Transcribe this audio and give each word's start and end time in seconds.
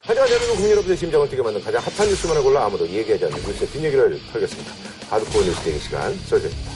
하지만 0.00 0.28
여러분 0.30 0.48
국민 0.54 0.70
여러분의 0.70 0.96
심장을 0.96 1.28
뛰게 1.28 1.42
만든 1.42 1.60
가장 1.60 1.82
핫한 1.82 2.08
뉴스만을 2.08 2.42
골라 2.42 2.64
아무도 2.66 2.88
얘기하지 2.88 3.24
않는 3.26 3.36
뉴스의 3.36 3.68
뒷얘기를 3.68 4.20
털겠습니다. 4.32 4.72
하드코어 5.10 5.42
뉴스 5.42 5.60
대기 5.64 5.78
시간 5.80 6.14
썰전입니다. 6.14 6.70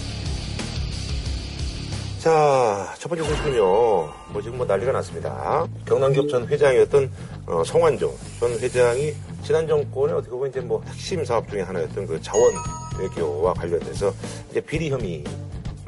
자, 2.19 2.95
첫 2.99 3.09
번째 3.09 3.25
소식은요. 3.25 3.63
뭐 3.63 4.43
지금 4.43 4.59
뭐 4.59 4.67
난리가 4.67 4.93
났습니다. 4.93 5.67
경남기업 5.87 6.29
전 6.29 6.47
회장이었던 6.47 7.11
어, 7.47 7.63
성완종 7.65 8.15
전 8.41 8.51
회장이 8.59 9.15
지난 9.45 9.67
정권에 9.67 10.13
어떻게 10.13 10.31
보면 10.31 10.51
이제 10.51 10.61
뭐 10.61 10.83
핵심 10.87 11.25
사업 11.25 11.49
중에 11.49 11.63
하나였던 11.63 12.07
그 12.07 12.21
자원 12.21 12.53
외교와 12.99 13.55
관련돼서 13.55 14.13
이제 14.51 14.61
비리 14.61 14.91
혐의로 14.91 15.25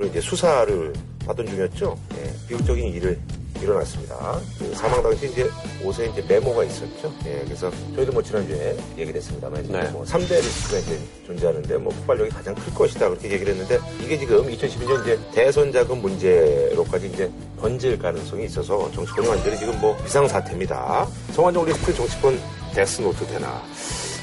이제 0.04 0.20
수사를 0.20 0.92
받던 1.27 1.46
중이었죠. 1.46 1.98
예, 2.18 2.48
비극적인 2.48 2.93
일을 2.95 3.18
일어났습니다. 3.62 4.40
그 4.59 4.75
사망 4.75 5.02
당시 5.02 5.27
이제 5.27 5.48
옷에 5.82 6.07
이제 6.07 6.22
메모가 6.29 6.64
있었죠. 6.64 7.12
예, 7.27 7.40
그래서 7.45 7.70
저희도 7.95 8.12
뭐 8.12 8.22
지난주에 8.22 8.76
얘기를 8.98 9.14
했습니다만 9.17 9.64
이제 9.64 9.72
네. 9.72 9.89
뭐 9.90 10.04
3대 10.04 10.36
리스크가 10.36 10.79
이제 10.79 11.00
존재하는데 11.26 11.76
뭐 11.79 11.93
폭발력이 11.93 12.31
가장 12.31 12.54
클 12.54 12.75
것이다 12.75 13.08
그렇게 13.08 13.31
얘기를 13.31 13.53
했는데 13.54 13.79
이게 14.03 14.18
지금 14.18 14.45
2012년 14.50 15.03
이제 15.03 15.18
대선 15.32 15.72
자금 15.72 16.03
문제로까지 16.03 17.07
이제 17.07 17.31
번질 17.59 17.98
가능성이 17.98 18.45
있어서 18.46 18.90
정치권이 18.93 19.29
완전히 19.29 19.59
지금 19.59 19.81
뭐 19.81 19.96
비상사태입니다. 20.04 21.06
성완종 21.32 21.64
리스트 21.64 21.94
정치권 21.95 22.39
데스노트 22.75 23.25
되나. 23.26 23.62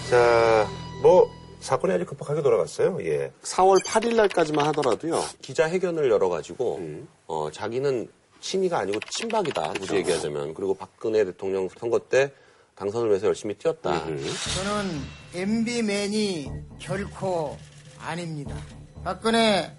자, 0.10 0.68
뭐 1.02 1.30
사건이 1.62 1.94
아주 1.94 2.06
급박하게 2.06 2.42
돌아갔어요. 2.42 2.98
예. 3.06 3.32
4월 3.44 3.84
8일 3.86 4.16
날까지만 4.16 4.66
하더라도요. 4.68 5.24
기자회견을 5.42 6.10
열어가지고 6.10 6.78
음. 6.78 7.08
어, 7.28 7.50
자기는 7.52 8.10
친이가 8.42 8.80
아니고 8.80 9.00
친박이다. 9.12 9.74
굳이 9.74 9.96
얘기하자면. 9.98 10.56
그리고 10.56 10.74
박근혜 10.74 11.24
대통령 11.24 11.70
선거 11.78 12.00
때 12.00 12.32
당선을 12.76 13.10
위해서 13.10 13.28
열심히 13.28 13.54
뛰었다. 13.56 14.06
음. 14.08 14.26
저는 14.56 15.02
MB맨이 15.36 16.52
결코 16.80 17.58
아닙니다. 18.00 18.56
박근혜 19.04 19.72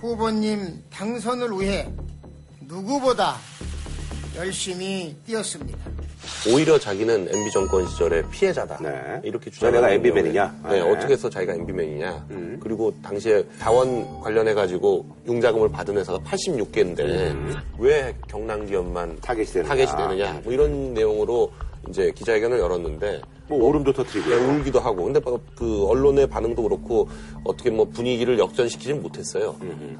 후보님 0.00 0.84
당선을 0.90 1.58
위해 1.58 1.90
누구보다 2.60 3.38
열심히 4.36 5.14
뛰었습니다. 5.24 5.78
오히려 6.52 6.78
자기는 6.78 7.28
MB 7.34 7.50
정권 7.50 7.86
시절의 7.88 8.24
피해자다. 8.30 8.78
네. 8.82 9.20
이렇게 9.24 9.50
자, 9.50 9.66
내가 9.70 9.88
주장하는 9.88 9.94
MB 9.96 10.08
경우에 10.08 10.22
맨이냐? 10.22 10.54
네, 10.64 10.70
네. 10.72 10.80
어떻게 10.80 11.12
해서 11.14 11.30
자기가 11.30 11.54
MB맨이냐. 11.54 12.26
그리고 12.60 12.94
당시에 13.02 13.44
자원 13.58 14.20
관련해 14.20 14.54
가지고 14.54 15.06
융자금을 15.26 15.70
받은 15.70 15.96
회사가 15.96 16.18
86개인데 16.20 17.62
왜 17.78 18.14
경남기업만 18.28 19.20
타겟이 19.20 19.46
되느냐. 19.46 19.68
타겟이 19.68 19.96
되느냐. 19.96 20.40
뭐 20.44 20.52
이런 20.52 20.94
내용으로 20.94 21.52
이제 21.88 22.12
기자회견을 22.14 22.58
열었는데 22.58 23.20
뭐 23.48 23.64
오름도 23.68 23.92
터트리고. 23.92 24.28
네, 24.28 24.36
울기도 24.36 24.80
하고. 24.80 25.04
근데 25.04 25.20
그 25.54 25.86
언론의 25.86 26.26
반응도 26.28 26.62
그렇고 26.62 27.08
어떻게 27.44 27.70
뭐 27.70 27.88
분위기를 27.88 28.38
역전시키진 28.38 29.02
못했어요. 29.02 29.56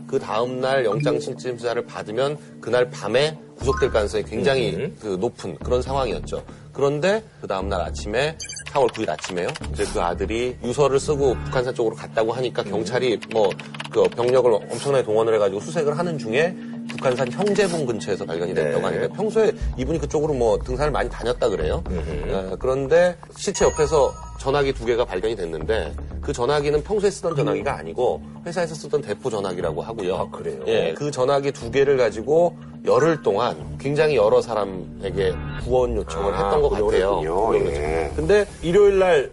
그 0.06 0.18
다음 0.18 0.60
날 0.60 0.84
영장 0.84 1.18
실질심사를 1.20 1.84
받으면 1.86 2.38
그날 2.60 2.90
밤에 2.90 3.38
구속될 3.58 3.90
가능성이 3.90 4.24
굉장히 4.24 4.92
그 5.00 5.16
높은 5.20 5.56
그런 5.56 5.80
상황이었죠. 5.80 6.42
그런데 6.72 7.22
그 7.40 7.46
다음 7.46 7.68
날 7.68 7.80
아침에 7.80 8.36
4월 8.72 8.88
9일 8.88 9.08
아침에요. 9.08 9.48
이제 9.72 9.84
그 9.92 10.00
아들이 10.00 10.56
유서를 10.62 11.00
쓰고 11.00 11.34
북한산 11.44 11.74
쪽으로 11.74 11.94
갔다고 11.96 12.32
하니까 12.32 12.62
경찰이 12.64 13.18
뭐 13.32 13.50
그 13.96 14.02
병력을 14.10 14.52
엄청나게 14.52 15.04
동원을 15.04 15.34
해가지고 15.34 15.60
수색을 15.60 15.96
하는 15.96 16.18
중에 16.18 16.54
북한산 16.88 17.30
형제봉 17.30 17.86
근처에서 17.86 18.24
발견이 18.24 18.54
됐다고 18.54 18.78
네. 18.78 18.98
하니까 18.98 19.14
평소에 19.14 19.52
이분이 19.76 19.98
그쪽으로 20.00 20.34
뭐 20.34 20.58
등산을 20.58 20.90
많이 20.90 21.08
다녔다 21.10 21.48
그래요. 21.48 21.82
어, 21.88 22.56
그런데 22.58 23.16
시체 23.36 23.64
옆에서 23.64 24.12
전화기 24.38 24.72
두 24.72 24.84
개가 24.84 25.04
발견이 25.04 25.34
됐는데 25.36 25.94
그 26.20 26.32
전화기는 26.32 26.82
평소에 26.82 27.10
쓰던 27.10 27.36
전화기가 27.36 27.76
아니고 27.78 28.22
회사에서 28.44 28.74
쓰던 28.74 29.02
대포 29.02 29.30
전화기라고 29.30 29.82
하고요. 29.82 30.16
아, 30.16 30.30
그래요? 30.30 30.60
예, 30.66 30.94
그 30.96 31.10
전화기 31.10 31.52
두 31.52 31.70
개를 31.70 31.96
가지고 31.96 32.56
열흘 32.84 33.22
동안 33.22 33.76
굉장히 33.78 34.16
여러 34.16 34.40
사람에게 34.40 35.34
구원 35.64 35.96
요청을 35.96 36.34
아, 36.34 36.44
했던 36.44 36.62
것 36.62 36.70
같아요. 36.70 37.20
예. 37.54 37.58
했죠. 37.58 38.14
근데 38.16 38.46
일요일 38.62 38.98
날 38.98 39.30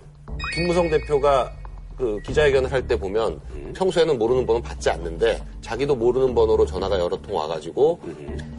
김무성 0.55 0.89
대표가 0.89 1.51
그 1.97 2.19
기자회견을 2.25 2.71
할 2.71 2.83
때 2.87 2.97
보면 2.97 3.39
평소에는 3.75 4.17
모르는 4.17 4.45
번호 4.45 4.61
받지 4.61 4.89
않는데 4.89 5.41
자기도 5.61 5.95
모르는 5.95 6.35
번호로 6.35 6.65
전화가 6.65 6.99
여러 6.99 7.15
통 7.21 7.35
와가지고 7.35 7.99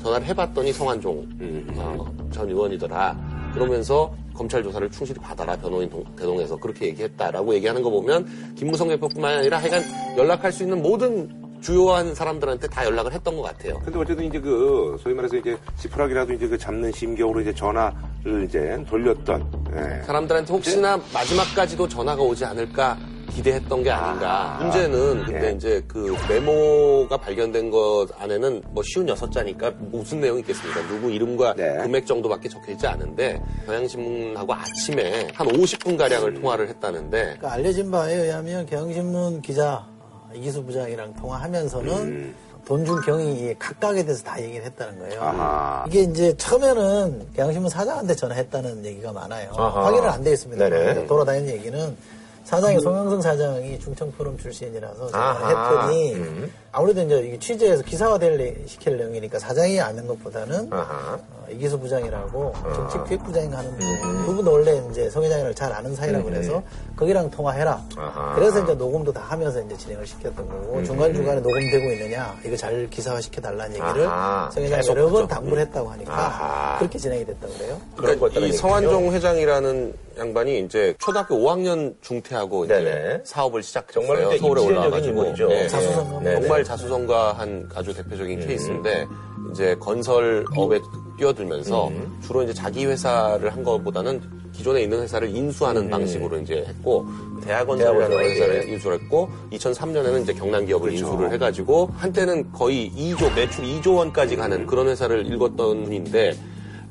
전화를 0.02 0.26
해봤더니 0.28 0.72
성한종 0.72 1.28
어, 1.76 2.14
전 2.32 2.48
의원이더라. 2.48 3.50
그러면서 3.52 4.12
검찰 4.34 4.62
조사를 4.62 4.90
충실히 4.90 5.20
받아라 5.20 5.56
변호인 5.56 5.88
동- 5.88 6.04
대동에서 6.16 6.56
그렇게 6.56 6.86
얘기했다라고 6.86 7.54
얘기하는 7.54 7.82
거 7.82 7.90
보면 7.90 8.54
김무성 8.56 8.88
대표뿐만 8.88 9.38
아니라 9.38 9.58
하여간 9.58 9.82
연락할 10.16 10.50
수 10.50 10.62
있는 10.64 10.82
모든 10.82 11.30
주요한 11.60 12.14
사람들한테 12.14 12.66
다 12.68 12.84
연락을 12.84 13.12
했던 13.12 13.36
것 13.36 13.42
같아요. 13.42 13.78
근데 13.84 13.98
어쨌든 13.98 14.24
이제 14.26 14.38
그 14.40 14.96
소위 15.00 15.14
말해서 15.14 15.36
이제 15.36 15.56
지푸라기라도 15.78 16.32
이제 16.34 16.46
그 16.48 16.58
잡는 16.58 16.92
심경으로 16.92 17.40
이제 17.40 17.54
전화를 17.54 18.44
이제 18.46 18.84
돌렸던 18.88 19.66
예. 19.76 20.02
사람들한테 20.04 20.52
혹시나 20.52 21.00
마지막까지도 21.14 21.88
전화가 21.88 22.20
오지 22.22 22.44
않을까 22.44 22.98
기대했던 23.30 23.82
게 23.82 23.90
아닌가. 23.90 24.58
문제는 24.60 25.24
근데 25.24 25.48
예. 25.48 25.52
이제 25.52 25.82
그 25.88 26.16
메모가 26.28 27.16
발견된 27.16 27.70
것 27.70 28.06
안에는 28.18 28.62
뭐 28.70 28.82
쉬운 28.84 29.08
여섯 29.08 29.30
자니까 29.30 29.70
무슨 29.78 30.20
내용이 30.20 30.40
있겠습니까? 30.40 30.86
누구 30.88 31.10
이름과 31.10 31.54
네. 31.54 31.78
금액 31.78 32.06
정도밖에 32.06 32.48
적혀 32.48 32.72
있지 32.72 32.86
않은데 32.86 33.42
경향신문하고 33.66 34.54
아침에 34.54 35.28
한 35.34 35.46
50분 35.48 35.96
가량을 35.98 36.34
통화를 36.34 36.68
했다는데 36.68 37.18
그러니까 37.22 37.52
알려진 37.52 37.90
바에 37.90 38.14
의하면 38.14 38.66
경향신문 38.66 39.42
기자 39.42 39.86
어, 40.10 40.30
이기수 40.34 40.64
부장이랑 40.64 41.14
통화하면서는 41.14 42.34
돈준 42.66 43.02
경위 43.02 43.54
각각에 43.58 44.02
대해서 44.04 44.24
다 44.24 44.40
얘기를 44.42 44.64
했다는 44.64 44.98
거예요. 44.98 45.20
아하. 45.22 45.84
이게 45.86 46.00
이제 46.00 46.34
처음에는 46.38 47.26
경향신문 47.36 47.68
사장한테 47.68 48.14
전화했다는 48.14 48.84
얘기가 48.86 49.12
많아요. 49.12 49.50
아하. 49.54 49.84
확인은 49.86 50.08
안 50.08 50.22
돼 50.24 50.32
있습니다. 50.32 51.06
돌아다니는 51.06 51.52
얘기는 51.52 51.94
사장이 52.44 52.78
송영성 52.80 53.22
사장이 53.22 53.78
중청 53.80 54.12
포럼 54.12 54.36
출신이라서 54.38 55.08
아하. 55.12 55.38
전화를 55.38 55.56
했더니 55.90 56.14
음. 56.14 56.52
아무래도 56.72 57.00
이제 57.02 57.18
이게 57.20 57.38
취재해서 57.38 57.82
기사화 57.82 58.18
될 58.18 58.34
시킬 58.66 58.96
내용이니까 58.98 59.38
사장이 59.38 59.80
아는 59.80 60.06
것보다는 60.06 60.68
아하. 60.72 61.14
어, 61.14 61.46
이기수 61.50 61.78
부장이라고 61.78 62.52
정책기획 62.74 63.24
부장인가 63.24 63.58
하는 63.58 63.76
분. 63.78 64.26
그분도 64.26 64.52
원래 64.52 64.82
이제 64.90 65.08
성 65.08 65.22
회장이랑 65.22 65.54
잘 65.54 65.72
아는 65.72 65.94
사이라고 65.94 66.24
그래서 66.24 66.62
거기랑 66.96 67.30
통화해라. 67.30 67.82
아하. 67.96 68.34
그래서 68.34 68.62
이제 68.62 68.74
녹음도 68.74 69.12
다 69.12 69.22
하면서 69.28 69.60
이제 69.62 69.76
진행을 69.76 70.06
시켰던 70.06 70.46
거고 70.48 70.82
중간 70.84 71.14
중간에 71.14 71.40
녹음되고 71.40 71.92
있느냐 71.92 72.36
이거 72.44 72.56
잘 72.56 72.88
기사화 72.90 73.20
시켜 73.22 73.40
달라는 73.40 73.70
얘기를 73.72 74.06
아하. 74.06 74.50
성 74.50 74.62
회장이 74.62 74.86
여러 74.88 75.08
번. 75.08 75.26
당부를 75.28 75.58
했다고 75.62 75.88
하니까 75.90 76.12
아하. 76.12 76.78
그렇게 76.78 76.98
진행이 76.98 77.24
됐다고 77.24 77.52
그래요. 77.54 77.80
그러니까 77.96 78.26
것들은 78.26 78.48
이 78.48 78.52
성한종 78.52 79.12
회장이라는 79.14 79.94
양반이 80.18 80.60
이제 80.60 80.94
초등학교 80.98 81.36
5학년 81.36 81.94
중퇴하고 82.00 82.66
이제 82.66 82.74
네네. 82.74 83.20
사업을 83.24 83.62
시작했어요. 83.62 84.06
정말 84.06 84.38
서울에 84.38 84.62
올라와가지고. 84.62 85.34
예, 85.50 85.68
자수성가. 85.68 86.20
예. 86.20 86.24
네네. 86.24 86.40
정말 86.40 86.64
자수성가한 86.64 87.70
아주 87.74 87.94
대표적인 87.94 88.46
케이스인데 88.46 89.06
이제 89.52 89.74
건설업에 89.76 90.80
뛰어들면서 91.18 91.90
주로 92.22 92.42
이제 92.42 92.52
자기 92.52 92.86
회사를 92.86 93.50
한 93.50 93.62
것보다는 93.62 94.20
기존에 94.52 94.82
있는 94.82 95.02
회사를 95.02 95.34
인수하는 95.34 95.90
방식으로 95.90 96.38
이제 96.38 96.64
했고 96.68 97.06
대학건설이라는 97.44 98.08
대학건설, 98.08 98.24
회사를 98.24 98.68
예. 98.68 98.72
인수를 98.72 99.00
했고 99.00 99.28
2003년에는 99.52 100.22
이제 100.22 100.32
경남기업을 100.32 100.92
인수를 100.92 101.32
해가지고 101.32 101.90
한때는 101.96 102.52
거의 102.52 102.90
2조 102.92 103.34
매출 103.34 103.64
2조 103.64 103.96
원까지 103.96 104.36
가는 104.36 104.64
그런 104.66 104.86
회사를 104.88 105.24
일궜던 105.26 105.84
분인데 105.84 106.34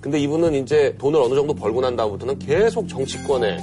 근데 0.03 0.19
이분은 0.19 0.53
이제 0.55 0.93
돈을 0.97 1.17
어느 1.17 1.33
정도 1.33 1.53
벌고 1.53 1.79
난 1.79 1.95
다음부터는 1.95 2.37
계속 2.37 2.89
정치권에 2.89 3.55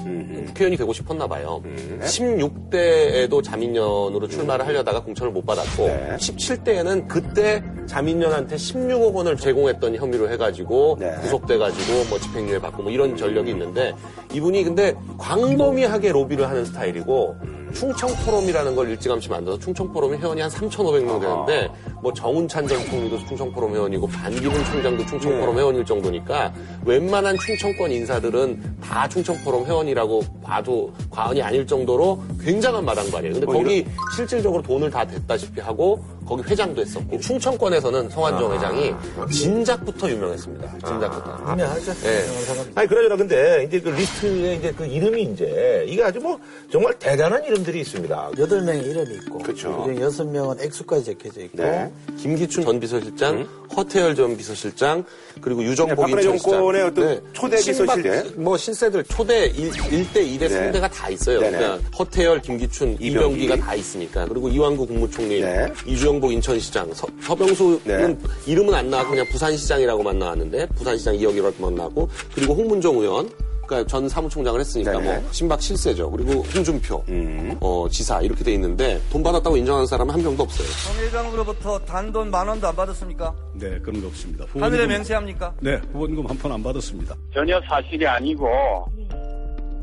국회의원이 0.47 0.79
되고 0.79 0.91
싶었나 0.91 1.27
봐요. 1.27 1.63
16대에도 2.01 3.43
자민련으로 3.43 4.27
출마를 4.27 4.67
하려다가 4.67 5.03
공천을 5.03 5.33
못 5.33 5.45
받았고 5.45 5.87
네. 5.87 6.17
17대에는 6.17 7.07
그때 7.09 7.63
자민련한테 7.85 8.57
16억 8.57 9.13
원을 9.13 9.37
제공했던 9.37 9.97
혐의로 9.97 10.31
해가지고 10.31 10.97
네. 10.99 11.15
구속돼가지고 11.21 12.09
뭐 12.09 12.19
집행유예 12.19 12.59
받고 12.59 12.85
뭐 12.85 12.91
이런 12.91 13.19
전력이 13.19 13.51
있는데 13.51 13.93
이분이 14.33 14.65
근데 14.65 14.95
광범위하게 15.19 16.13
로비를 16.13 16.49
하는 16.49 16.65
스타일이고 16.65 17.37
충청 17.73 18.11
포럼이라는 18.25 18.75
걸 18.75 18.91
일찌감치 18.91 19.29
만들어서 19.29 19.61
충청 19.61 19.93
포럼이 19.93 20.17
회원이 20.17 20.41
한 20.41 20.51
3,500명 20.51 21.21
되는데 21.21 21.71
뭐 22.03 22.13
정운찬 22.13 22.67
전 22.67 22.85
총리도 22.87 23.19
충청 23.27 23.53
포럼 23.53 23.75
회원이고 23.75 24.07
반기문 24.07 24.65
총장도 24.65 25.07
충청 25.07 25.39
포럼 25.41 25.55
네. 25.55 25.61
회원일 25.61 25.85
정도니까 25.85 26.53
웬만한 26.85 27.37
충청권 27.37 27.91
인사들은 27.91 28.79
다 28.81 29.09
충청 29.09 29.37
포럼 29.45 29.67
회원이라고 29.67 30.23
봐도 30.43 30.93
과언이 31.11 31.43
아닐 31.43 31.67
정도로 31.67 32.23
굉장한 32.43 32.85
마당발이에요. 32.85 33.35
근데 33.35 33.47
거기 33.47 33.87
실질적으로 34.17 34.63
돈을 34.63 34.91
다 34.91 35.07
댔다시피 35.07 35.61
하고 35.61 36.03
거기 36.31 36.49
회장도 36.49 36.81
했었고 36.81 37.19
충청권에서는 37.19 38.09
성완종 38.09 38.55
회장이 38.55 38.95
진작부터 39.33 40.09
유명했습니다. 40.09 40.79
진작부터. 40.87 41.53
유명하죠. 41.53 41.93
네. 41.95 42.23
사람. 42.47 42.73
아니 42.77 42.89
그러저나 42.89 43.17
근데 43.17 43.65
이제 43.67 43.81
그 43.81 43.89
리스트에 43.89 44.55
이제 44.55 44.73
그 44.77 44.87
이름이 44.87 45.23
이제 45.25 45.85
이게 45.89 46.05
아주 46.05 46.21
뭐 46.21 46.39
정말 46.71 46.97
대단한 47.01 47.45
이름들이 47.45 47.81
있습니다. 47.81 48.31
여덟 48.39 48.63
명의 48.63 48.85
이름이 48.85 49.15
있고, 49.17 49.39
그쵸. 49.39 49.77
그중에 49.85 50.01
여섯 50.01 50.25
명은 50.25 50.61
액수까지 50.61 51.05
적혀져 51.07 51.41
있고, 51.41 51.63
네. 51.63 51.91
김기춘 52.17 52.63
전 52.63 52.79
비서실장, 52.79 53.49
허태열 53.77 54.15
전 54.15 54.37
비서실장, 54.37 55.05
그리고 55.41 55.65
유정복 55.65 56.07
네, 56.07 56.13
인천시장. 56.13 56.53
정권의 56.53 56.83
어떤 56.83 57.23
초대 57.33 57.57
신박, 57.57 57.97
비서실대. 57.97 58.41
뭐 58.41 58.57
신세들 58.57 59.05
초대 59.05 59.47
1, 59.47 59.73
대 60.13 60.25
2대, 60.25 60.39
네. 60.49 60.71
3대가 60.71 60.89
다 60.93 61.09
있어요. 61.09 61.41
네네. 61.41 61.59
그러니까 61.59 61.89
허태열, 61.99 62.43
김기춘, 62.43 62.93
이병기. 63.01 63.07
이병기가 63.09 63.57
다 63.57 63.75
있으니까. 63.75 64.27
그리고 64.27 64.49
이완구 64.49 64.87
국무총리, 64.87 65.41
네. 65.41 65.73
이주영 65.87 66.20
복 66.21 66.33
인천시장, 66.33 66.93
서, 66.95 67.07
서병수는 67.23 67.81
네. 67.85 68.17
이름은 68.47 68.75
안 68.75 68.91
나왔고 68.91 69.11
그냥 69.11 69.27
부산시장이라고만 69.31 70.19
나왔는데 70.19 70.67
부산시장 70.77 71.15
2억이라고만 71.17 71.73
나왔고 71.75 72.09
그리고 72.35 72.55
홍문정 72.55 72.97
의원 72.99 73.31
그러니까 73.67 73.89
전 73.89 74.09
사무총장을 74.09 74.59
했으니까 74.59 74.93
네네. 74.99 75.05
뭐 75.21 75.29
신박 75.31 75.63
실세죠. 75.63 76.11
그리고 76.11 76.43
홍준표 76.55 77.05
음. 77.09 77.57
어, 77.61 77.87
지사 77.89 78.21
이렇게 78.21 78.43
돼 78.43 78.53
있는데 78.55 79.01
돈 79.13 79.23
받았다고 79.23 79.57
인정하는 79.57 79.87
사람은 79.87 80.13
한 80.13 80.21
명도 80.23 80.43
없어요. 80.43 80.67
정 80.93 81.05
회장으로부터 81.05 81.79
단돈 81.81 82.31
만 82.33 82.49
원도 82.49 82.67
안 82.67 82.75
받았습니까? 82.75 83.33
네, 83.55 83.79
그런 83.81 84.01
거 84.03 84.09
없습니다. 84.09 84.45
하늘에 84.59 84.87
후원금- 84.87 84.89
맹세합니까? 84.89 85.55
네, 85.61 85.81
후원금 85.93 86.27
한 86.27 86.37
푼 86.37 86.51
안 86.51 86.61
받았습니다. 86.63 87.15
전혀 87.33 87.61
사실이 87.69 88.05
아니고 88.07 88.49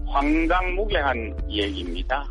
황당무계한 0.08 1.36
얘기입니다. 1.50 2.30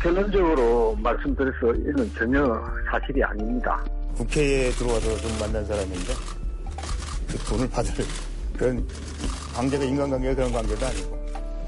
결론적으로 0.00 0.96
말씀드려서 1.00 1.74
이는 1.74 2.10
전혀 2.16 2.44
사실이 2.90 3.22
아닙니다. 3.22 3.84
국회에 4.16 4.70
들어와서 4.70 5.16
좀 5.18 5.38
만난 5.40 5.64
사람인데 5.64 6.12
그 7.28 7.38
돈을 7.48 7.68
받을 7.68 7.92
그런 8.56 8.86
관계가 9.54 9.84
인간관계가 9.84 10.34
그런 10.34 10.52
관계도 10.52 10.86
아니고 10.86 11.18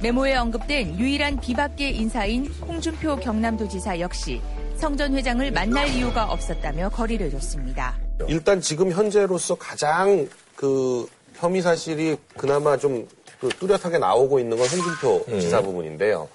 메모에 0.02 0.36
언급된 0.36 0.98
유일한 0.98 1.38
비박계 1.40 1.90
인사인 1.90 2.46
홍준표 2.66 3.16
경남도지사 3.16 4.00
역시 4.00 4.40
성전 4.76 5.14
회장을 5.14 5.50
만날 5.50 5.88
이유가 5.88 6.24
없었다며 6.24 6.88
거리를 6.88 7.30
뒀습니다. 7.30 7.96
일단 8.28 8.60
지금 8.60 8.90
현재로서 8.90 9.54
가장 9.56 10.26
그 10.56 11.06
혐의 11.34 11.60
사실이 11.60 12.16
그나마 12.36 12.76
좀그 12.76 13.48
뚜렷하게 13.58 13.98
나오고 13.98 14.38
있는 14.38 14.56
건 14.56 14.66
홍준표 14.66 15.24
음. 15.28 15.40
지사 15.40 15.60
부분인데요. 15.60 16.28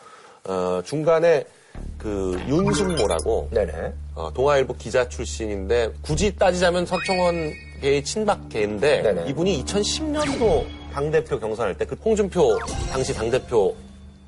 어, 0.43 0.81
중간에 0.85 1.45
그 1.97 2.39
윤승모라고 2.47 3.49
네네. 3.51 3.93
어, 4.15 4.31
동아일보 4.33 4.75
기자 4.77 5.07
출신인데 5.09 5.91
굳이 6.01 6.35
따지자면 6.35 6.85
서청원계의 6.85 8.03
친박계인데 8.03 9.01
네네. 9.01 9.29
이분이 9.29 9.63
2010년도 9.65 10.65
당 10.93 11.11
대표 11.11 11.39
경선할 11.39 11.77
때 11.77 11.85
그 11.85 11.95
홍준표 12.03 12.57
당시 12.91 13.13
당 13.13 13.29
대표 13.29 13.75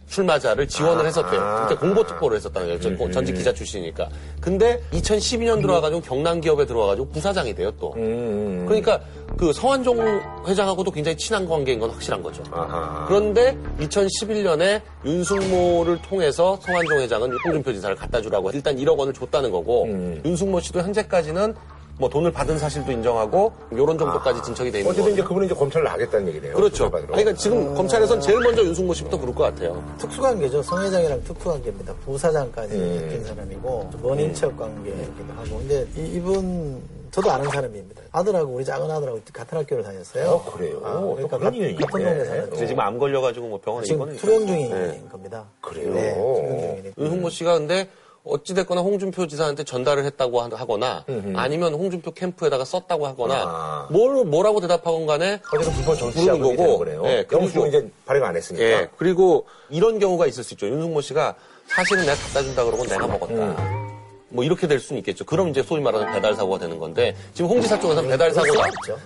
출마자를 0.08 0.68
지원을 0.68 1.04
아. 1.04 1.08
했었대요. 1.08 1.66
그때 1.68 1.80
공보특보를 1.80 2.38
했었다는 2.38 2.68
거예요. 2.80 2.80
전- 2.98 3.12
전직 3.12 3.34
기자 3.36 3.54
출신이니까. 3.54 4.10
근데 4.40 4.82
2012년 4.94 5.62
들어와가지고 5.62 6.02
경남 6.02 6.40
기업에 6.42 6.66
들어와가지고 6.66 7.10
부사장이 7.10 7.54
돼요 7.56 7.72
또. 7.80 7.94
음. 7.98 8.66
그러니까 8.68 9.02
그 9.38 9.52
성완종 9.54 10.00
회장하고도 10.48 10.92
굉장히 10.92 11.18
친한 11.18 11.48
관계인 11.48 11.80
건 11.80 11.90
확실한 11.92 12.24
거죠. 12.24 12.42
아하. 12.52 13.06
그런데 13.08 13.58
2011년에 13.80 14.82
윤승모를 15.06 16.02
통해서 16.02 16.58
성완종 16.62 17.00
회장은 17.00 17.32
홍준표 17.46 17.74
지사를 17.74 17.96
갖다 17.96 18.22
주라고 18.22 18.50
일단 18.52 18.76
1억 18.78 18.98
원을 18.98 19.14
줬다는 19.14 19.52
거고 19.52 19.84
음. 19.86 20.22
윤승모 20.26 20.60
씨도 20.62 20.82
현재까지는 20.82 21.54
뭐 22.00 22.08
돈을 22.10 22.32
받은 22.32 22.60
사실도 22.60 22.92
인정하고 22.92 23.52
요런 23.74 23.98
정도까지 23.98 24.42
진척이 24.44 24.72
돼 24.72 24.80
있는 24.80 24.92
어쨌든 24.92 25.14
이제 25.14 25.22
거죠. 25.22 25.30
그분은 25.30 25.46
이제 25.48 25.56
검찰을 25.56 25.86
나겠다는 25.86 26.28
얘기네요. 26.28 26.54
그렇죠. 26.54 26.92
아니, 26.94 27.08
그러니까 27.08 27.34
지금 27.34 27.74
검찰에선 27.74 28.22
제일 28.22 28.40
먼저 28.40 28.64
윤승모 28.64 28.94
씨부터 28.94 29.18
부를 29.18 29.34
것 29.34 29.44
같아요. 29.44 29.84
특수관계죠. 29.98 30.62
성 30.62 30.84
회장이랑 30.84 31.24
특수관계입니다. 31.24 31.94
부사장까지 32.06 32.76
음. 32.76 33.10
엮인 33.12 33.24
사람이고 33.26 33.90
먼 34.04 34.20
인척 34.20 34.56
관계이기도 34.58 35.34
하고. 35.36 35.58
근데 35.58 35.88
이, 35.96 36.20
분 36.20 36.82
저도 37.10 37.32
아는 37.32 37.50
사람입니다. 37.50 38.02
아들하고 38.12 38.54
우리 38.54 38.64
작은 38.64 38.92
아들하고 38.92 39.20
같은 39.34 39.58
학교를 39.58 39.84
다녔어요. 39.84 40.30
어, 40.30 40.52
그래요? 40.52 40.82
아, 40.84 41.00
또 41.00 41.16
그러니까 41.16 41.38
같은. 41.40 41.78
동네 41.90 42.26
사는 42.26 42.50
근데 42.50 42.68
지금 42.68 42.80
암 42.82 43.00
걸려가지고 43.00 43.48
뭐 43.48 43.60
병원에 43.60 43.86
지금 43.86 44.02
입원해 44.02 44.18
투병 44.18 44.46
중인 44.46 44.70
네. 44.70 45.04
겁니다. 45.12 45.46
그래요? 45.62 45.94
네, 45.94 46.14
투병 46.14 46.60
중이니까. 46.60 47.02
윤승모 47.02 47.30
씨가 47.32 47.58
근데 47.58 47.90
어찌됐거나 48.30 48.82
홍준표 48.82 49.28
지사한테 49.28 49.64
전달을 49.64 50.06
했다고 50.06 50.42
하- 50.42 50.50
하거나 50.54 51.06
아니면 51.36 51.74
홍준표 51.74 52.12
캠프에다가 52.12 52.66
썼다고 52.66 53.08
하거나 53.08 53.36
아. 53.46 53.88
뭘 53.92 54.26
뭐라고 54.26 54.60
대답하건 54.62 55.06
간에 55.06 55.40
어쨌든 55.54 55.74
불법 55.76 55.98
정치 55.98 56.20
부르는 56.20 56.34
자금이 56.40 56.56
거고. 56.58 56.86
되는 56.86 57.00
거네요. 57.02 57.14
예, 57.18 57.26
영수증 57.32 57.68
이제 57.68 57.90
발행 58.06 58.24
안 58.24 58.36
했으니까. 58.36 58.64
예, 58.64 58.88
그리고 58.98 59.46
이런 59.70 60.00
경우가 60.00 60.28
있을 60.28 60.44
수 60.44 60.54
있죠. 60.54 60.68
윤승모 60.68 61.02
씨가 61.02 61.36
사실은 61.68 62.04
내가 62.06 62.16
갖다 62.16 62.42
준다 62.42 62.64
그러고 62.64 62.86
내가 62.86 63.08
먹었다. 63.08 63.88
뭐 64.30 64.44
이렇게 64.44 64.68
될 64.68 64.80
수는 64.80 65.00
있겠죠. 65.00 65.24
그럼 65.26 65.50
이제 65.50 65.64
소위 65.64 65.82
말하는 65.82 66.12
배달 66.14 66.36
사고가 66.36 66.60
되는 66.60 66.78
건데 66.80 67.16
지금 67.34 67.50
홍 67.50 67.62
지사 67.62 67.80
쪽에서는 67.80 68.10
배달 68.10 68.32
사고다, 68.34 68.64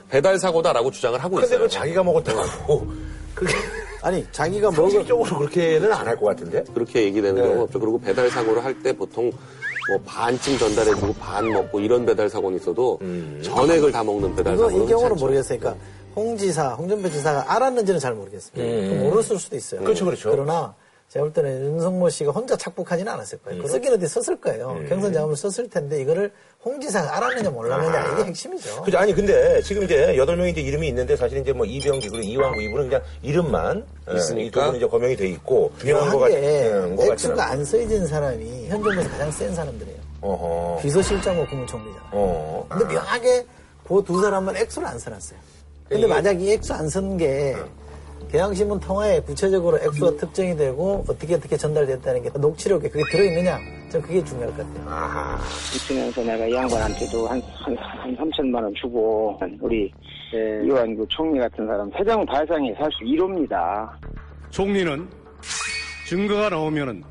배달 0.09 0.39
사고다라고 0.39 0.89
주장을 0.91 1.17
하고 1.23 1.35
근데 1.35 1.47
있어요. 1.47 1.59
그 1.59 1.69
자기가 1.69 2.03
먹었다고 2.03 2.87
그게 3.35 3.53
아니 4.01 4.25
자기가 4.31 4.71
먹은 4.71 4.83
형식적으로 4.83 5.37
그렇게는 5.39 5.91
안 5.93 6.07
할 6.07 6.15
것 6.17 6.25
같은데. 6.27 6.63
그렇게 6.73 7.03
얘기되는 7.03 7.35
네. 7.35 7.41
경우가 7.41 7.63
없죠. 7.63 7.79
그리고 7.79 7.99
배달 7.99 8.29
사고를 8.29 8.63
할 8.63 8.75
때 8.81 8.93
보통 8.93 9.31
뭐 9.89 9.99
반쯤 10.05 10.57
전달해주고 10.57 11.13
반 11.15 11.51
먹고 11.51 11.79
이런 11.79 12.05
배달 12.05 12.29
사고는 12.29 12.57
있어도 12.59 12.99
전액을 13.43 13.91
다 13.91 14.03
먹는 14.03 14.35
배달 14.35 14.57
사고는 14.57 14.83
이 14.83 14.87
경우는. 14.87 15.15
모르겠어요. 15.17 15.59
그러니까 15.59 15.83
홍 16.15 16.35
지사, 16.37 16.69
홍준표 16.73 17.09
지사가 17.09 17.53
알았는지는 17.53 17.99
잘 17.99 18.13
모르겠습니다. 18.13 19.03
모르실 19.03 19.39
수도 19.39 19.55
있어요. 19.55 19.81
음. 19.81 19.85
그렇죠, 19.85 20.05
그렇죠. 20.05 20.31
그러나 20.31 20.73
제가 21.11 21.25
볼 21.25 21.33
때는 21.33 21.65
윤석모 21.73 22.09
씨가 22.09 22.31
혼자 22.31 22.55
착복하지는 22.55 23.11
않았을 23.11 23.37
음. 23.43 23.49
거예요. 23.49 23.67
쓰긴 23.67 23.91
어디 23.91 24.07
썼을 24.07 24.39
거예요. 24.39 24.79
경선 24.87 25.11
자금을 25.11 25.35
썼을 25.35 25.69
텐데 25.69 25.99
이거를 26.01 26.31
홍 26.63 26.79
지사가 26.79 27.17
알았느냐 27.17 27.49
몰랐느냐 27.49 28.13
이게 28.13 28.23
핵심이죠. 28.29 28.83
그죠. 28.83 28.97
아니, 28.97 29.13
근데 29.13 29.61
지금 29.61 29.83
이제 29.83 30.15
여덟 30.15 30.37
명이 30.37 30.51
이제 30.51 30.61
이름이 30.61 30.87
있는데 30.87 31.17
사실 31.17 31.39
이제 31.39 31.51
뭐 31.51 31.65
이병기 31.65 32.07
그리고 32.07 32.23
이왕구 32.25 32.61
이분은 32.61 32.87
그냥 32.87 33.01
이름만 33.23 33.85
있으니까. 34.15 34.41
이 34.41 34.51
두분은 34.51 34.75
이제 34.77 34.87
거명이 34.87 35.15
돼 35.17 35.27
있고 35.27 35.73
중요한 35.79 36.09
거 36.11 36.19
같, 36.19 36.29
묘하게 36.29 36.67
음, 36.71 36.95
거 36.95 37.11
않고. 37.11 37.41
안 37.41 37.65
써진 37.65 38.07
사람이 38.07 38.67
현 38.69 38.81
정부에서 38.81 39.09
가장 39.09 39.31
센 39.31 39.53
사람들이에요. 39.53 39.97
어허. 40.21 40.79
비서실장과 40.81 41.45
국무총리잖아요. 41.49 42.09
어. 42.13 42.65
근데 42.69 42.85
묘하게 42.85 43.45
그 43.85 44.01
두 44.05 44.21
사람은 44.21 44.55
액수를 44.55 44.87
안 44.87 44.97
써놨어요. 44.97 45.37
근데 45.89 46.03
이게- 46.03 46.07
만약 46.07 46.41
이 46.41 46.53
액수 46.53 46.73
안 46.73 46.87
쓴 46.87 47.17
게 47.17 47.57
경향신문 48.31 48.79
통화에 48.79 49.19
구체적으로 49.21 49.77
액수가 49.77 50.15
특정이 50.17 50.55
되고 50.55 51.03
어떻게 51.07 51.35
어떻게 51.35 51.57
전달됐다는 51.57 52.23
게 52.23 52.29
녹취록에 52.29 52.87
그게 52.87 53.03
들어있느냐 53.11 53.59
저는 53.89 54.07
그게 54.07 54.23
중요할 54.23 54.55
것 54.55 54.65
같아요. 54.65 54.89
아하. 54.89 55.37
있으면서 55.75 56.23
내가 56.23 56.47
이 56.47 56.53
양반한테도 56.53 57.27
한, 57.27 57.41
한, 57.41 57.75
한 57.77 58.15
3천만 58.15 58.63
원 58.63 58.73
주고 58.75 59.37
우리 59.59 59.91
이완구 60.33 61.05
총리 61.09 61.39
같은 61.39 61.67
사람 61.67 61.91
세장 61.97 62.25
발상에 62.25 62.73
사실 62.75 63.05
이럽니다. 63.05 63.99
총리는 64.49 65.09
증거가 66.07 66.47
나오면은 66.47 67.03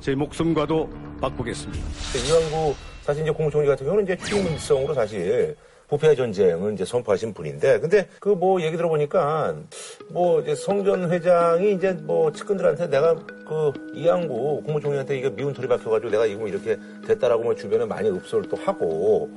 제 0.00 0.14
목숨과도 0.14 0.88
바꾸겠습니다. 1.20 1.84
이왕구 2.28 2.74
사실 3.02 3.24
이제 3.24 3.30
국무총리 3.30 3.66
같은 3.66 3.84
경우는 3.84 4.04
이제 4.04 4.16
취임성으로 4.16 4.94
사실 4.94 5.54
부패 5.92 6.14
전쟁을 6.14 6.72
이제 6.72 6.86
선포하신 6.86 7.34
분인데, 7.34 7.78
근데 7.78 8.08
그 8.18 8.32
뭐 8.32 8.62
얘기 8.62 8.78
들어보니까 8.78 9.54
뭐 10.08 10.40
이제 10.40 10.54
성전 10.54 11.12
회장이 11.12 11.74
이제 11.74 11.92
뭐 11.92 12.32
측근들한테 12.32 12.88
내가 12.88 13.14
그 13.46 13.70
이양구 13.94 14.62
국무총리한테 14.64 15.18
이거 15.18 15.28
미운 15.28 15.52
털이 15.52 15.68
박혀가지고 15.68 16.10
내가 16.10 16.24
이거 16.24 16.40
뭐 16.40 16.48
이렇게 16.48 16.78
됐다라고 17.06 17.42
뭐 17.44 17.54
주변에 17.54 17.84
많이 17.84 18.08
읍소를 18.08 18.48
또 18.48 18.56
하고 18.56 19.28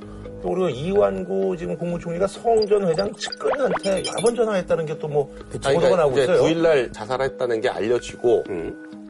또 0.42 0.48
그리고 0.48 0.70
이완구 0.70 1.56
지금 1.58 1.76
국무총리가 1.76 2.26
성전 2.26 2.88
회장 2.88 3.12
측근한테 3.12 3.90
여러 4.06 4.22
번 4.22 4.34
전화했다는 4.34 4.86
게 4.86 4.98
또뭐 4.98 5.30
아니, 5.36 5.76
보도가 5.76 5.78
그러니까 5.78 5.96
나오고 5.96 6.18
있어요. 6.20 6.42
9일날 6.42 6.92
자살했다는 6.94 7.60
게 7.60 7.68
알려지고 7.68 8.44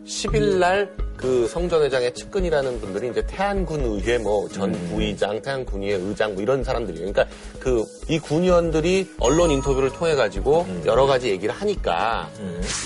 10일 0.07 0.59
날 0.59 0.89
그 1.17 1.49
성전회장의 1.49 2.13
측근이라는 2.13 2.79
분들이 2.79 3.09
이제 3.09 3.25
태안군 3.27 3.81
의회 3.81 4.19
뭐 4.19 4.47
전 4.51 4.71
부의장, 4.91 5.41
태안군 5.41 5.83
의회 5.83 5.95
의장 5.95 6.35
뭐 6.35 6.43
이런 6.43 6.63
사람들이에요. 6.63 7.11
그러니까 7.11 7.35
그 7.59 7.83
이 8.09 8.19
군의원들이 8.19 9.15
언론 9.19 9.51
인터뷰를 9.51 9.91
통해 9.91 10.15
가지고 10.15 10.67
여러 10.85 11.07
가지 11.07 11.31
얘기를 11.31 11.53
하니까 11.55 12.29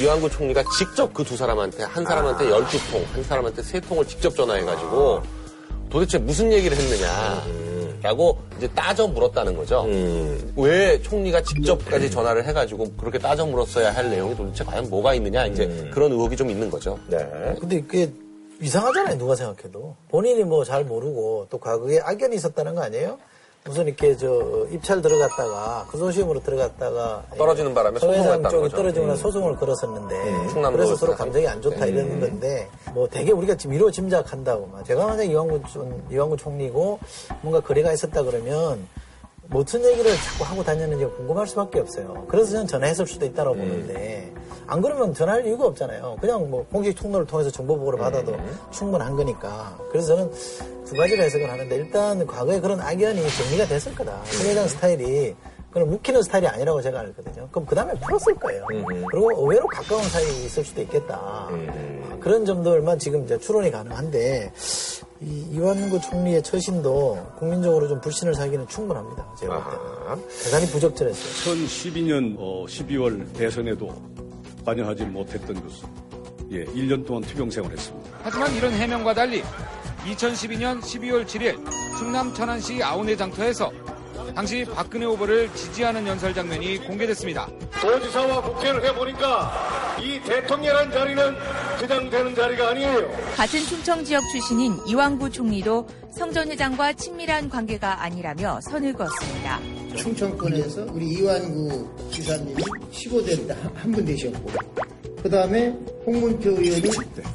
이완구 0.00 0.30
총리가 0.30 0.62
직접 0.78 1.12
그 1.12 1.24
두 1.24 1.36
사람한테 1.36 1.82
한 1.82 2.04
사람한테 2.04 2.46
12통, 2.46 3.04
한 3.12 3.22
사람한테 3.24 3.62
3통을 3.62 4.06
직접 4.08 4.34
전화해 4.34 4.62
가지고 4.64 5.22
도대체 5.90 6.18
무슨 6.18 6.52
얘기를 6.52 6.76
했느냐. 6.76 7.42
라고 8.02 8.38
이제 8.56 8.68
따져 8.68 9.06
물었다는 9.06 9.56
거죠. 9.56 9.84
음. 9.84 10.52
왜 10.56 11.00
총리가 11.02 11.42
직접까지 11.42 12.10
전화를 12.10 12.46
해가지고 12.46 12.92
그렇게 12.92 13.18
따져 13.18 13.44
물었어야 13.46 13.94
할 13.94 14.08
내용이 14.10 14.34
도대체 14.36 14.64
과연 14.64 14.88
뭐가 14.88 15.14
있느냐 15.14 15.46
이제 15.46 15.90
그런 15.92 16.12
의혹이 16.12 16.36
좀 16.36 16.50
있는 16.50 16.70
거죠. 16.70 16.98
네. 17.08 17.18
근데 17.60 17.80
그게 17.82 18.10
이상하잖아요, 18.60 19.16
누가 19.18 19.34
생각해도. 19.34 19.96
본인이 20.08 20.44
뭐 20.44 20.64
잘 20.64 20.84
모르고 20.84 21.46
또 21.50 21.58
과거에 21.58 21.98
악연이 22.00 22.36
있었다는 22.36 22.74
거 22.74 22.82
아니에요? 22.82 23.18
무슨 23.66 23.86
이렇게 23.86 24.16
저 24.16 24.66
입찰 24.70 25.02
들어갔다가 25.02 25.86
구소시험으로 25.90 26.40
들어갔다가 26.42 27.24
떨어지는 27.36 27.74
바람에 27.74 27.98
서 27.98 28.10
회장 28.10 28.24
소송을 28.42 28.50
쪽이 28.50 28.68
떨어지거나 28.70 29.12
거죠. 29.12 29.22
소송을 29.22 29.56
걸었었는데 29.56 30.48
충남도 30.48 30.76
그래서 30.78 30.96
서로. 30.96 31.14
감정이 31.14 31.46
안 31.46 31.60
좋다 31.60 31.84
이러는 31.86 32.20
건데 32.20 32.68
뭐 32.94 33.06
되게 33.06 33.32
우리가 33.32 33.56
지금 33.56 33.72
미로 33.74 33.90
짐작한다고 33.90 34.70
제가 34.86 35.06
만약 35.08 35.24
이완구 35.24 35.60
총- 35.70 36.02
이완구 36.10 36.38
총리고 36.38 36.98
뭔가 37.42 37.60
거래가 37.60 37.92
있었다 37.92 38.22
그러면 38.22 38.86
무슨 39.50 39.84
얘기를 39.84 40.14
자꾸 40.16 40.44
하고 40.44 40.62
다녔는지 40.62 41.04
궁금할 41.16 41.46
수밖에 41.46 41.80
없어요. 41.80 42.24
그래서 42.28 42.52
저는 42.52 42.66
전화했을 42.68 43.06
수도 43.06 43.26
있다고 43.26 43.54
보는데 43.54 44.32
안 44.68 44.80
그러면 44.80 45.12
전화할 45.12 45.44
이유가 45.44 45.66
없잖아요. 45.66 46.16
그냥 46.20 46.48
뭐 46.48 46.64
공식 46.70 46.94
통로를 46.94 47.26
통해서 47.26 47.50
정보 47.50 47.76
보고를 47.76 47.98
받아도 47.98 48.36
충분한 48.70 49.16
거니까. 49.16 49.76
그래서 49.90 50.14
저는 50.14 50.30
두 50.84 50.94
가지로 50.94 51.24
해석을 51.24 51.50
하는데 51.50 51.74
일단 51.74 52.24
과거에 52.24 52.60
그런 52.60 52.80
악연이 52.80 53.28
정리가 53.28 53.66
됐을 53.66 53.92
거다. 53.96 54.20
송 54.24 54.46
회장 54.46 54.68
스타일이 54.68 55.34
그런 55.70 55.88
묵히는 55.88 56.22
스타일이 56.22 56.46
아니라고 56.48 56.82
제가 56.82 57.00
알거든요. 57.00 57.48
그럼 57.50 57.66
그 57.66 57.74
다음에 57.74 57.92
풀었을 58.00 58.34
거예요. 58.34 58.66
그리고 58.66 59.30
의외로 59.42 59.66
가까운 59.68 60.02
사이에 60.02 60.28
있을 60.44 60.64
수도 60.64 60.82
있겠다. 60.82 61.48
그런 62.20 62.44
점들만 62.44 62.98
지금 62.98 63.24
이제 63.24 63.38
추론이 63.38 63.70
가능한데 63.70 64.52
이 65.22 65.46
이완구 65.52 66.00
총리의 66.00 66.42
처신도 66.42 67.34
국민적으로 67.38 67.86
좀 67.88 68.00
불신을 68.00 68.34
사기는 68.34 68.66
충분합니다. 68.66 69.34
제가 69.38 69.62
볼 69.62 69.72
때는. 70.18 70.28
대단히 70.44 70.66
부적절했어요. 70.66 71.54
2012년 71.56 72.36
12월 72.36 73.32
대선에도 73.34 73.94
관여하지 74.64 75.04
못했던 75.04 75.54
것은 75.54 75.88
예, 76.52 76.64
1년 76.64 77.06
동안 77.06 77.22
투병 77.22 77.50
생활했습니다. 77.50 78.10
하지만 78.24 78.52
이런 78.56 78.72
해명과 78.72 79.14
달리 79.14 79.42
2012년 80.06 80.80
12월 80.80 81.24
7일 81.24 81.58
충남 81.98 82.34
천안시 82.34 82.82
아우네 82.82 83.14
장터에서 83.16 83.70
당시 84.34 84.64
박근혜 84.64 85.06
후보를 85.06 85.52
지지하는 85.54 86.06
연설 86.06 86.34
장면이 86.34 86.78
공개됐습니다. 86.86 87.48
도지사와 87.80 88.42
국회를 88.42 88.84
해보니까 88.84 89.96
이 90.00 90.20
대통령이라는 90.20 90.92
자리는 90.92 91.34
그냥 91.78 92.10
되는 92.10 92.34
자리가 92.34 92.70
아니에요. 92.70 93.10
같은 93.36 93.60
충청 93.60 94.04
지역 94.04 94.22
출신인 94.30 94.78
이완구 94.86 95.30
총리도 95.30 95.86
성전 96.12 96.50
회장과 96.50 96.94
친밀한 96.94 97.48
관계가 97.48 98.02
아니라며 98.02 98.60
선을 98.62 98.92
그었습니다. 98.92 99.60
충청권에서 99.96 100.86
우리 100.92 101.06
이완구 101.08 102.10
지사님이 102.10 102.62
15대 102.92 103.46
때한분 103.48 104.04
되셨고 104.04 104.50
그 105.22 105.28
다음에 105.28 105.68
홍문표 106.06 106.50
의원이 106.50 106.82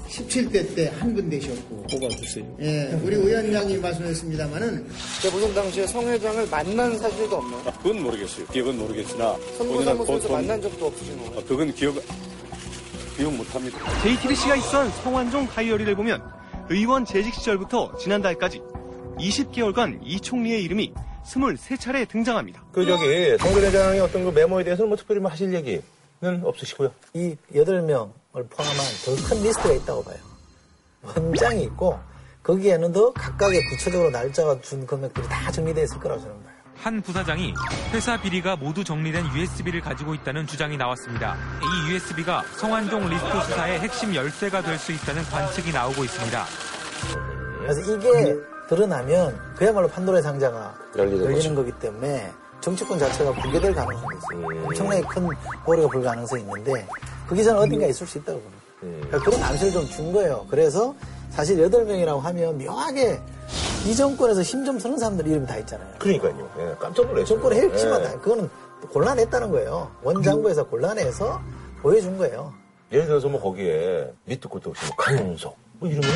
17대 0.09 0.75
때 0.75 0.87
한 0.99 1.13
분 1.13 1.29
되셨고 1.29 1.83
뽑아주세요. 1.91 2.57
예, 2.61 2.99
우리 3.03 3.15
의원장님 3.15 3.79
말씀하셨습니다마는 3.81 4.85
무슨 5.31 5.53
당시에 5.53 5.85
성 5.87 6.07
회장을 6.07 6.47
만난 6.49 6.97
사실도 6.97 7.37
없나요? 7.37 7.63
그건 7.83 8.01
모르겠어요. 8.01 8.45
기억은 8.47 8.77
모르겠으나 8.79 9.37
선거사무소에서 9.57 10.05
보통- 10.27 10.31
만난 10.35 10.61
적도 10.61 10.87
없으신 10.87 11.17
거예요? 11.17 11.31
어, 11.37 11.43
그건 11.47 11.73
기억 11.73 11.95
기억 13.17 13.33
못합니다. 13.33 13.77
JTBC가 14.01 14.55
있던 14.57 14.89
성완종 15.03 15.47
다이어리를 15.47 15.95
보면 15.95 16.21
의원 16.69 17.05
재직 17.05 17.33
시절부터 17.35 17.97
지난달까지 17.97 18.61
20개월간 19.19 19.99
이 20.03 20.19
총리의 20.19 20.63
이름이 20.63 20.91
23차례 21.23 22.07
등장합니다. 22.09 22.63
그 22.71 22.85
저기 22.85 23.37
송 23.39 23.61
회장의 23.61 23.99
어떤 24.01 24.25
그 24.25 24.29
메모에 24.31 24.63
대해서는 24.63 24.89
뭐 24.89 24.97
특별히 24.97 25.21
뭐 25.21 25.31
하실 25.31 25.53
얘기 25.53 25.79
는 26.25 26.41
없으시고요. 26.43 26.91
이 27.13 27.35
8명을 27.53 28.49
포함한 28.49 28.77
더 29.05 29.15
큰 29.29 29.43
리스트가 29.43 29.73
있다고 29.75 30.03
봐요. 30.03 30.17
헌장이 31.15 31.63
있고 31.65 31.99
거기에는 32.43 32.91
더 32.91 33.11
각각의 33.13 33.59
구체적으로 33.69 34.09
날짜와 34.09 34.59
준 34.61 34.85
금액들이 34.87 35.27
다 35.27 35.51
정리되어 35.51 35.83
있을 35.83 35.99
거라고 35.99 36.21
저는 36.21 36.35
봐요. 36.43 36.55
한 36.77 37.01
부사장이 37.01 37.53
회사 37.93 38.19
비리가 38.19 38.55
모두 38.55 38.83
정리된 38.83 39.25
USB를 39.35 39.81
가지고 39.81 40.13
있다는 40.13 40.45
주장이 40.47 40.77
나왔습니다. 40.77 41.37
이 41.61 41.91
USB가 41.91 42.43
성완종 42.57 43.07
리스트 43.09 43.41
수사의 43.41 43.79
핵심 43.79 44.13
열쇠가 44.15 44.61
될 44.61 44.77
수 44.77 44.91
있다는 44.91 45.23
관측이 45.23 45.71
나오고 45.71 46.03
있습니다. 46.03 46.45
그래서 47.59 47.81
이게 47.95 48.35
드러나면 48.69 49.39
그야말로 49.55 49.87
판도라의 49.87 50.21
상자가 50.23 50.75
열리는 50.97 51.23
열리는. 51.25 51.55
거기 51.55 51.71
때문에 51.73 52.31
정치권 52.65 52.97
자체가 52.97 53.31
붕괴될 53.33 53.75
가능성이 53.75 54.17
있어요. 54.17 54.65
엄청나게 54.65 55.01
큰 55.07 55.29
고려가 55.63 55.87
불 55.87 56.01
가능성이 56.01 56.41
있는데 56.41 56.87
그 57.27 57.35
기사는 57.35 57.59
어딘가 57.61 57.85
있을 57.85 58.07
수 58.07 58.17
있다고 58.17 58.39
봅니다. 58.41 58.63
그러니까 58.79 59.19
그런 59.19 59.43
암시를 59.43 59.71
좀 59.71 59.87
준 59.87 60.11
거예요. 60.11 60.47
그래서 60.49 60.95
사실 61.29 61.57
8명이라고 61.57 62.19
하면 62.19 62.57
묘하게 62.57 63.21
이 63.85 63.95
정권에서 63.95 64.41
힘 64.41 64.65
좀 64.65 64.79
쓰는 64.79 64.97
사람들 64.97 65.27
이름이 65.27 65.45
다 65.45 65.57
있잖아요. 65.59 65.87
그러니까요. 65.99 66.49
예, 66.57 66.75
깜짝 66.79 67.03
놀랐어요. 67.05 67.25
정권의 67.25 67.61
핵심은 67.61 67.99
예. 67.99 68.03
다 68.03 68.19
그거는 68.19 68.49
곤란했다는 68.91 69.51
거예요. 69.51 69.91
원장부에서 70.01 70.63
곤란해서 70.65 71.39
보여준 71.83 72.17
거예요. 72.17 72.51
예를 72.91 73.05
들어서 73.05 73.27
뭐 73.27 73.39
거기에 73.39 74.11
밑도 74.25 74.49
끝도 74.49 74.71
없이 74.71 74.83
뭐 74.87 74.95
강용석 74.95 75.55
뭐 75.77 75.87
이러면 75.87 76.09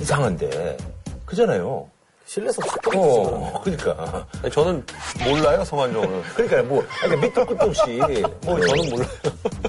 이상한데 0.00 0.78
그잖아요. 1.26 1.90
신뢰성 2.26 2.64
어, 2.96 3.60
그러니까. 3.62 4.26
아니, 4.42 4.50
저는 4.50 4.84
몰라요, 5.28 5.64
성완종을. 5.64 6.22
그러니까 6.34 6.62
뭐 6.62 6.84
아니, 7.02 7.16
밑도 7.16 7.44
끝도 7.44 7.66
없이 7.66 7.82
뭐 8.44 8.60
저는 8.60 8.90
몰라요. 8.90 9.08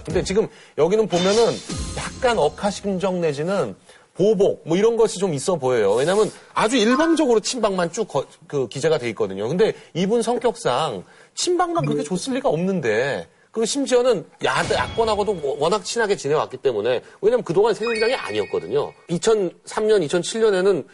근데 0.05 0.23
지금 0.23 0.47
여기는 0.77 1.07
보면은 1.07 1.53
약간 1.97 2.37
억하심정 2.39 3.21
내지는 3.21 3.75
보복 4.15 4.61
뭐 4.65 4.77
이런 4.77 4.95
것이 4.95 5.19
좀 5.19 5.33
있어 5.33 5.55
보여요. 5.57 5.93
왜냐하면 5.93 6.31
아주 6.53 6.77
일방적으로 6.77 7.41
친박만 7.41 7.91
쭉그 7.91 8.69
기재가 8.69 8.97
돼 8.97 9.09
있거든요. 9.09 9.47
근데 9.47 9.73
이분 9.93 10.21
성격상 10.21 11.03
친박만 11.35 11.85
그렇게 11.85 12.03
줬을 12.03 12.35
리가 12.35 12.47
없는데 12.47 13.27
그리고 13.51 13.65
심지어는 13.65 14.25
야대 14.43 14.75
야권하고도 14.75 15.57
워낙 15.59 15.83
친하게 15.83 16.15
지내왔기 16.15 16.57
때문에 16.57 17.01
왜냐면 17.21 17.43
그동안 17.43 17.73
새누리당이 17.73 18.13
아니었거든요. 18.15 18.93
2003년, 19.09 20.05
2007년에는 20.07 20.85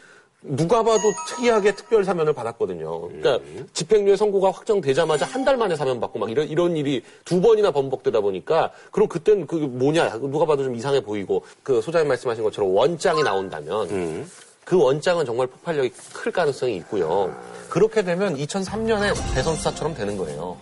누가 0.43 0.81
봐도 0.83 1.13
특이하게 1.27 1.75
특별 1.75 2.03
사면을 2.03 2.33
받았거든요. 2.33 3.09
그러니까 3.09 3.39
집행유예 3.73 4.15
선고가 4.15 4.49
확정되자마자 4.51 5.25
한 5.25 5.41
달 5.45 5.57
만에 5.57 5.75
사면 5.75 5.99
받고 5.99 6.19
막 6.19 6.29
이런 6.29 6.47
이런 6.47 6.77
일이 6.77 7.03
두 7.25 7.41
번이나 7.41 7.71
번복되다 7.71 8.21
보니까 8.21 8.71
그럼 8.91 9.07
그땐 9.07 9.47
그 9.47 9.55
뭐냐 9.55 10.19
누가 10.19 10.45
봐도 10.45 10.63
좀 10.63 10.75
이상해 10.75 11.01
보이고 11.01 11.43
그 11.63 11.81
소장님 11.81 12.07
말씀하신 12.07 12.43
것처럼 12.43 12.73
원장이 12.73 13.23
나온다면 13.23 14.27
그 14.65 14.77
원장은 14.77 15.25
정말 15.25 15.47
폭발력이 15.47 15.91
클 16.13 16.31
가능성이 16.31 16.75
있고요. 16.77 17.35
그렇게 17.69 18.03
되면 18.03 18.35
2003년에 18.37 19.13
대선 19.33 19.55
수사처럼 19.55 19.95
되는 19.95 20.15
거예요. 20.17 20.57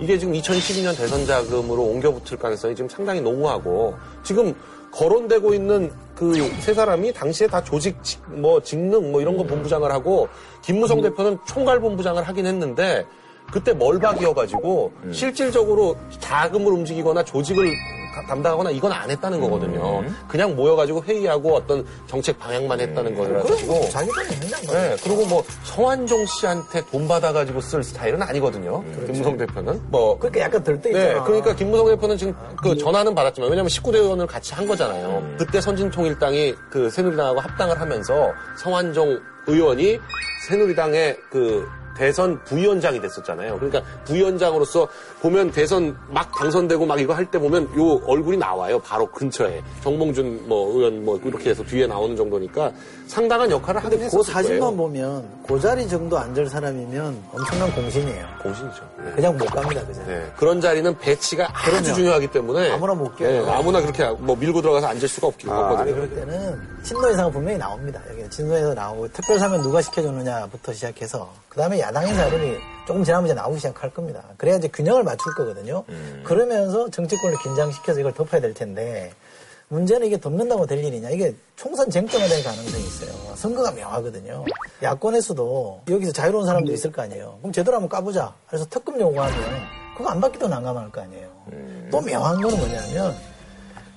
이게 0.00 0.18
지금 0.18 0.34
2012년 0.34 0.96
대선 0.96 1.26
자금으로 1.26 1.82
옮겨 1.82 2.12
붙을 2.12 2.38
가능성이 2.38 2.74
지금 2.76 2.88
상당히 2.88 3.20
농후하고 3.20 3.94
지금 4.22 4.54
거론되고 4.92 5.54
있는 5.54 5.90
그 6.14 6.32
세 6.60 6.72
사람이 6.74 7.12
당시에 7.12 7.46
다 7.48 7.62
조직 7.64 8.02
직- 8.04 8.20
뭐 8.28 8.60
직능 8.62 9.10
뭐 9.10 9.20
이런 9.20 9.36
거 9.36 9.42
본부장을 9.42 9.90
하고 9.90 10.28
김무성 10.62 11.00
대표는 11.00 11.38
총괄 11.46 11.80
본부장을 11.80 12.22
하긴 12.22 12.46
했는데 12.46 13.04
그때 13.52 13.72
멀박이어가지고 13.72 14.92
실질적으로 15.12 15.96
자금을 16.20 16.72
움직이거나 16.72 17.24
조직을 17.24 17.66
가- 17.66 17.72
담당하거나 18.26 18.70
이건 18.70 18.92
안 18.92 19.10
했다는 19.10 19.40
거거든요. 19.40 20.04
그냥 20.28 20.54
모여가지고 20.54 21.02
회의하고 21.04 21.54
어떤 21.54 21.84
정책 22.06 22.38
방향만 22.38 22.80
했다는 22.80 23.16
거라가지고. 23.16 23.88
자기들은 23.88 24.40
그냥 24.40 24.60
네, 24.68 24.96
그리고 25.02 25.26
뭐 25.26 25.44
성환종 25.64 26.26
씨한테 26.26 26.82
돈 26.90 27.08
받아가지고 27.08 27.60
쓸 27.60 27.82
스타일은 27.82 28.22
아니거든요. 28.22 28.82
김무성 29.06 29.36
대표는 29.36 29.80
뭐. 29.90 30.18
그러니까 30.18 30.40
약간 30.40 30.62
들떠 30.62 30.90
네, 30.90 31.00
있잖아. 31.08 31.24
그러니까 31.24 31.54
김무성 31.54 31.86
대표는 31.86 32.16
지금 32.16 32.34
그 32.62 32.76
전화는 32.76 33.14
받았지만 33.14 33.50
왜냐면 33.50 33.68
19대 33.68 33.96
의원을 33.96 34.26
같이 34.26 34.54
한 34.54 34.66
거잖아요. 34.66 35.22
그때 35.38 35.60
선진통일당이 35.60 36.54
그 36.70 36.90
새누리당하고 36.90 37.40
합당을 37.40 37.80
하면서 37.80 38.32
성환종 38.58 39.20
의원이 39.46 39.98
새누리당의 40.48 41.16
그 41.30 41.66
대선 41.96 42.42
부위원장이 42.44 43.00
됐었잖아요. 43.00 43.56
그러니까 43.58 43.82
부위원장으로서 44.04 44.88
보면 45.20 45.50
대선 45.50 45.96
막 46.08 46.30
당선되고 46.36 46.86
막 46.86 47.00
이거 47.00 47.14
할 47.14 47.26
때 47.32 47.38
보면 47.38 47.64
요 47.78 48.00
얼굴이 48.06 48.36
나와요. 48.36 48.78
바로 48.80 49.06
근처에 49.10 49.62
정몽준 49.82 50.48
뭐 50.48 50.76
의원 50.76 51.04
뭐 51.04 51.18
이렇게 51.24 51.50
해서 51.50 51.62
뒤에 51.62 51.86
나오는 51.86 52.16
정도니까 52.16 52.72
상당한 53.06 53.50
역할을 53.50 53.82
하긴 53.84 53.98
그 54.00 54.04
했었을 54.04 54.32
사진만 54.32 54.60
거예요. 54.60 54.76
보면 54.76 55.42
그 55.46 55.60
자리 55.60 55.88
정도 55.88 56.18
앉을 56.18 56.48
사람이면 56.48 57.22
엄청난 57.32 57.72
공신이에요. 57.74 58.26
공신이죠. 58.42 58.88
네. 59.04 59.12
그냥 59.12 59.36
못 59.38 59.46
갑니다, 59.46 59.84
그죠? 59.86 60.02
네, 60.06 60.30
그런 60.36 60.60
자리는 60.60 60.98
배치가 60.98 61.48
아주 61.52 61.70
그럼요. 61.70 61.94
중요하기 61.94 62.26
때문에 62.28 62.70
아무나 62.72 62.94
못 62.94 63.16
껴요. 63.16 63.44
네, 63.46 63.50
아무나 63.52 63.80
그렇게 63.80 64.04
뭐 64.18 64.34
밀고 64.36 64.60
들어가서 64.60 64.86
앉을 64.88 65.08
수가 65.08 65.26
없기 65.28 65.48
아니, 65.50 65.60
없거든요. 65.60 65.94
그럴 65.94 66.10
때는 66.14 66.60
친노회상은 66.82 67.32
분명히 67.32 67.58
나옵니다. 67.58 68.00
여기 68.10 68.28
친노회상 68.30 68.74
나오고 68.74 69.08
특별 69.12 69.38
사면 69.38 69.62
누가 69.62 69.80
시켜주느냐부터 69.82 70.72
시작해서 70.72 71.32
그 71.48 71.58
다음에 71.58 71.78
야당 71.82 72.08
인사 72.08 72.26
이름이 72.26 72.56
조금 72.86 73.04
지나면 73.04 73.26
이제 73.26 73.34
나오기 73.34 73.58
시작할 73.58 73.90
겁니다. 73.90 74.22
그래야 74.36 74.56
이제 74.56 74.68
균형을 74.68 75.04
맞출 75.04 75.34
거거든요. 75.34 75.84
그러면서 76.24 76.88
정치권을 76.90 77.38
긴장시켜서 77.42 78.00
이걸 78.00 78.14
덮어야 78.14 78.40
될 78.40 78.54
텐데 78.54 79.12
문제는 79.68 80.06
이게 80.06 80.20
덮는다고 80.20 80.66
될 80.66 80.84
일이냐. 80.84 81.10
이게 81.10 81.34
총선 81.56 81.88
쟁점화 81.88 82.26
될 82.26 82.42
가능성이 82.44 82.84
있어요. 82.84 83.34
선거가 83.36 83.72
명하거든요. 83.72 84.44
야권에서도 84.82 85.82
여기서 85.88 86.12
자유로운 86.12 86.44
사람들이 86.44 86.74
있을 86.74 86.92
거 86.92 87.02
아니에요. 87.02 87.38
그럼 87.40 87.52
제대로 87.52 87.76
한번 87.76 87.88
까보자. 87.88 88.34
그래서 88.48 88.66
특급 88.68 89.00
요구하면 89.00 89.34
그거 89.96 90.10
안 90.10 90.20
받기도 90.20 90.48
난감할 90.48 90.90
거 90.90 91.00
아니에요. 91.00 91.28
또 91.90 92.00
명한 92.00 92.40
거는 92.40 92.58
뭐냐면 92.58 93.14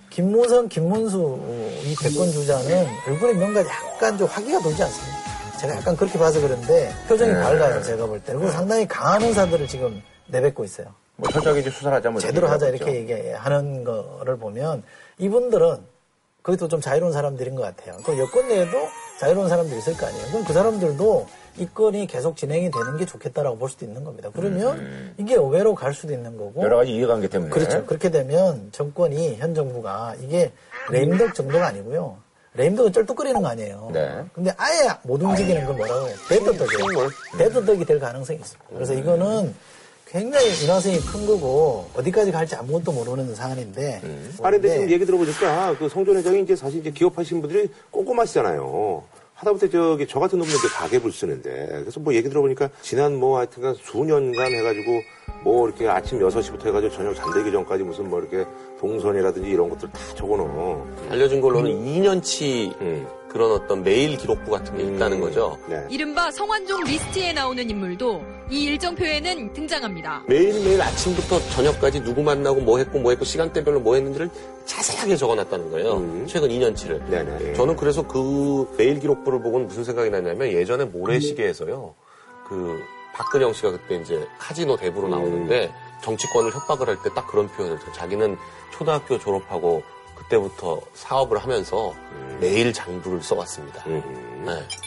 김무성, 0.09 0.69
김문수 0.69 1.39
이 1.83 1.95
대권 2.01 2.31
주자는 2.31 2.87
얼굴에 3.07 3.33
뭔가 3.33 3.59
약간 3.61 4.17
좀 4.17 4.27
화기가 4.27 4.59
돌지 4.59 4.81
않습니까? 4.81 5.34
제가 5.59 5.77
약간 5.77 5.95
그렇게 5.95 6.19
봐서 6.19 6.39
그런데 6.41 6.91
표정이 7.07 7.31
네. 7.33 7.41
밝아요. 7.41 7.81
제가 7.81 8.05
볼 8.05 8.19
때는. 8.21 8.39
그리고 8.39 8.53
상당히 8.53 8.88
강한 8.88 9.21
의사들을 9.24 9.67
지금 9.67 10.01
내뱉고 10.27 10.63
있어요. 10.63 10.88
뭐 11.17 11.29
철저하게 11.29 11.62
이제 11.62 11.69
수사를 11.69 11.95
하자 11.95 12.09
뭐 12.09 12.19
제대로 12.19 12.47
하자 12.47 12.67
이렇게 12.67 12.93
얘기하는 12.95 13.83
거를 13.83 14.38
보면 14.38 14.83
이분들은 15.17 15.77
그것도 16.41 16.67
좀 16.67 16.81
자유로운 16.81 17.13
사람들인 17.13 17.55
것 17.55 17.63
같아요. 17.63 17.97
또 18.05 18.17
여권 18.19 18.47
내에도 18.47 18.77
자유로운 19.19 19.50
사람들이 19.50 19.79
있을 19.79 19.97
거 19.97 20.05
아니에요. 20.05 20.27
그럼 20.27 20.45
그 20.45 20.53
사람들도 20.53 21.27
이 21.57 21.67
건이 21.74 22.05
계속 22.07 22.35
진행이 22.35 22.69
되는 22.69 22.97
게 22.97 23.05
좋겠다라고 23.05 23.57
볼 23.57 23.69
수도 23.69 23.85
있는 23.85 24.03
겁니다. 24.03 24.29
그러면 24.33 25.13
이게 25.17 25.35
의외로 25.35 25.74
갈 25.74 25.93
수도 25.93 26.13
있는 26.13 26.38
거고. 26.38 26.59
음. 26.59 26.63
여러 26.63 26.77
가지 26.77 26.91
이해관계 26.91 27.29
때문에. 27.29 27.50
그렇죠. 27.50 27.85
그렇게 27.85 28.12
되면 28.12 28.69
정권이 28.74 29.38
현 29.38 29.55
정부가 29.55 30.15
이게 30.21 30.51
레임덕 30.89 31.33
정도가 31.33 31.65
아니고요. 31.67 32.17
레임덕은 32.55 32.93
쩔뚝거리는 32.93 33.41
거 33.41 33.47
아니에요. 33.50 33.89
네. 33.93 34.24
근데 34.33 34.53
아예 34.57 34.89
못 35.03 35.21
움직이는 35.21 35.65
건 35.65 35.77
뭐라고 35.77 36.07
해요? 36.07 36.15
대도덕이에요. 36.29 37.09
대도덕이 37.38 37.85
될 37.85 38.00
가능성이 38.00 38.39
있습니다. 38.39 38.65
그래서 38.74 38.93
이거는 38.93 39.53
굉장히 40.07 40.63
인화성이 40.63 41.00
큰 41.00 41.25
거고 41.25 41.89
어디까지 41.95 42.31
갈지 42.31 42.55
아무것도 42.55 42.93
모르는 42.93 43.35
사안인데. 43.35 44.01
아니, 44.41 44.57
근데 44.57 44.67
네. 44.69 44.74
지금 44.75 44.91
얘기 44.91 45.05
들어보니까 45.05 45.77
그 45.77 45.89
성전 45.89 46.15
회장이 46.15 46.41
이제 46.43 46.55
사실 46.55 46.79
이제 46.79 46.91
기업하시는 46.91 47.41
분들이 47.41 47.69
꼼꼼하시잖아요. 47.91 49.03
하다못해 49.35 49.69
저기 49.69 50.07
저 50.07 50.19
같은 50.19 50.39
놈은 50.39 50.49
이제 50.49 50.67
가계부를 50.69 51.11
쓰는데 51.11 51.67
그래서 51.81 51.99
뭐 51.99 52.13
얘기 52.13 52.29
들어보니까 52.29 52.69
지난 52.81 53.15
뭐 53.15 53.37
하여튼간 53.37 53.75
수년간 53.75 54.53
해가지고 54.53 55.01
뭐 55.43 55.67
이렇게 55.67 55.87
아침 55.87 56.19
6시부터 56.19 56.67
해가지고 56.67 56.93
저녁 56.93 57.13
잠들기 57.13 57.51
전까지 57.51 57.83
무슨 57.83 58.09
뭐 58.09 58.19
이렇게 58.21 58.45
동선이라든지 58.79 59.49
이런 59.49 59.69
것들 59.69 59.91
다 59.91 59.99
적어놓어. 60.15 60.87
알려진 61.09 61.41
걸로는 61.41 61.69
2년치 61.69 62.73
그런 63.35 63.51
어떤 63.51 63.83
메일 63.83 64.15
기록부 64.15 64.49
같은 64.49 64.77
게 64.77 64.83
있다는 64.83 65.19
거죠. 65.19 65.57
네. 65.67 65.85
이른바 65.89 66.31
성완종 66.31 66.85
리스트에 66.85 67.33
나오는 67.33 67.69
인물도 67.69 68.23
이 68.49 68.63
일정표에는 68.63 69.51
등장합니다. 69.51 70.23
매일매일 70.25 70.81
아침부터 70.81 71.41
저녁까지 71.49 72.01
누구 72.01 72.23
만나고 72.23 72.61
뭐 72.61 72.77
했고 72.77 72.97
뭐 72.97 73.11
했고 73.11 73.25
시간대별로 73.25 73.81
뭐 73.81 73.95
했는지를 73.95 74.29
자세하게 74.63 75.17
적어놨다는 75.17 75.69
거예요. 75.69 76.25
최근 76.27 76.47
2년치를. 76.47 77.09
네네. 77.09 77.53
저는 77.55 77.75
그래서 77.75 78.07
그 78.07 78.73
메일 78.77 79.01
기록부를 79.01 79.41
보고는 79.41 79.67
무슨 79.67 79.83
생각이 79.83 80.09
났냐면 80.09 80.47
예전에 80.47 80.85
모래시계에서요. 80.85 81.93
그 82.47 82.79
박근영 83.15 83.51
씨가 83.51 83.71
그때 83.71 83.95
이제 83.97 84.25
카지노 84.39 84.77
대부로 84.77 85.09
나오는데 85.09 85.73
정치권을 86.03 86.53
협박을 86.53 86.87
할 86.87 86.95
때 87.03 87.09
딱 87.13 87.27
그런 87.27 87.49
표현을 87.49 87.77
해요. 87.79 87.85
자기는 87.93 88.37
초등학교 88.71 89.19
졸업하고 89.19 89.83
그때부터 90.29 90.82
사업을 90.94 91.38
하면서 91.38 91.94
매일 92.39 92.74
장부를 92.74 93.22
써왔습니다. 93.24 93.84
네. 93.88 94.03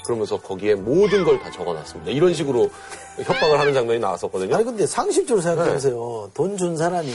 그러면서 0.05 0.39
거기에 0.41 0.75
모든 0.75 1.25
걸 1.25 1.39
다 1.39 1.51
적어놨습니다. 1.51 2.11
이런 2.11 2.35
식으로 2.35 2.69
협박을 3.23 3.59
하는 3.61 3.73
장면이 3.75 4.01
나왔었거든요. 4.01 4.55
아니 4.55 4.65
근데 4.65 4.87
상식적으로 4.87 5.41
생각해보세요. 5.43 6.31
돈준 6.35 6.77
사람이 6.77 7.13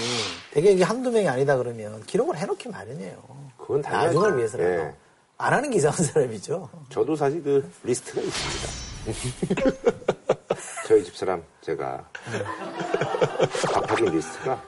되게 0.51 0.71
이게 0.71 0.83
한두 0.83 1.11
명이 1.11 1.27
아니다 1.27 1.57
그러면 1.57 2.01
기록을 2.05 2.37
해놓기 2.37 2.69
마련이에요. 2.69 3.17
그건 3.57 3.81
당연하죠. 3.81 4.19
나중을 4.19 4.37
위해서라도. 4.37 4.83
네. 4.83 4.93
안 5.37 5.53
하는 5.53 5.69
게 5.71 5.77
이상한 5.77 6.03
사람이죠. 6.05 6.69
저도 6.89 7.15
사실 7.15 7.43
그 7.43 7.69
리스트가 7.83 8.21
있습니다. 8.21 9.73
저희 10.87 11.03
집 11.03 11.15
사람 11.17 11.43
제가 11.61 12.05
박하준 13.73 14.05
리스트가 14.15 14.61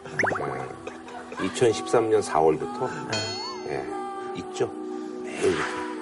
2013년 1.37 2.21
4월부터 2.23 2.89
있죠. 4.35 4.69
매일. 5.23 5.55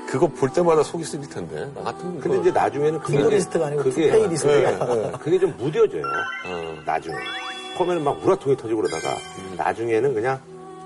그거 0.07 0.27
볼 0.27 0.49
때마다 0.51 0.83
속이 0.83 1.03
쓰릴 1.03 1.27
텐데. 1.29 1.69
나 1.73 1.81
같은 1.83 2.19
근데 2.19 2.39
이제 2.39 2.51
나중에는 2.51 2.99
그게 2.99 3.17
핑거 3.17 3.29
리스트가 3.31 3.67
아니고 3.67 3.83
투페이 3.83 4.27
리스트야. 4.27 4.85
네, 4.85 4.95
네. 4.95 5.11
그게 5.19 5.39
좀 5.39 5.53
무뎌져요. 5.57 6.03
나중에. 6.85 7.15
처음에는 7.77 8.03
막 8.03 8.23
우라통이 8.23 8.55
터지고 8.55 8.81
그러다가 8.81 9.17
나중에는 9.57 10.13
그냥 10.13 10.39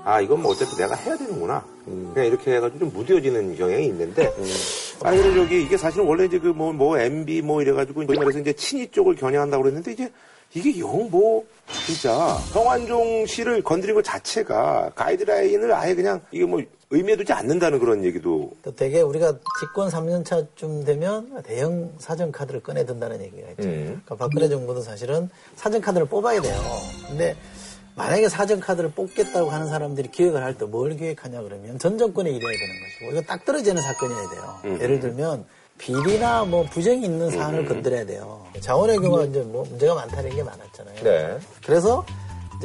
아 0.04 0.20
이건 0.22 0.40
뭐 0.40 0.52
어차피 0.52 0.74
내가 0.76 0.94
해야 0.94 1.16
되는구나. 1.18 1.62
그냥 1.84 2.26
이렇게 2.26 2.54
해가지고 2.54 2.78
좀 2.78 2.92
무뎌지는 2.94 3.56
경향이 3.56 3.86
있는데 3.86 4.32
아니 5.02 5.18
근데 5.18 5.34
저기 5.34 5.62
이게 5.62 5.76
사실은 5.76 6.06
원래 6.06 6.24
이제 6.24 6.38
그뭐뭐 6.38 6.98
MB 6.98 7.42
뭐 7.42 7.60
이래가지고 7.60 8.04
소위 8.06 8.16
말해서 8.16 8.38
이제 8.38 8.52
친이 8.54 8.88
쪽을 8.90 9.16
겨냥한다고 9.16 9.62
그랬는데 9.64 9.92
이제 9.92 10.10
이게 10.54 10.78
영 10.80 11.10
뭐 11.10 11.44
진짜 11.84 12.34
성완종 12.52 13.26
씨를 13.26 13.60
건드린 13.62 13.94
것 13.94 14.02
자체가 14.02 14.90
가이드라인을 14.94 15.70
아예 15.74 15.94
그냥 15.94 16.22
이게 16.30 16.46
뭐 16.46 16.62
의미해 16.90 17.16
두지 17.16 17.32
않는다는 17.34 17.78
그런 17.78 18.02
얘기도 18.04 18.50
또 18.62 18.74
되게 18.74 19.02
우리가 19.02 19.34
집권 19.60 19.90
3년 19.90 20.24
차쯤 20.24 20.84
되면 20.84 21.42
대형 21.42 21.92
사정 21.98 22.32
카드를 22.32 22.60
꺼내 22.60 22.86
든다는 22.86 23.20
얘기가 23.22 23.50
있죠. 23.50 23.62
음. 23.64 24.00
그러니까 24.06 24.14
박근혜 24.16 24.48
정부도 24.48 24.80
사실은 24.80 25.28
사정 25.54 25.82
카드를 25.82 26.06
뽑아야 26.06 26.40
돼요. 26.40 26.58
근데 27.06 27.36
만약에 27.94 28.28
사정 28.30 28.60
카드를 28.60 28.90
뽑겠다고 28.92 29.50
하는 29.50 29.66
사람들이 29.66 30.10
기획을 30.10 30.42
할 30.42 30.54
때 30.54 30.64
뭘 30.64 30.96
기획하냐 30.96 31.42
그러면 31.42 31.78
전 31.78 31.98
정권에 31.98 32.30
이래야 32.30 32.50
되는 32.52 32.74
것이고 32.82 33.10
이거 33.12 33.20
딱 33.22 33.44
떨어지는 33.44 33.82
사건이어야 33.82 34.30
돼요. 34.30 34.54
음. 34.64 34.78
예를 34.80 35.00
들면 35.00 35.44
비리나 35.76 36.44
뭐 36.44 36.64
부정이 36.64 37.04
있는 37.04 37.30
사안을 37.30 37.66
건드려야 37.66 38.06
돼요. 38.06 38.46
자원외교가 38.60 39.24
이제 39.24 39.40
뭐 39.42 39.62
문제가 39.64 39.94
많다는 39.94 40.30
게 40.34 40.42
많았잖아요. 40.42 41.04
네. 41.04 41.38
그래서 41.64 42.04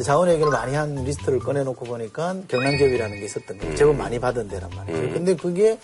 자원외교를 0.02 0.52
많이 0.52 0.74
한 0.74 0.96
리스트를 0.96 1.40
꺼내놓고 1.40 1.86
보니까 1.86 2.36
경남 2.48 2.78
기업이라는 2.78 3.20
게 3.20 3.26
있었던 3.26 3.58
거예요. 3.58 3.76
제법 3.76 3.96
많이 3.96 4.20
받은 4.20 4.48
데란 4.48 4.70
말이에요. 4.76 5.14
근데 5.14 5.36
그게 5.36 5.78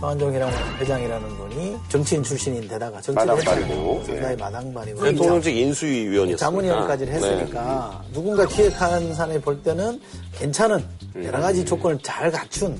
서한종이라는 0.00 0.58
회장이라는 0.80 1.28
분이 1.36 1.76
정치인 1.88 2.22
출신인데다가 2.22 3.00
정치를. 3.00 3.26
예. 4.00 4.04
상당히 4.04 4.36
마당발이고 4.36 5.00
대통령직 5.12 5.56
인수위원이었습니다. 5.56 6.36
자문위원까지 6.36 7.06
했으니까 7.06 8.02
누군가 8.12 8.44
기획한 8.46 9.14
사람이 9.14 9.40
볼 9.40 9.62
때는 9.62 10.00
괜찮은 10.32 10.84
여러 11.22 11.40
가지 11.40 11.64
조건을 11.64 12.00
잘 12.02 12.30
갖춘 12.32 12.76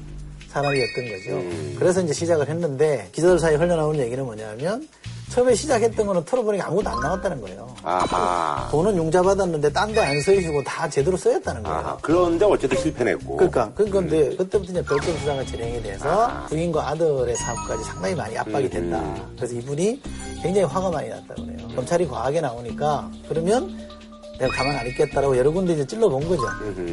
사람이었던 0.48 1.04
거죠. 1.08 1.78
그래서 1.78 2.00
이제 2.02 2.12
시작을 2.12 2.48
했는데 2.48 3.08
기자들 3.12 3.38
사이에 3.38 3.56
흘러나오는 3.56 4.00
얘기는 4.00 4.22
뭐냐면 4.24 4.86
처음에 5.30 5.54
시작했던 5.54 6.06
거는 6.06 6.24
털어보니까 6.24 6.66
아무것도 6.66 6.90
안 6.90 7.00
나왔다는 7.00 7.40
거예요. 7.40 7.74
아하. 7.82 8.68
돈은 8.70 8.96
융자 8.96 9.22
받았는데 9.22 9.72
딴 9.72 9.92
데 9.92 10.00
안 10.00 10.20
써주고 10.20 10.62
다 10.62 10.88
제대로 10.88 11.16
쓰였다는 11.16 11.62
거예요. 11.62 11.78
아하. 11.78 11.98
그런데 12.02 12.44
어쨌든 12.44 12.78
실패했고. 12.78 13.36
그러니까 13.36 13.70
그러니까 13.74 14.00
근데 14.00 14.28
그때부터 14.36 14.62
이제 14.72 14.82
별도 14.84 15.12
수사가 15.18 15.44
진행이 15.44 15.82
돼서 15.82 16.30
부인과 16.48 16.88
아들의 16.88 17.34
사업까지 17.36 17.84
상당히 17.84 18.14
많이 18.14 18.38
압박이 18.38 18.70
됐다. 18.70 19.02
그래서 19.36 19.54
이분이 19.54 20.00
굉장히 20.42 20.66
화가 20.66 20.90
많이 20.90 21.08
났다 21.08 21.34
그래요. 21.34 21.68
검찰이 21.74 22.06
과하게 22.06 22.40
나오니까 22.40 23.10
그러면 23.28 23.76
내가 24.38 24.52
가만 24.52 24.76
안 24.76 24.86
있겠다라고 24.88 25.36
여러 25.36 25.50
군데 25.50 25.74
이제 25.74 25.86
찔러 25.86 26.08
본 26.08 26.26
거죠. 26.28 26.42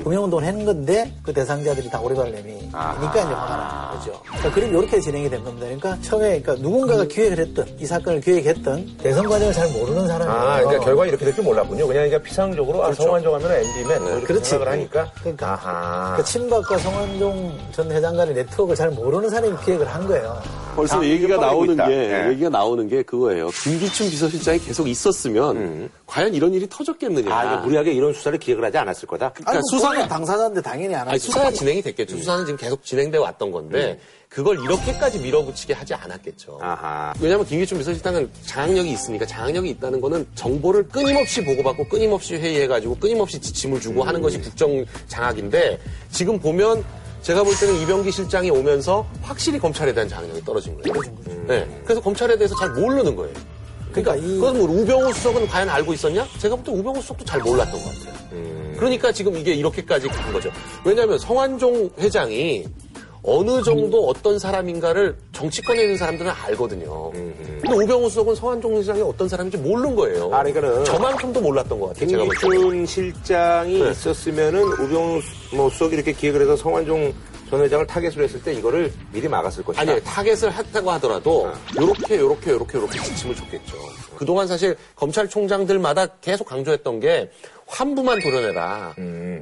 구명운동을 0.03 0.43
했는 0.45 0.65
건데 0.65 1.11
그 1.23 1.33
대상자들이 1.33 1.89
다 1.89 1.99
오리발렘이 1.99 2.69
그러니까 2.71 3.09
이제 3.09 3.19
화가 3.21 3.57
나는 3.57 3.97
거죠. 3.99 4.21
그러니까 4.25 4.51
그림 4.51 4.69
이렇게 4.69 4.99
진행이 4.99 5.29
된 5.29 5.43
겁니다. 5.43 5.65
그러니까 5.65 5.97
처음에 6.01 6.39
그러니까 6.41 6.55
누군가가 6.63 7.05
기획을 7.05 7.39
했던 7.39 7.65
이 7.79 7.85
사건을 7.85 8.21
기획했던 8.21 8.97
대선 9.01 9.27
과정을 9.27 9.53
잘 9.53 9.67
모르는 9.71 10.07
사람이에요. 10.07 10.39
아, 10.39 10.57
그러니까 10.59 10.85
결과 10.85 11.05
이렇게 11.07 11.25
될 11.25 11.33
줄 11.33 11.43
몰랐군요. 11.45 11.87
그냥 11.87 12.03
그러니까 12.09 12.19
피상적으로 12.19 12.81
아, 12.83 12.85
그렇죠. 12.87 13.03
성완종 13.03 13.33
하면 13.35 13.51
MB맨 13.51 14.01
뭐 14.01 14.11
이렇게 14.11 14.25
그렇지. 14.27 14.49
생각을 14.51 14.71
하니까. 14.73 15.11
그러니까, 15.21 15.53
아하. 15.53 16.15
그 16.17 16.23
친박과 16.23 16.77
성완종 16.77 17.57
전 17.71 17.91
회장 17.91 18.15
간의 18.17 18.33
네트워크를 18.35 18.75
잘 18.75 18.89
모르는 18.91 19.29
사람이 19.29 19.55
기획을 19.65 19.87
한 19.87 20.05
거예요. 20.07 20.37
벌써 20.75 20.99
다 20.99 21.05
얘기가 21.05 21.37
나오는 21.37 21.73
있다. 21.73 21.87
게 21.87 21.95
네. 21.95 22.29
얘기가 22.29 22.49
나오는 22.49 22.87
게 22.87 23.03
그거예요. 23.03 23.49
김기춘 23.49 24.09
비서실장이 24.09 24.59
계속 24.59 24.87
있었으면 24.87 25.89
과연 26.05 26.33
이런 26.33 26.53
일이 26.53 26.67
터졌겠느냐. 26.69 27.33
아, 27.33 27.41
그러니까 27.41 27.63
무리하게 27.65 27.93
이런 27.93 28.13
수사를 28.13 28.37
기획을 28.37 28.63
하지 28.63 28.77
않았을 28.77 29.07
거다. 29.07 29.27
아니, 29.27 29.33
그러니까 29.35 29.61
수사는 29.71 30.07
당사자인데 30.07 30.61
당연히 30.61 30.95
안 30.95 31.07
하죠. 31.07 31.19
수사가 31.19 31.51
진행이 31.51 31.81
됐겠죠. 31.81 32.17
수사는 32.17 32.45
지금 32.45 32.57
계속 32.57 32.83
진행돼 32.83 33.17
왔던 33.17 33.51
건데 33.51 33.99
그걸 34.29 34.57
이렇게까지 34.63 35.19
밀어붙이게 35.19 35.73
하지 35.73 35.93
않았겠죠. 35.93 36.59
아하. 36.61 37.13
왜냐하면 37.19 37.45
김기춘 37.45 37.77
비서실장은 37.79 38.29
장악력이 38.45 38.89
있으니까 38.91 39.25
장악력이 39.25 39.69
있다는 39.71 39.99
거는 39.99 40.25
정보를 40.35 40.87
끊임없이 40.87 41.43
보고받고 41.43 41.89
끊임없이 41.89 42.35
회의해가지고 42.35 42.95
끊임없이 42.95 43.41
지침을 43.41 43.81
주고 43.81 44.03
하는 44.03 44.21
것이 44.21 44.39
국정 44.39 44.85
장악인데 45.07 45.79
지금 46.11 46.39
보면 46.39 46.83
제가 47.21 47.43
볼 47.43 47.53
때는 47.55 47.75
이병기 47.81 48.11
실장이 48.11 48.49
오면서 48.49 49.05
확실히 49.21 49.59
검찰에 49.59 49.93
대한 49.93 50.09
장악력이 50.09 50.43
떨어진 50.43 50.75
거예요. 50.81 51.01
네. 51.47 51.81
그래서 51.83 52.01
검찰에 52.01 52.35
대해서 52.37 52.55
잘 52.55 52.69
모르는 52.71 53.15
거예요. 53.15 53.33
그러니까 53.91 54.15
그건 54.15 54.57
뭐 54.57 54.69
우병우 54.69 55.13
수석은 55.13 55.47
과연 55.47 55.69
알고 55.69 55.93
있었냐? 55.93 56.25
제가 56.39 56.55
볼 56.55 56.63
때 56.65 56.71
우병우 56.71 57.01
수석도 57.01 57.25
잘 57.25 57.41
몰랐던 57.41 57.79
것 57.79 57.85
같아요. 57.93 58.21
그러니까 58.77 59.11
지금 59.11 59.35
이게 59.37 59.53
이렇게까지 59.53 60.07
간 60.07 60.33
거죠. 60.33 60.49
왜냐하면 60.85 61.19
성완종 61.19 61.91
회장이 61.99 62.65
어느 63.23 63.61
정도 63.61 64.07
어떤 64.07 64.39
사람인가를 64.39 65.15
정치권에 65.31 65.83
있는 65.83 65.97
사람들은 65.97 66.31
알거든요. 66.31 67.11
근데 67.11 67.71
우병우 67.73 68.09
수석은 68.09 68.33
성한종 68.35 68.81
시장이 68.81 69.01
어떤 69.01 69.29
사람인지 69.29 69.57
모르는 69.57 69.95
거예요. 69.95 70.25
아, 70.33 70.43
그러니까는 70.43 70.85
저만큼도 70.85 71.39
몰랐던 71.41 71.79
것 71.79 71.87
같아요. 71.89 72.07
제가 72.09 72.23
볼 72.23 72.35
때. 72.35 72.47
김기춘 72.47 72.85
실장이 72.85 73.79
네. 73.79 73.91
있었으면은 73.91 74.63
우병우 74.63 75.21
수- 75.21 75.55
뭐 75.55 75.69
수석이 75.69 75.95
이렇게 75.95 76.13
기획을 76.13 76.41
해서 76.41 76.55
성완종 76.55 77.13
전 77.49 77.61
회장을 77.61 77.85
타겟으로 77.85 78.23
했을 78.23 78.41
때 78.41 78.53
이거를 78.53 78.91
미리 79.11 79.27
막았을 79.27 79.63
것이다. 79.63 79.81
아니 79.91 80.01
타겟을 80.03 80.51
했다고 80.53 80.89
하더라도 80.91 81.51
요렇게 81.79 82.17
요렇게 82.17 82.51
요렇게 82.51 82.77
요렇게 82.77 82.99
지침을 83.03 83.35
줬겠죠. 83.35 83.75
그동안 84.17 84.47
사실 84.47 84.75
검찰총장들마다 84.95 86.07
계속 86.21 86.45
강조했던 86.47 86.99
게 87.01 87.29
환부만 87.71 88.19
도려내라. 88.19 88.95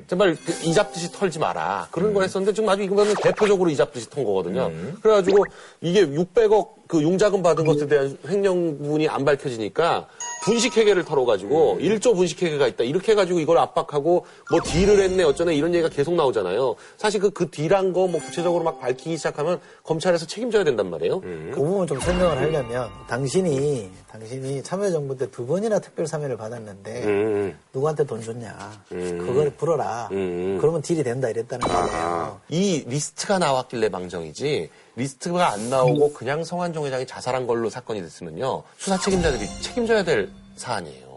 정말 0.08 0.36
그 0.36 0.52
이잡듯이 0.63 1.12
털지 1.12 1.39
마라. 1.39 1.88
그런 1.92 2.13
걸 2.13 2.24
했었는데 2.24 2.54
지금 2.54 2.70
아주 2.70 2.84
이거는 2.84 3.15
대표적으로 3.22 3.70
이잡듯이 3.70 4.10
턴 4.10 4.24
거거든요. 4.24 4.72
그래가지고 5.02 5.46
이게 5.82 6.06
600억 6.06 6.79
그 6.89 7.04
융자금 7.04 7.43
받은 7.43 7.65
것에 7.65 7.86
대한 7.86 8.17
횡령분이 8.28 9.08
안 9.08 9.23
밝혀지니까 9.23 10.08
분식회계를 10.43 11.06
털어가지고 11.06 11.78
1조 11.80 12.15
분식회계가 12.15 12.65
있다. 12.65 12.84
이렇게 12.84 13.12
해가지고 13.12 13.39
이걸 13.39 13.60
압박하고 13.60 14.25
뭐 14.49 14.60
딜을 14.63 14.99
했네 14.99 15.21
어쩌네 15.23 15.54
이런 15.54 15.71
얘기가 15.75 15.89
계속 15.89 16.15
나오잖아요. 16.15 16.75
사실 16.97 17.21
그, 17.21 17.30
그 17.30 17.47
딜한 17.52 17.93
거 17.93 18.08
뭐 18.10 18.19
구체적으로 18.19 18.63
막 18.63 18.80
밝히기 18.80 19.17
시작하면 19.17 19.60
검찰에서 19.84 20.25
책임져야 20.25 20.63
된단 20.63 20.89
말이에요. 20.89 21.21
그 21.21 21.52
부분 21.54 21.86
좀 21.86 21.99
설명을 21.99 22.38
하려면 22.39 22.89
당신이 23.08 23.91
당신이 24.10 24.63
참여정부 24.63 25.15
때 25.15 25.28
두 25.30 25.45
번이나 25.45 25.78
특별 25.78 26.08
사면을 26.08 26.38
받았는데 26.38 27.04
음. 27.04 27.60
누구한테 27.71 28.04
돈 28.06 28.19
줬냐? 28.19 28.84
그걸 28.89 29.52
불어라. 29.52 30.08
그러면 30.10 30.82
딜이 30.82 31.04
된다 31.04 31.30
이랬다는 31.30 31.67
거예요. 31.67 32.39
이 32.49 32.84
리스트가 32.88 33.38
나왔길래 33.38 33.89
망정이지 33.89 34.69
리스트가 34.99 35.51
안 35.51 35.69
나오고 35.69 36.13
그냥 36.13 36.43
성완종 36.43 36.86
회장이 36.85 37.07
자살한 37.07 37.47
걸로 37.47 37.69
사건이 37.69 38.01
됐으면요. 38.01 38.63
수사 38.77 38.97
책임자들이 38.97 39.47
책임져야 39.62 40.03
될 40.03 40.29
사안이에요. 40.57 41.09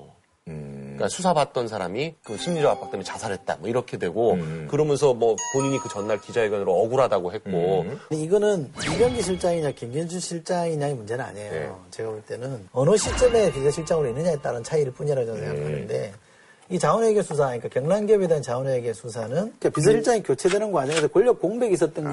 그러니까 0.45 1.09
수사받던 1.09 1.69
사람이 1.69 2.15
그 2.23 2.37
심리적 2.37 2.71
압박 2.71 2.91
때문에 2.93 3.03
자살했다. 3.03 3.57
뭐 3.57 3.69
이렇게 3.69 3.97
되고 3.97 4.37
그러면서 4.69 5.15
뭐 5.15 5.37
본인이 5.53 5.79
그 5.79 5.89
전날 5.89 6.21
기자회견으로 6.21 6.73
억울하다고 6.73 7.33
했고. 7.33 7.85
근데 8.09 8.23
이거는 8.23 8.71
이병기 8.79 9.23
실장이냐 9.23 9.73
김기춘 9.73 10.21
실장이냐의 10.21 10.95
문제는 10.95 11.25
아니에요. 11.25 11.51
네. 11.51 11.71
제가 11.91 12.11
볼 12.11 12.23
때는 12.23 12.69
어느 12.73 12.97
시점에 12.97 13.51
비서실장으로 13.53 14.09
있느냐에 14.11 14.37
따른 14.37 14.63
차이일 14.63 14.93
뿐이라고 14.93 15.27
저는 15.27 15.41
생각하는데 15.41 16.13
이 16.69 16.79
자원외교 16.79 17.23
수사, 17.23 17.47
그러니까 17.47 17.69
경남기업에 17.69 18.29
대한 18.29 18.43
자원외교 18.43 18.93
수사는 18.93 19.35
그러니까 19.35 19.71
비서실장이 19.71 20.23
교체되는 20.23 20.71
과정에서 20.71 21.09
권력 21.09 21.41
공백이 21.41 21.75
있었던 21.75 22.05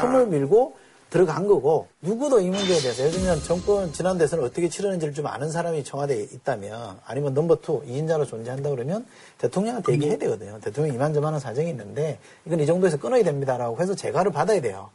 틈을 0.00 0.26
밀고 0.28 0.76
들어간 1.10 1.46
거고 1.46 1.88
누구도 2.02 2.40
이 2.40 2.50
문제에 2.50 2.78
대해서 2.80 3.02
예를 3.02 3.12
들면 3.12 3.42
정권 3.42 3.92
지난 3.92 4.18
대선을 4.18 4.44
어떻게 4.44 4.68
치르는지를 4.68 5.14
좀 5.14 5.26
아는 5.26 5.50
사람이 5.50 5.84
청와대에 5.84 6.20
있다면 6.20 7.00
아니면 7.04 7.34
number 7.34 7.56
two 7.56 7.82
2인자로 7.84 8.26
존재한다 8.28 8.70
그러면 8.70 9.06
대통령한테 9.38 9.92
얘기해야 9.94 10.18
되거든요. 10.18 10.60
대통령 10.60 10.94
이만저만한 10.94 11.40
사정이 11.40 11.70
있는데 11.70 12.18
이건 12.44 12.60
이 12.60 12.66
정도에서 12.66 12.98
끊어야 12.98 13.22
됩니다라고 13.22 13.80
해서 13.80 13.94
재가를 13.94 14.32
받아야 14.32 14.60
돼요. 14.60 14.90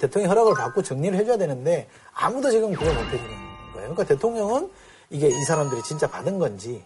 대통령 0.00 0.30
허락을 0.30 0.54
받고 0.54 0.82
정리를 0.82 1.16
해줘야 1.18 1.36
되는데 1.36 1.86
아무도 2.12 2.50
지금 2.50 2.72
그걸 2.72 2.94
못 2.94 3.00
해주는 3.04 3.20
거예요. 3.20 3.94
그러니까 3.94 4.04
대통령은 4.04 4.70
이게 5.10 5.28
이 5.28 5.44
사람들이 5.44 5.82
진짜 5.82 6.08
받은 6.08 6.38
건지 6.38 6.82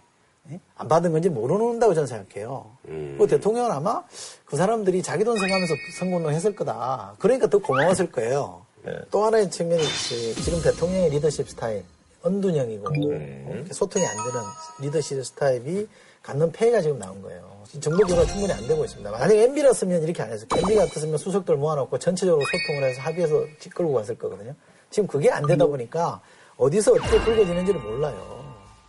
예? 0.51 0.61
안 0.77 0.89
받은 0.89 1.13
건지 1.13 1.29
모르는다고 1.29 1.95
저는 1.95 2.07
생각해요. 2.07 2.77
그 2.85 3.27
대통령은 3.29 3.71
아마 3.71 4.05
그 4.45 4.57
사람들이 4.57 5.03
자기 5.03 5.25
돈 5.25 5.37
써가면서 5.39 5.75
선거운동 5.99 6.33
했을 6.33 6.55
거다. 6.55 7.15
그러니까 7.19 7.49
더 7.49 7.59
고마웠을 7.59 8.13
거예요. 8.13 8.66
또 9.11 9.25
하나의 9.25 9.51
측면이 9.51 9.83
그 9.83 10.43
지금 10.43 10.63
대통령의 10.63 11.11
리더십 11.11 11.49
스타일, 11.49 11.85
언둔형이고 12.23 12.95
이렇게 12.95 13.73
소통이 13.73 14.07
안 14.07 14.17
되는 14.17 14.41
리더십 14.81 15.25
스타일이 15.25 15.89
갖는 16.23 16.51
폐해가 16.53 16.81
지금 16.83 16.99
나온 16.99 17.23
거예요. 17.23 17.57
정보 17.81 18.05
교류가 18.05 18.27
충분히 18.27 18.53
안 18.53 18.67
되고 18.67 18.85
있습니다. 18.85 19.11
만약에 19.11 19.43
MB였으면 19.45 20.03
이렇게 20.03 20.23
안 20.23 20.31
했을 20.31 20.49
거예요. 20.49 20.63
MB 20.67 20.77
같았으면 20.77 21.19
수석들 21.19 21.57
모아놓고 21.57 21.99
전체적으로 21.99 22.45
소통을 22.45 22.89
해서 22.89 23.01
합의해서 23.03 23.45
끌고 23.75 23.93
갔을 23.93 24.17
거거든요. 24.17 24.55
지금 24.91 25.07
그게 25.07 25.31
안 25.31 25.47
되다 25.47 25.67
보니까 25.67 26.21
어디서 26.57 26.93
어떻게 26.93 27.21
불거지는지를 27.21 27.81
몰라요. 27.81 28.36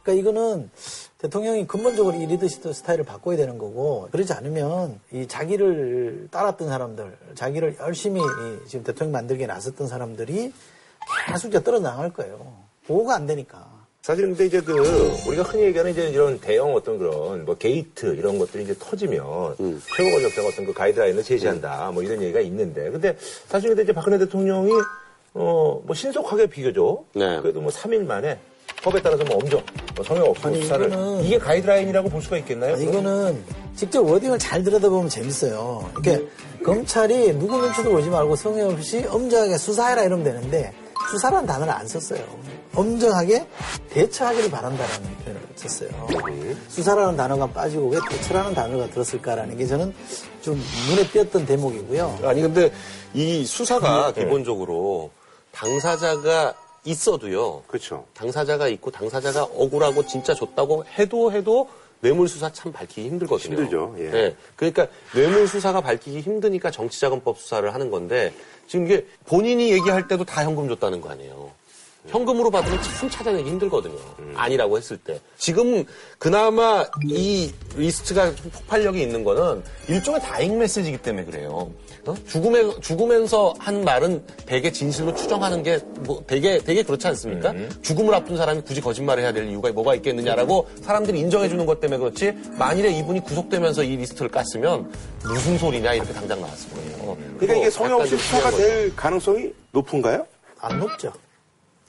그러니까 0.08 0.14
이거는 0.14 0.70
대통령이 1.18 1.68
근본적으로 1.68 2.16
이 2.16 2.26
리더십 2.26 2.74
스타일을 2.74 3.04
바꿔야 3.04 3.36
되는 3.36 3.58
거고 3.58 4.08
그러지 4.12 4.32
않으면 4.32 5.00
이 5.12 5.28
자기를 5.28 6.30
따랐던 6.32 6.70
사람들, 6.70 7.18
자기를 7.36 7.78
열심히 7.82 8.22
이 8.22 8.68
지금 8.68 8.86
대통령 8.86 9.12
만들기에 9.12 9.48
나섰던 9.48 9.88
사람들이 9.88 10.54
계속 11.28 11.50
이제 11.50 11.62
떨어 11.62 11.80
나갈 11.80 12.14
거예요. 12.14 12.54
보호가 12.88 13.16
안 13.16 13.26
되니까. 13.26 13.68
사실 14.02 14.26
근데 14.26 14.46
이제 14.46 14.62
그 14.62 14.74
우리가 15.28 15.44
흔히 15.44 15.64
얘기하는 15.64 15.92
이제 15.92 16.08
이런 16.08 16.40
대형 16.40 16.74
어떤 16.74 16.98
그런 16.98 17.44
뭐 17.44 17.58
게이트 17.58 18.16
이런 18.16 18.40
것들이 18.40 18.64
이제 18.64 18.74
터지면 18.80 19.58
최고 19.58 20.12
권력자가 20.12 20.48
어떤 20.48 20.66
그 20.66 20.74
가이드라인을 20.74 21.24
제시한다 21.24 21.92
뭐 21.92 22.02
이런 22.04 22.22
얘기가 22.22 22.40
있는데 22.40 22.90
근데 22.90 23.18
사실 23.48 23.68
근데 23.70 23.84
이제 23.84 23.92
박근혜 23.92 24.18
대통령이 24.18 24.72
어 25.34 25.82
뭐 25.84 25.94
신속하게 25.94 26.48
비교적 26.48 27.06
그래도 27.42 27.60
뭐 27.60 27.70
3일 27.70 28.06
만에 28.06 28.40
법에 28.88 29.02
따라서 29.02 29.24
뭐 29.26 29.38
엄정 29.38 29.62
뭐 29.96 30.04
성역 30.04 30.30
없는 30.30 30.62
수사를 30.62 30.92
이게 31.22 31.38
가이드라인이라고 31.38 32.10
볼 32.10 32.22
수가 32.22 32.38
있겠나요? 32.38 32.76
아니, 32.76 32.84
이거는 32.84 33.44
직접 33.76 34.02
wording을 34.02 34.40
잘 34.40 34.64
들여다보면 34.64 35.10
재밌어요. 35.10 35.90
이렇게 35.94 36.26
검찰이 36.64 37.34
누구 37.34 37.58
눈치도 37.58 37.92
보지 37.92 38.10
말고 38.10 38.36
성의 38.38 38.64
없이 38.64 39.06
엄정하게 39.08 39.58
수사해라 39.58 40.04
이러면 40.04 40.24
되는데 40.24 40.74
수사라는 41.12 41.46
단어를 41.46 41.74
안 41.74 41.86
썼어요. 41.86 42.22
엄정하게 42.74 43.46
대처하기를 43.90 44.52
바란다라는 44.52 45.18
표현을 45.18 45.42
썼어요. 45.56 45.90
수사라는 46.70 47.18
단어가 47.18 47.48
빠지고 47.48 47.90
왜 47.90 48.00
대처라는 48.10 48.54
단어가 48.54 48.88
들었을까라는 48.90 49.58
게 49.58 49.66
저는 49.66 49.94
좀 50.42 50.62
눈에 50.90 51.08
띄었던 51.08 51.46
대목이고요. 51.46 52.20
아니 52.24 52.42
근데 52.42 52.72
이 53.14 53.46
수사가 53.46 54.14
기본적으로 54.14 55.12
당사자가 55.52 56.54
있어도요. 56.88 57.64
그렇죠. 57.68 58.06
당사자가 58.14 58.68
있고 58.70 58.92
당사자가 58.92 59.44
억울하고 59.44 60.06
진짜 60.06 60.34
줬다고 60.34 60.86
해도 60.98 61.32
해도 61.32 61.70
뇌물 62.00 62.28
수사 62.28 62.52
참 62.52 62.72
밝히기 62.72 63.10
힘들거든요. 63.10 63.56
힘들죠. 63.56 63.96
예. 64.00 64.36
그러니까 64.56 64.88
뇌물 65.14 65.48
수사가 65.48 65.82
밝히기 65.82 66.22
힘드니까 66.22 66.72
정치자금법 66.72 67.40
수사를 67.40 67.74
하는 67.74 67.92
건데 67.92 68.34
지금 68.68 68.86
이게 68.86 69.06
본인이 69.26 69.72
얘기할 69.72 70.08
때도 70.08 70.24
다 70.24 70.44
현금 70.44 70.68
줬다는 70.70 71.02
거 71.02 71.10
아니에요. 71.10 71.52
현금으로 72.08 72.50
받으면 72.52 72.82
참 72.82 73.10
찾아내기 73.10 73.50
힘들거든요. 73.50 73.98
아니라고 74.36 74.78
했을 74.78 74.96
때. 74.98 75.20
지금 75.38 75.84
그나마 76.18 76.86
이 77.06 77.52
리스트가 77.76 78.34
좀 78.34 78.50
폭발력이 78.52 79.02
있는 79.02 79.26
거는 79.26 79.62
일종의 79.90 80.22
다잉 80.22 80.58
메시지이기 80.58 81.00
때문에 81.00 81.26
그래요. 81.26 81.70
어? 82.08 82.16
죽음에, 82.28 82.80
죽으면서 82.82 83.54
한 83.60 83.84
말은 83.84 84.24
되게 84.46 84.72
진실로 84.72 85.14
추정하는 85.14 85.64
게 85.64 85.80
뭐 86.08 86.24
되게, 86.28 86.60
되게 86.60 86.84
그렇지 86.84 87.08
않습니까? 87.08 87.54
죽음을 87.82 88.14
앞둔 88.14 88.38
사람이 88.38 88.62
굳이 88.62 88.82
거짓말을 88.82 89.24
해야 89.24 89.32
될 89.34 89.48
이유가 89.50 89.72
뭐가 89.72 89.96
있겠느냐라고 89.96 90.68
사람들이 90.82 91.20
인정해 91.20 91.50
주는 91.50 91.66
것 91.66 91.80
때문에 91.80 91.98
그렇지 92.00 92.34
만일에 92.58 92.92
이분이 93.00 93.22
구속되면서 93.22 93.84
이 93.84 93.96
리스트를 93.98 94.30
깠으면 94.30 94.88
무슨 95.24 95.58
소리냐 95.58 95.94
이렇게 95.94 96.14
당장 96.14 96.40
나왔을 96.42 96.70
거예요. 96.72 97.18
그러니까 97.38 97.46
이게 97.56 97.66
그거 97.66 97.70
성역 97.72 97.92
약간 97.92 98.02
없이 98.02 98.10
좀 98.12 98.20
수사가 98.20 98.52
중요한 98.52 98.58
될 98.58 98.96
가능성이 98.96 99.54
높은가요? 99.72 100.26
안 100.60 100.80
높죠. 100.80 101.12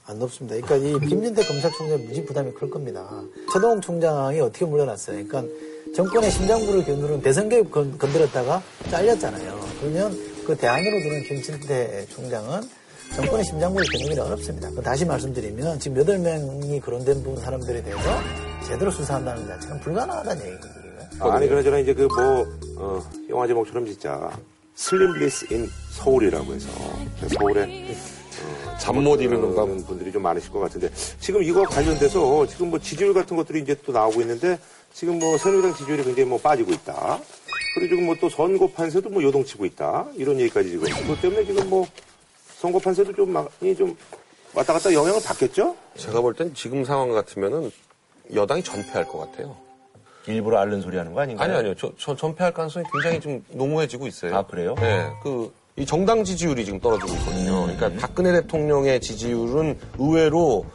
안 0.05 0.19
높습니다. 0.19 0.55
그러니까 0.67 0.87
이 1.05 1.07
김진태 1.07 1.43
검찰총장의 1.45 2.05
무지 2.05 2.25
부담이 2.25 2.51
클 2.53 2.69
겁니다. 2.69 3.07
채동욱 3.53 3.81
총장이 3.81 4.39
어떻게 4.39 4.65
물러났어요? 4.65 5.23
그러니까 5.27 5.53
정권의 5.93 6.31
심장부를 6.31 6.85
겨누른 6.85 7.21
대선 7.21 7.49
개입 7.49 7.71
건, 7.71 7.97
건드렸다가 7.97 8.61
잘렸잖아요. 8.89 9.59
그러면 9.79 10.17
그 10.45 10.55
대안으로 10.55 10.99
들은 10.99 11.23
김진태 11.23 12.05
총장은 12.07 12.61
정권의 13.15 13.43
심장부를 13.45 13.87
겨누기는 13.91 14.23
어렵습니다. 14.23 14.69
그 14.71 14.81
다시 14.81 15.05
말씀드리면 15.05 15.79
지금 15.79 15.97
여덟 15.97 16.19
명이 16.19 16.79
거론된 16.79 17.23
부분 17.23 17.41
사람들에 17.41 17.83
대해서 17.83 18.09
제대로 18.67 18.91
수사한다는 18.91 19.47
자체는 19.47 19.79
불가능하다는 19.79 20.45
얘기거든요. 20.45 20.79
아, 21.19 21.35
아니 21.35 21.47
그러잖아 21.47 21.79
이제 21.79 21.93
그뭐 21.93 22.47
어, 22.77 23.03
영화 23.29 23.47
제목처럼 23.47 23.85
진짜 23.85 24.29
슬림리스 24.75 25.53
인 25.53 25.69
서울이라고 25.91 26.53
해서 26.53 26.69
서울에 27.35 27.95
잠못 28.79 29.19
이루는 29.19 29.53
밤 29.55 29.83
분들이 29.83 30.11
좀 30.11 30.21
많으실 30.21 30.51
것 30.51 30.59
같은데 30.59 30.89
지금 31.19 31.43
이거 31.43 31.63
관련돼서 31.63 32.47
지금 32.47 32.69
뭐 32.69 32.79
지지율 32.79 33.13
같은 33.13 33.35
것들이 33.35 33.59
이제 33.61 33.75
또 33.85 33.91
나오고 33.91 34.21
있는데 34.21 34.57
지금 34.93 35.19
뭐 35.19 35.37
새누리당 35.37 35.73
지지율이 35.75 36.03
굉장히 36.03 36.27
뭐 36.29 36.37
빠지고 36.39 36.71
있다. 36.71 37.19
그리고 37.75 37.89
지금 37.95 38.05
뭐 38.05 38.15
또 38.19 38.29
선거 38.29 38.67
판세도 38.67 39.09
뭐 39.09 39.21
요동치고 39.23 39.65
있다. 39.65 40.07
이런 40.15 40.39
얘기까지 40.39 40.69
지금 40.71 40.87
그것 41.01 41.21
때문에 41.21 41.45
지금 41.45 41.69
뭐 41.69 41.85
선거 42.57 42.79
판세도 42.79 43.13
좀 43.13 43.31
많이 43.31 43.75
좀 43.75 43.95
왔다 44.53 44.73
갔다 44.73 44.91
영향을 44.91 45.21
받겠죠? 45.23 45.75
제가 45.95 46.21
볼 46.21 46.33
땐 46.33 46.53
지금 46.53 46.83
상황 46.83 47.11
같으면은 47.11 47.71
여당이 48.33 48.63
전패할 48.63 49.07
것 49.07 49.19
같아요. 49.19 49.55
일부러 50.27 50.59
앓는 50.59 50.81
소리 50.81 50.97
하는 50.97 51.13
거 51.13 51.21
아닌가요? 51.21 51.47
아니, 51.49 51.57
아니요. 51.59 51.75
저, 51.75 51.91
저 51.97 52.15
전패할 52.15 52.53
가능성이 52.53 52.85
굉장히 52.91 53.19
좀 53.19 53.43
농후해지고 53.51 54.05
있어요. 54.07 54.35
아, 54.35 54.45
그래요? 54.45 54.75
네. 54.79 55.09
그, 55.23 55.51
이 55.77 55.85
정당 55.85 56.23
지지율이 56.23 56.65
지금 56.65 56.79
떨어지고 56.79 57.11
있거든요. 57.13 57.63
그러니까 57.67 57.89
박근혜 58.01 58.33
대통령의 58.33 58.99
지지율은 58.99 59.79
의외로 59.97 60.65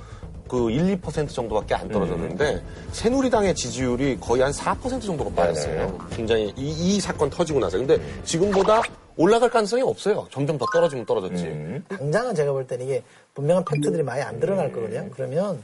그 0.55 0.71
1, 0.71 1.01
2% 1.01 1.29
정도밖에 1.31 1.75
안 1.75 1.89
떨어졌는데 1.89 2.63
새누리당의 2.93 3.57
지지율이 3.57 4.19
거의 4.21 4.43
한 4.43 4.53
4% 4.53 5.03
정도가 5.03 5.31
빠졌어요. 5.35 5.99
굉장히 6.13 6.55
이, 6.57 6.71
이 6.97 7.01
사건 7.01 7.29
터지고 7.29 7.59
나서. 7.59 7.77
근데 7.77 7.99
지금보다 8.23 8.81
올라갈 9.17 9.51
가능성이 9.51 9.83
없어요. 9.83 10.29
점점 10.31 10.57
더 10.57 10.65
떨어지면 10.73 11.07
떨어졌지. 11.07 11.83
당장은 11.89 12.37
제가 12.37 12.53
볼 12.53 12.69
때는 12.69 12.87
이게 12.87 13.03
분명한 13.35 13.65
팩트들이 13.65 14.05
많이 14.05 14.23
안 14.23 14.39
드러날 14.39 14.71
거거든요. 14.71 15.11
그러면 15.13 15.61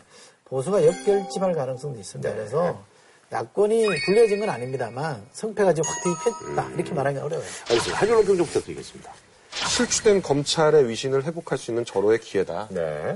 보수가 0.47 0.85
역결집할 0.85 1.55
가능성도 1.55 2.01
있습니다. 2.01 2.35
그래서 2.35 2.83
야권이 3.31 3.87
불리해진 4.07 4.41
건 4.41 4.51
아닙니다만 4.51 5.25
성패가 5.31 5.73
지금 5.73 5.89
확 5.89 6.03
뒤집혔다 6.03 6.75
이렇게 6.75 6.93
말하기 6.93 7.19
어려워요. 7.19 7.47
알겠습니다. 7.69 7.97
한줄로 7.97 8.25
평좀 8.25 8.45
부탁드리겠습니다. 8.47 9.13
실추된 9.53 10.23
검찰의 10.23 10.89
위신을 10.89 11.23
회복할 11.25 11.59
수 11.59 11.71
있는 11.71 11.85
절호의 11.85 12.19
기회다. 12.19 12.67
네. 12.71 13.15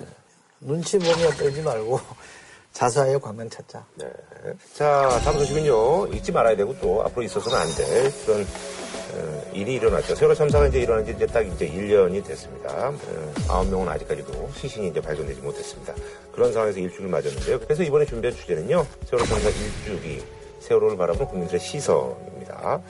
눈치 0.64 0.98
보며 0.98 1.30
떨지 1.30 1.62
말고 1.62 2.00
자수하여 2.72 3.18
광명 3.20 3.48
찾자. 3.48 3.84
네. 3.94 4.06
자, 4.74 5.20
다음 5.24 5.38
소식은요. 5.38 6.08
잊지 6.08 6.32
말아야 6.32 6.56
되고 6.56 6.76
또 6.80 7.04
앞으로 7.04 7.22
있어서는 7.22 7.56
안 7.58 7.68
될 7.76 8.12
그런 8.26 8.44
어, 9.12 9.42
일이 9.52 9.74
일어났죠. 9.74 10.16
세월호 10.16 10.34
참사가 10.34 10.66
이제 10.66 10.80
일어난 10.80 11.04
지 11.06 11.12
이제 11.12 11.24
딱 11.26 11.42
이제 11.46 11.68
1년이 11.70 12.24
됐습니다. 12.26 12.92
아홉 13.48 13.68
명은 13.68 13.88
아직까지도 13.88 14.50
시신이 14.56 14.88
이제 14.88 15.00
발견되지 15.00 15.40
못했습니다. 15.40 15.94
그런 16.32 16.52
상황에서 16.52 16.80
일주를 16.80 17.08
맞았는데요. 17.10 17.60
그래서 17.60 17.84
이번에 17.84 18.06
준비한 18.06 18.36
주제는요. 18.36 18.84
세월호 19.08 19.24
참사 19.26 19.48
일주기, 19.50 20.24
세월호를 20.58 20.96
바라보는 20.96 21.26
국민들의 21.28 21.60
시선입니다. 21.60 22.82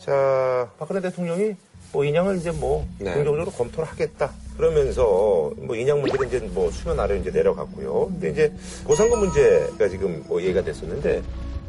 자, 0.00 0.70
박근혜 0.78 1.00
대통령이 1.00 1.56
뭐 1.94 2.04
인양을 2.04 2.38
이제 2.38 2.50
뭐 2.50 2.84
네. 2.98 3.14
긍정적으로 3.14 3.52
검토를 3.52 3.88
하겠다. 3.88 4.32
그러면서 4.56 5.52
뭐 5.56 5.76
인양 5.76 6.00
문제는 6.00 6.26
이제 6.26 6.38
뭐 6.52 6.68
수면 6.72 6.98
아래 6.98 7.16
이제 7.16 7.30
내려갔고요. 7.30 8.06
근데 8.08 8.30
이제 8.30 8.52
보상금 8.84 9.20
문제가 9.20 9.88
지금 9.88 10.22
뭐 10.26 10.42
얘기가 10.42 10.62
됐었는데 10.62 11.22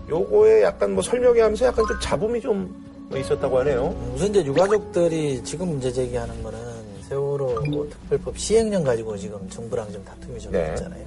요거에 0.10 0.64
약간 0.64 0.94
뭐 0.94 1.04
설명회 1.04 1.42
하면서 1.42 1.68
약간 1.68 1.86
좀 1.88 1.98
잡음이 2.02 2.42
좀뭐 2.42 3.18
있었다고 3.18 3.60
하네요. 3.60 3.96
우선 4.16 4.30
이제 4.30 4.44
유가족들이 4.44 5.44
지금 5.44 5.70
문제 5.70 5.92
제기하는 5.92 6.42
거는 6.42 6.60
세월호 7.08 7.62
뭐 7.70 7.88
특별법 7.88 8.38
시행령 8.40 8.84
가지고 8.84 9.16
지금 9.18 9.48
정부랑 9.50 9.92
좀 9.92 10.04
다툼이 10.04 10.40
좀 10.40 10.52
네. 10.52 10.70
있잖아요. 10.70 11.06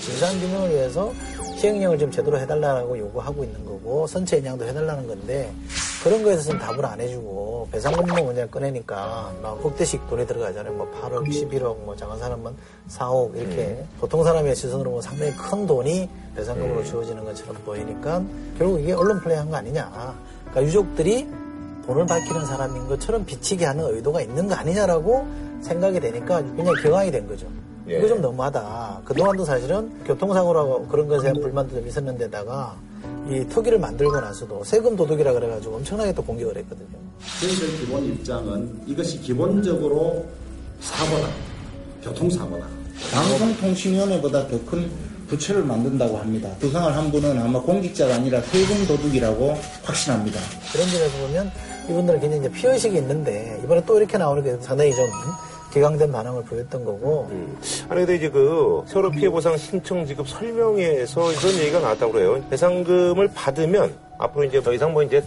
진상규명을 0.00 0.70
위해서 0.70 1.12
시행령을 1.58 1.98
좀 1.98 2.10
제대로 2.10 2.38
해달라고 2.38 2.98
요구하고 2.98 3.44
있는 3.44 3.64
거고 3.64 4.06
선체 4.06 4.38
인양도 4.38 4.66
해달라는 4.66 5.06
건데 5.06 5.52
그런 6.02 6.22
거에 6.22 6.32
대해서는 6.32 6.58
답을 6.58 6.84
안 6.86 6.98
해주고 6.98 7.68
배상금만 7.70 8.24
문제 8.24 8.46
꺼내니까 8.46 9.34
막 9.42 9.64
억대씩 9.64 10.08
돈이 10.08 10.26
들어가잖아요. 10.26 10.72
뭐 10.72 10.90
8억, 10.90 11.28
11억, 11.28 11.84
뭐 11.84 11.94
작은 11.94 12.18
사람은 12.18 12.54
4억 12.88 13.36
이렇게 13.36 13.84
보통 14.00 14.24
사람의 14.24 14.56
시선으로 14.56 14.88
보면 14.88 15.02
상당히 15.02 15.32
큰 15.32 15.66
돈이 15.66 16.08
배상금으로 16.34 16.84
주어지는 16.84 17.22
것처럼 17.24 17.56
보이니까 17.66 18.22
결국 18.56 18.80
이게 18.80 18.92
언론 18.94 19.20
플레이한 19.20 19.50
거 19.50 19.56
아니냐. 19.56 20.16
그러니까 20.50 20.62
유족들이 20.62 21.28
돈을 21.86 22.06
밝히는 22.06 22.46
사람인 22.46 22.86
것처럼 22.88 23.26
비치게 23.26 23.66
하는 23.66 23.84
의도가 23.94 24.22
있는 24.22 24.48
거 24.48 24.54
아니냐라고 24.54 25.26
생각이 25.60 26.00
되니까 26.00 26.42
그냥 26.42 26.74
경황이 26.82 27.10
된 27.10 27.28
거죠. 27.28 27.46
예. 27.90 27.98
이거 27.98 28.08
좀 28.08 28.20
너무하다. 28.20 29.02
그동안도 29.04 29.44
사실은 29.44 29.90
교통사고라고 30.04 30.86
그런 30.86 31.08
것에 31.08 31.22
대한 31.22 31.40
불만도 31.40 31.74
좀 31.76 31.86
있었는데다가 31.88 32.76
이 33.28 33.44
투기를 33.48 33.78
만들고 33.78 34.20
나서도 34.20 34.62
세금 34.64 34.96
도둑이라 34.96 35.32
그래가지고 35.32 35.76
엄청나게 35.76 36.12
또 36.14 36.22
공격을 36.22 36.56
했거든요. 36.58 36.88
저희들 37.40 37.78
기본 37.78 38.04
입장은 38.06 38.82
이것이 38.86 39.20
기본적으로 39.20 40.24
사고다. 40.80 41.28
교통사고다. 42.02 42.66
방송통신위원회보다 43.12 44.46
더 44.48 44.58
큰 44.66 44.90
부처를 45.28 45.62
만든다고 45.62 46.16
합니다. 46.18 46.50
부상을 46.58 46.96
한 46.96 47.10
분은 47.12 47.38
아마 47.38 47.60
공직자가 47.60 48.16
아니라 48.16 48.40
세금 48.42 48.84
도둑이라고 48.88 49.54
확신합니다. 49.84 50.40
그런 50.72 50.88
점에서 50.88 51.18
보면 51.18 51.50
이분들은 51.88 52.20
굉장히 52.20 52.40
이제 52.46 52.52
피의식이 52.52 52.96
있는데 52.96 53.60
이번에 53.62 53.80
또 53.86 53.96
이렇게 53.96 54.18
나오는 54.18 54.42
게 54.42 54.56
상당히 54.60 54.92
좀 54.92 55.06
기강된 55.72 56.12
반응을 56.12 56.44
보였던 56.44 56.84
거고 56.84 57.28
아니 57.88 58.00
근데 58.00 58.16
이제 58.16 58.28
그 58.28 58.82
세월호 58.86 59.10
피해 59.10 59.30
보상 59.30 59.56
신청 59.56 60.04
지급 60.04 60.28
설명회에서 60.28 61.20
그런 61.38 61.54
얘기가 61.54 61.80
나왔다고 61.80 62.12
그래요. 62.12 62.44
배상금을 62.50 63.30
받으면 63.34 63.94
앞으로 64.18 64.44
이제 64.44 64.60
더 64.62 64.72
이상 64.72 64.92
뭐 64.92 65.02
이제 65.02 65.22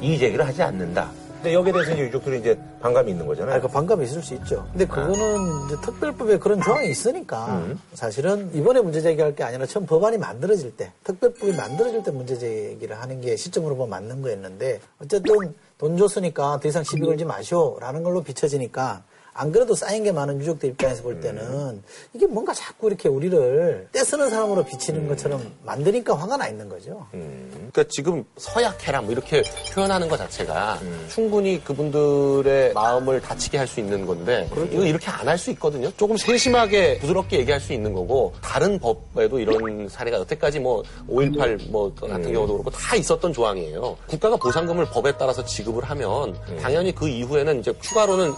이의 0.00 0.18
제기를 0.18 0.46
하지 0.46 0.62
않는다. 0.62 1.10
근데 1.38 1.54
여기에 1.54 1.72
대해서 1.72 1.92
이제 1.92 2.02
유족들이 2.02 2.40
이제 2.40 2.58
반감이 2.80 3.12
있는 3.12 3.24
거잖아요. 3.24 3.56
아, 3.56 3.60
그 3.60 3.68
반감이 3.68 4.04
있을 4.04 4.20
수 4.22 4.34
있죠. 4.34 4.66
근데 4.72 4.84
그거는 4.86 5.66
이제 5.66 5.76
특별법에 5.82 6.38
그런 6.38 6.60
조항이 6.60 6.90
있으니까 6.90 7.46
음. 7.46 7.80
사실은 7.94 8.50
이번에 8.54 8.80
문제 8.80 9.00
제기할 9.00 9.36
게 9.36 9.44
아니라 9.44 9.64
처음 9.64 9.86
법안이 9.86 10.18
만들어질 10.18 10.76
때 10.76 10.90
특별법이 11.04 11.52
만들어질 11.52 12.02
때 12.02 12.10
문제 12.10 12.36
제기를 12.36 13.00
하는 13.00 13.20
게 13.20 13.36
시점으로 13.36 13.76
보면 13.76 13.90
맞는 13.90 14.20
거였는데 14.20 14.80
어쨌든 15.00 15.54
돈 15.78 15.96
줬으니까 15.96 16.58
더 16.60 16.68
이상 16.68 16.82
시비 16.82 17.02
걸지 17.02 17.24
마시오라는 17.24 18.02
걸로 18.02 18.22
비춰지니까 18.24 19.04
안 19.38 19.52
그래도 19.52 19.72
쌓인 19.76 20.02
게 20.02 20.10
많은 20.10 20.40
유족들 20.40 20.70
입장에서 20.70 21.04
볼 21.04 21.20
때는 21.20 21.80
이게 22.12 22.26
뭔가 22.26 22.52
자꾸 22.52 22.88
이렇게 22.88 23.08
우리를 23.08 23.88
떼쓰는 23.92 24.30
사람으로 24.30 24.64
비치는 24.64 25.06
것처럼 25.06 25.40
만드니까 25.62 26.16
화가 26.16 26.36
나 26.36 26.48
있는 26.48 26.68
거죠. 26.68 27.06
그러니까 27.12 27.84
지금 27.88 28.24
서약해라 28.36 29.02
뭐 29.02 29.12
이렇게 29.12 29.44
표현하는 29.72 30.08
것 30.08 30.16
자체가 30.16 30.80
충분히 31.08 31.62
그분들의 31.62 32.72
마음을 32.72 33.20
다치게 33.20 33.56
할 33.58 33.68
수 33.68 33.80
있는 33.80 34.06
건데 34.06 34.48
이거 34.72 34.84
이렇게 34.84 35.08
안 35.10 35.28
할 35.28 35.36
수 35.38 35.50
있거든요. 35.52 35.90
조금 35.96 36.16
세심하게 36.16 36.98
부드럽게 36.98 37.38
얘기할 37.40 37.60
수 37.60 37.72
있는 37.74 37.92
거고 37.92 38.32
다른 38.40 38.78
법에도 38.80 39.38
이런 39.38 39.88
사례가 39.88 40.16
여태까지 40.20 40.58
뭐 40.58 40.82
5.18 41.08 41.70
뭐 41.70 41.94
같은 41.94 42.32
경우도 42.32 42.54
그렇고 42.54 42.70
다 42.70 42.96
있었던 42.96 43.32
조항이에요. 43.32 43.96
국가가 44.08 44.36
보상금을 44.36 44.86
법에 44.86 45.12
따라서 45.18 45.44
지급을 45.44 45.84
하면 45.84 46.34
당연히 46.60 46.92
그 46.94 47.06
이후에는 47.06 47.60
이제 47.60 47.72
추가로는 47.82 48.32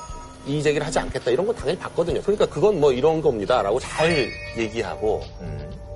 이의 0.51 0.63
제기를 0.63 0.87
하지 0.87 0.99
않겠다. 0.99 1.31
이런 1.31 1.47
건 1.47 1.55
당연히 1.55 1.79
봤거든요. 1.79 2.21
그러니까 2.23 2.47
그건 2.47 2.81
뭐 2.81 2.93
이런 2.93 3.23
겁니다라고 3.23 3.79
잘 3.79 4.29
얘기하고 4.59 5.23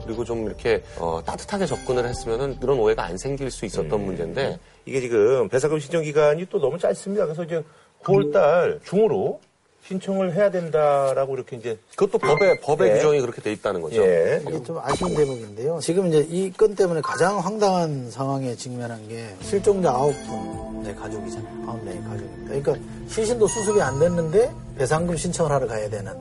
그리고 0.05 0.25
좀 0.25 0.47
이렇게 0.47 0.83
어, 0.99 1.21
따뜻하게 1.25 1.67
접근을 1.67 2.07
했으면은 2.07 2.59
그런 2.61 2.79
오해가 2.79 3.05
안 3.05 3.17
생길 3.17 3.51
수 3.51 3.65
있었던 3.67 4.05
문제인데. 4.05 4.59
이게 4.87 5.01
지금 5.01 5.49
배상금 5.49 5.79
신청 5.79 6.03
기간이 6.03 6.47
또 6.51 6.59
너무 6.59 6.79
짧습니다. 6.79 7.25
그래서 7.25 7.43
이제 7.45 7.63
9월달 8.03 8.85
중으로 8.85 9.41
신청을 9.87 10.35
해야 10.35 10.51
된다라고 10.51 11.35
이렇게 11.35 11.57
이제 11.57 11.79
그것도 11.97 12.19
법에 12.19 12.59
법의 12.61 12.89
네. 12.89 12.95
규정이 12.97 13.21
그렇게 13.21 13.43
돼 13.43 13.53
있다는 13.53 13.83
거죠. 13.83 14.03
예. 14.03 14.43
이게 14.49 14.63
좀 14.63 14.79
아쉬운 14.79 15.15
대목인데요. 15.15 15.79
지금 15.83 16.07
이제 16.09 16.27
이 16.31 16.51
건 16.57 16.75
때문에 16.75 17.01
가장 17.03 17.39
황당한 17.39 18.11
상황에 18.11 18.55
직면한 18.57 19.09
게 19.09 19.27
실종자 19.43 19.91
아홉 19.91 20.15
분의 20.27 20.95
가족이잖아요. 20.97 21.65
아홉 21.69 21.85
명의 21.85 22.03
가족입니다. 22.03 22.55
그러니까 22.63 22.75
시신도 23.09 23.47
수습이 23.47 23.83
안 23.83 23.99
됐는데 23.99 24.51
배상금 24.79 25.17
신청을 25.17 25.53
하러 25.53 25.67
가야 25.67 25.89
되는. 25.91 26.13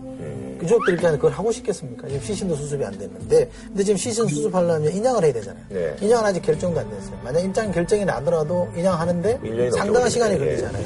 유족들 0.62 0.94
입장에서 0.94 1.18
그걸 1.18 1.32
하고 1.34 1.52
싶겠습니까? 1.52 2.08
지금 2.08 2.22
시신도 2.22 2.56
수습이 2.56 2.84
안 2.86 2.98
됐는데. 2.98 3.50
근데 3.68 3.84
지금 3.84 3.98
시신 3.98 4.28
수습하려면 4.28 4.94
인양을 4.94 5.24
해야 5.26 5.34
되잖아요. 5.34 5.64
네. 5.70 5.96
인양은 6.02 6.26
아직 6.26 6.42
결정도 6.42 6.80
안 6.80 6.90
됐어요. 6.90 7.20
만약 7.24 7.40
입장 7.42 7.70
결정이 7.72 8.06
나더라도 8.06 8.70
인양하는데 8.76 9.40
상당한 9.76 10.10
시간이. 10.10 10.38
걸리잖아요. 10.38 10.86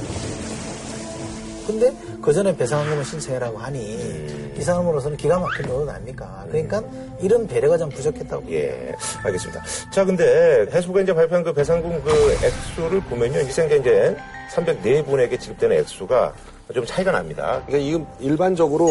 근데 1.68 1.94
그 2.22 2.34
전에 2.34 2.56
배상금을 2.56 3.06
신청해라고 3.06 3.58
하니 3.58 4.54
이 4.58 4.62
사람으로서는 4.62 5.18
기가 5.18 5.40
막힌 5.40 5.68
노릇 5.68 5.90
아닙니까? 5.90 6.46
그러니까 6.50 6.82
이런 7.22 7.48
배려가 7.48 7.78
좀 7.78 7.90
부족했다고 7.90 8.52
예, 8.52 8.94
알겠습니다. 9.24 9.64
자, 9.92 10.04
근데 10.04 10.66
해수부가 10.72 11.02
이제 11.02 11.14
발표한 11.14 11.44
그 11.44 11.54
배상금 11.54 12.02
그 12.04 12.38
액수를 12.44 13.02
보면요. 13.02 13.40
희생자 13.40 13.76
이제 13.76 14.16
304분에게 14.54 15.40
지급되는 15.40 15.78
액수가 15.78 16.34
좀 16.74 16.86
차이가 16.86 17.12
납니다. 17.12 17.64
그러니까 17.66 17.78
이건 17.78 18.08
일반적으로 18.20 18.90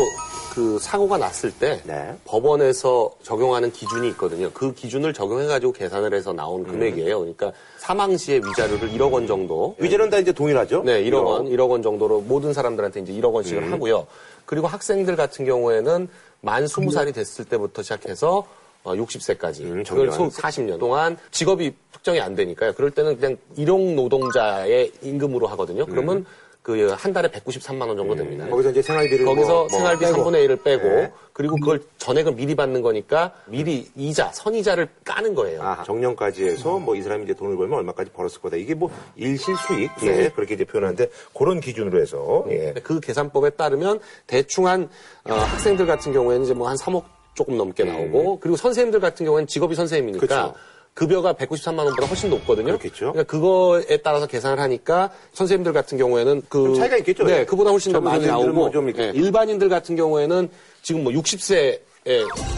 그 0.55 0.79
사고가 0.81 1.19
났을 1.19 1.53
때 1.53 1.83
법원에서 2.25 3.11
적용하는 3.23 3.71
기준이 3.71 4.09
있거든요. 4.11 4.51
그 4.53 4.73
기준을 4.73 5.13
적용해가지고 5.13 5.73
계산을 5.73 6.15
해서 6.15 6.33
나온 6.33 6.65
금액이에요. 6.65 7.19
그러니까 7.19 7.53
사망 7.77 8.17
시의 8.17 8.41
위자료를 8.41 8.91
1억 8.93 9.13
원 9.13 9.27
정도. 9.27 9.77
위자료는 9.79 10.11
다 10.11 10.19
이제 10.19 10.33
동일하죠? 10.33 10.83
네, 10.85 11.03
1억 11.05 11.11
1억. 11.11 11.25
원, 11.27 11.47
1억 11.47 11.71
원 11.71 11.83
정도로 11.83 12.23
모든 12.23 12.55
사람들한테 12.55 13.01
이제 13.01 13.13
1억 13.13 13.35
원씩을 13.35 13.65
음. 13.65 13.73
하고요. 13.73 14.07
그리고 14.47 14.67
학생들 14.67 15.15
같은 15.17 15.45
경우에는 15.45 16.09
만 16.41 16.65
20살이 16.65 17.13
됐을 17.13 17.45
때부터 17.45 17.83
시작해서 17.83 18.47
어, 18.83 18.95
60세까지. 18.95 19.63
그걸 19.63 19.85
정리하는 19.85 20.29
40년 20.31 20.79
동안 20.79 21.19
직업이 21.33 21.75
특정이 21.93 22.21
안 22.21 22.35
되니까요. 22.37 22.73
그럴 22.73 22.93
때는 22.93 23.19
그냥 23.19 23.37
일용 23.57 23.97
노동자의 23.97 24.93
임금으로 25.03 25.49
하거든요. 25.49 25.85
그러면 25.87 26.25
그 26.67 26.97
한 26.97 27.13
달에 27.13 27.29
193만 27.29 27.87
원 27.87 27.97
정도 27.97 28.17
됩니다. 28.17 28.45
거기서 28.49 28.71
이제 28.71 28.83
생활비를 28.83 29.25
거기서 29.25 29.49
뭐- 29.49 29.59
뭐 29.61 29.69
생활비 29.69 30.05
빼고. 30.05 30.17
3분의 30.25 30.47
1을 30.49 30.65
빼고 30.65 30.83
네. 30.89 31.13
그리고 31.33 31.55
그걸 31.57 31.81
전액을 31.99 32.33
미리 32.35 32.57
받는 32.57 32.83
거니까 32.83 33.33
미리 33.47 33.89
이자, 33.95 34.33
선이자를 34.33 34.89
까는 35.05 35.35
거예요. 35.37 35.63
아, 35.63 35.85
정년까지 35.85 36.43
해서 36.45 36.81
뭐 36.81 36.97
이 36.97 37.03
사람이 37.03 37.23
이제 37.25 37.35
돈을 37.35 37.57
벌면 37.57 37.79
얼마까지 37.79 38.11
벌었을 38.11 38.41
거다. 38.41 38.57
이게 38.57 38.75
뭐 38.75 38.91
일실 39.15 39.55
수익 39.57 39.91
예, 40.03 40.07
네. 40.11 40.29
그렇게 40.31 40.55
이제 40.55 40.65
표현하는데 40.65 41.09
그런 41.39 41.61
기준으로 41.61 42.01
해서 42.01 42.45
예. 42.51 42.75
그 42.83 42.99
계산법에 42.99 43.51
따르면 43.51 44.01
대충 44.27 44.67
한 44.67 44.89
어, 45.25 45.35
학생들 45.35 45.87
같은 45.87 46.13
경우에는 46.13 46.45
이제 46.47 46.53
뭐 46.55 46.69
한 46.69 46.77
3억 46.77 47.05
조금 47.35 47.57
넘게 47.57 47.85
나오고 47.85 48.41
그리고 48.41 48.57
선생님들 48.57 48.99
같은 48.99 49.25
경우에는 49.25 49.47
직업이 49.47 49.77
선생님이니까 49.77 50.47
음. 50.47 50.53
그쵸. 50.53 50.55
급여가 50.97 51.35
193만 51.35 51.81
원보다 51.85 52.07
훨씬 52.07 52.31
높거든요. 52.31 52.69
그렇겠죠. 52.69 53.13
그러니까 53.13 53.25
그거에 53.25 53.99
따라서 53.99 54.27
계산을 54.27 54.59
하니까 54.61 55.11
선생님들 55.35 55.75
같은 55.75 55.99
경우에는 55.99 56.41
그좀 56.49 56.75
차이가 56.75 56.97
있겠죠. 56.97 57.25
네, 57.25 57.45
그보다 57.45 57.71
훨씬 57.71 57.93
더 57.93 58.01
많이 58.01 58.27
나오고 58.27 58.69
이렇게- 58.71 59.03
예, 59.03 59.11
일반인들 59.15 59.69
같은 59.69 59.95
경우에는 59.95 60.49
지금 60.81 61.05
뭐 61.05 61.13
60세에 61.13 61.81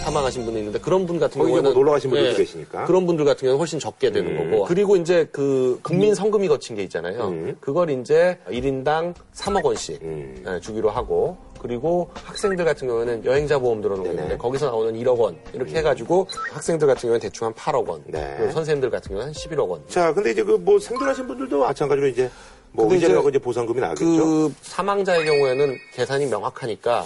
사망하신 0.05 0.45
분이 0.45 0.57
있는데 0.59 0.79
그런 0.79 1.05
분 1.05 1.19
같은 1.19 1.37
뭐 1.45 1.61
놀러 1.61 1.91
가신 1.91 2.11
분들도 2.11 2.35
예, 2.35 2.37
계시니까. 2.37 2.85
그런 2.85 3.07
분들 3.07 3.25
같은 3.25 3.41
경우는 3.41 3.59
훨씬 3.59 3.81
적게 3.81 4.13
되는 4.13 4.31
음. 4.31 4.51
거고 4.53 4.67
그리고 4.67 4.95
이제 4.95 5.27
그 5.33 5.81
국민 5.83 6.15
성금이 6.15 6.47
거친 6.47 6.77
게 6.77 6.85
있잖아요. 6.85 7.29
음. 7.31 7.57
그걸 7.59 7.91
이제 7.91 8.39
1인당 8.49 9.15
3억 9.35 9.65
원씩 9.65 10.01
예, 10.47 10.61
주기로 10.61 10.91
하고 10.91 11.37
그리고 11.61 12.11
학생들 12.25 12.65
같은 12.65 12.87
경우에는 12.89 13.25
여행자 13.25 13.59
보험 13.59 13.81
들어놓은 13.81 14.05
게 14.05 14.11
있는데 14.11 14.37
거기서 14.37 14.67
나오는 14.67 14.93
1억 14.95 15.19
원 15.19 15.37
이렇게 15.53 15.77
해가지고 15.77 16.27
학생들 16.53 16.87
같은 16.87 17.03
경우는 17.03 17.21
대충 17.21 17.47
한 17.49 17.55
8억 17.55 17.87
원. 17.89 18.03
네. 18.07 18.37
선생님들 18.51 18.91
같은 18.91 19.09
경우는 19.11 19.27
한 19.27 19.33
11억 19.33 19.69
원. 19.69 19.83
자, 19.89 20.13
근데 20.13 20.31
이제 20.31 20.43
그 20.43 20.59
뭐 20.59 20.79
생존하신 20.79 21.27
분들도 21.27 21.61
마찬가지로 21.61 22.07
이제 22.09 22.31
뭐 22.73 22.87
근데 22.87 22.97
의제하고 23.07 23.29
이제 23.31 23.39
이제 23.39 23.45
보상금이 23.45 23.81
나겠죠. 23.81 24.05
그 24.05 24.55
사망자의 24.63 25.25
경우에는 25.25 25.77
계산이 25.95 26.27
명확하니까 26.27 27.05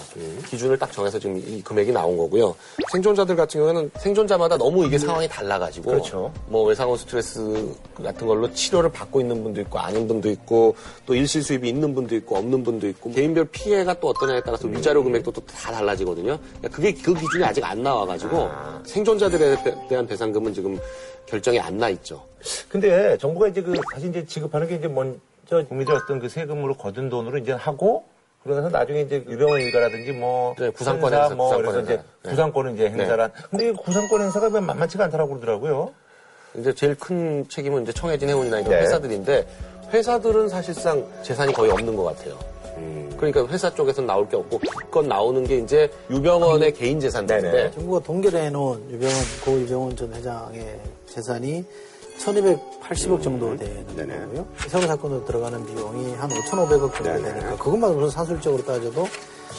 기준을 0.48 0.78
딱 0.78 0.92
정해서 0.92 1.18
지금 1.18 1.38
이 1.38 1.62
금액이 1.62 1.92
나온 1.92 2.16
거고요. 2.16 2.54
생존자들 2.90 3.36
같은 3.36 3.60
경우에는 3.60 3.90
생존자마다 3.98 4.58
너무 4.58 4.84
이게 4.84 4.98
상황이 4.98 5.26
달라가지고 5.28 5.90
그렇죠. 5.90 6.32
뭐 6.46 6.64
외상후 6.64 6.96
스트레스 6.96 7.74
같은 8.02 8.26
걸로 8.26 8.52
치료를 8.52 8.90
받고 8.90 9.20
있는 9.20 9.42
분도 9.42 9.60
있고 9.62 9.78
아닌 9.78 10.06
분도 10.08 10.28
있고 10.30 10.74
또 11.06 11.14
일실 11.14 11.42
수입이 11.42 11.68
있는 11.68 11.94
분도 11.94 12.14
있고 12.16 12.36
없는 12.36 12.62
분도 12.64 12.86
있고 12.88 13.10
개인별 13.12 13.46
피해가 13.46 13.98
또 14.00 14.08
어떠냐에 14.08 14.40
따라서 14.44 14.68
위자료 14.68 15.02
금액도 15.04 15.30
또 15.30 15.42
다 15.42 15.70
달라지거든요. 15.72 16.38
그러니까 16.38 16.68
그게 16.70 16.92
그 16.94 17.14
기준이 17.14 17.44
아직 17.44 17.64
안 17.64 17.82
나와가지고 17.82 18.48
생존자들에 18.84 19.62
대- 19.62 19.76
대한 19.88 20.06
배상금은 20.06 20.52
지금 20.54 20.78
결정이 21.26 21.58
안 21.60 21.76
나 21.78 21.88
있죠. 21.90 22.22
근데 22.68 23.16
정부가 23.18 23.48
이제 23.48 23.62
그 23.62 23.74
사실 23.92 24.10
이제 24.10 24.24
지급하는 24.26 24.66
게 24.68 24.76
이제 24.76 24.86
먼 24.88 25.20
저 25.52 25.62
국민들 25.66 25.94
어떤 25.94 26.18
그 26.18 26.30
세금으로 26.30 26.78
거둔 26.78 27.10
돈으로 27.10 27.36
이제 27.36 27.52
하고 27.52 28.04
그러면서 28.42 28.70
나중에 28.70 29.02
이제 29.02 29.22
유병원 29.28 29.60
일가라든지 29.60 30.12
뭐 30.12 30.54
네, 30.58 30.70
구상권 30.70 31.12
행사 31.12 31.34
뭐 31.34 31.48
구상권 31.48 31.62
그래서 31.62 31.80
이제 31.80 31.92
행사. 31.92 32.04
네. 32.22 32.30
구상권 32.30 32.74
이제 32.74 32.88
행사란 32.88 33.30
근데 33.50 33.68
이 33.68 33.72
구상권 33.72 34.22
행사가 34.22 34.48
왜 34.48 34.60
만만치가 34.60 35.04
않다라고 35.04 35.28
그러더라고요. 35.28 35.92
이제 36.56 36.72
제일 36.72 36.94
큰 36.94 37.46
책임은 37.50 37.82
이제 37.82 37.92
청해진 37.92 38.30
해운이나 38.30 38.60
이런 38.60 38.70
네. 38.70 38.80
회사들인데 38.80 39.46
회사들은 39.92 40.48
사실상 40.48 41.06
재산이 41.20 41.52
거의 41.52 41.70
없는 41.70 41.96
것 41.96 42.04
같아요. 42.04 42.38
음. 42.78 43.14
그러니까 43.18 43.46
회사 43.48 43.68
쪽에서는 43.74 44.06
나올 44.06 44.26
게 44.30 44.36
없고 44.36 44.58
기껏 44.58 45.06
나오는 45.06 45.44
게 45.44 45.58
이제 45.58 45.90
유병원의 46.08 46.72
개인 46.72 46.98
재산들인데 46.98 47.72
정부가 47.72 48.02
동결해 48.02 48.48
놓은 48.48 48.90
유병원 48.90 49.18
고 49.44 49.60
유병원 49.60 49.96
전 49.96 50.14
회장의 50.14 50.80
재산이 51.08 51.62
1280억 52.18 53.22
정도 53.22 53.56
되는 53.56 54.20
거고요. 54.26 54.46
세월호 54.68 54.86
사건으로 54.86 55.24
들어가는 55.24 55.66
비용이 55.66 56.14
한 56.14 56.28
5,500억 56.30 56.94
정도 56.94 57.22
되니까 57.22 57.56
그것만 57.56 57.90
우선 57.92 58.10
사술적으로 58.10 58.64
따져도 58.64 59.06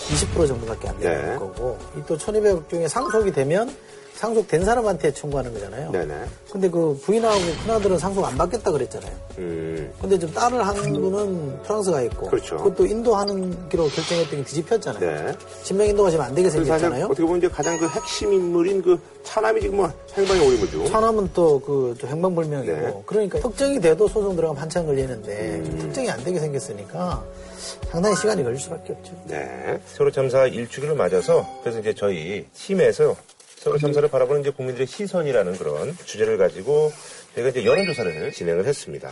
20% 0.09 0.47
정도밖에 0.47 0.89
안 0.89 0.99
되는 0.99 1.33
네. 1.33 1.37
거고 1.37 1.77
이 1.97 2.01
또 2.07 2.17
1,200억 2.17 2.69
중에 2.69 2.87
상속이 2.87 3.31
되면 3.31 3.73
상속된 4.15 4.63
사람한테 4.63 5.13
청구하는 5.13 5.53
거잖아요. 5.53 5.91
네네. 5.91 6.13
근데 6.51 6.69
그 6.69 6.97
부인하고 7.03 7.39
큰아들은 7.65 7.97
상속 7.97 8.23
안 8.23 8.37
받겠다 8.37 8.71
그랬잖아요. 8.71 9.11
음. 9.39 9.91
근데 9.99 10.19
지금 10.19 10.33
딸을 10.33 10.65
한 10.65 10.75
분은 10.75 11.63
프랑스가 11.63 12.01
있고 12.03 12.29
그렇죠. 12.29 12.57
것도 12.57 12.85
인도하기로 12.85 13.87
결정했던 13.87 14.39
게 14.39 14.45
뒤집혔잖아요. 14.45 14.99
네. 14.99 15.33
신명 15.63 15.87
인도가 15.87 16.09
지금 16.09 16.25
안 16.25 16.35
되게 16.35 16.49
생겼잖아요. 16.49 17.05
어떻게 17.05 17.23
보면 17.23 17.39
이제 17.39 17.47
가장 17.47 17.77
그 17.79 17.87
핵심 17.87 18.33
인물인 18.33 18.81
그 18.81 18.99
차남이 19.23 19.61
지금 19.61 19.77
뭐 19.77 19.91
행방에 20.15 20.45
올린 20.45 20.59
거죠. 20.59 20.85
차남은 20.85 21.33
또그 21.33 21.97
행방불명이고 22.03 22.71
네. 22.71 23.03
그러니까 23.05 23.39
특정이 23.39 23.81
돼도 23.81 24.07
소송 24.07 24.35
들어가면 24.35 24.61
한참 24.61 24.85
걸리는데 24.85 25.55
음. 25.57 25.65
좀 25.65 25.79
특정이 25.79 26.09
안 26.09 26.23
되게 26.23 26.39
생겼으니까 26.39 27.23
상당히 27.89 28.15
시간이 28.15 28.43
걸릴 28.43 28.59
수밖에 28.59 28.93
없죠. 28.93 29.13
네. 29.25 29.79
세월호 29.87 30.11
참사 30.11 30.45
일주기를 30.45 30.95
맞아서 30.95 31.47
그래서 31.61 31.79
이제 31.79 31.93
저희 31.93 32.45
팀에서 32.53 33.15
세월호 33.63 33.79
참사를 33.79 34.09
바라보는 34.09 34.41
이제 34.41 34.49
국민들의 34.49 34.85
시선이라는 34.85 35.53
그런 35.53 35.95
주제를 36.03 36.37
가지고 36.37 36.91
저희가 37.33 37.49
이제 37.51 37.63
여론조사를 37.63 38.33
진행을 38.33 38.65
했습니다. 38.65 39.09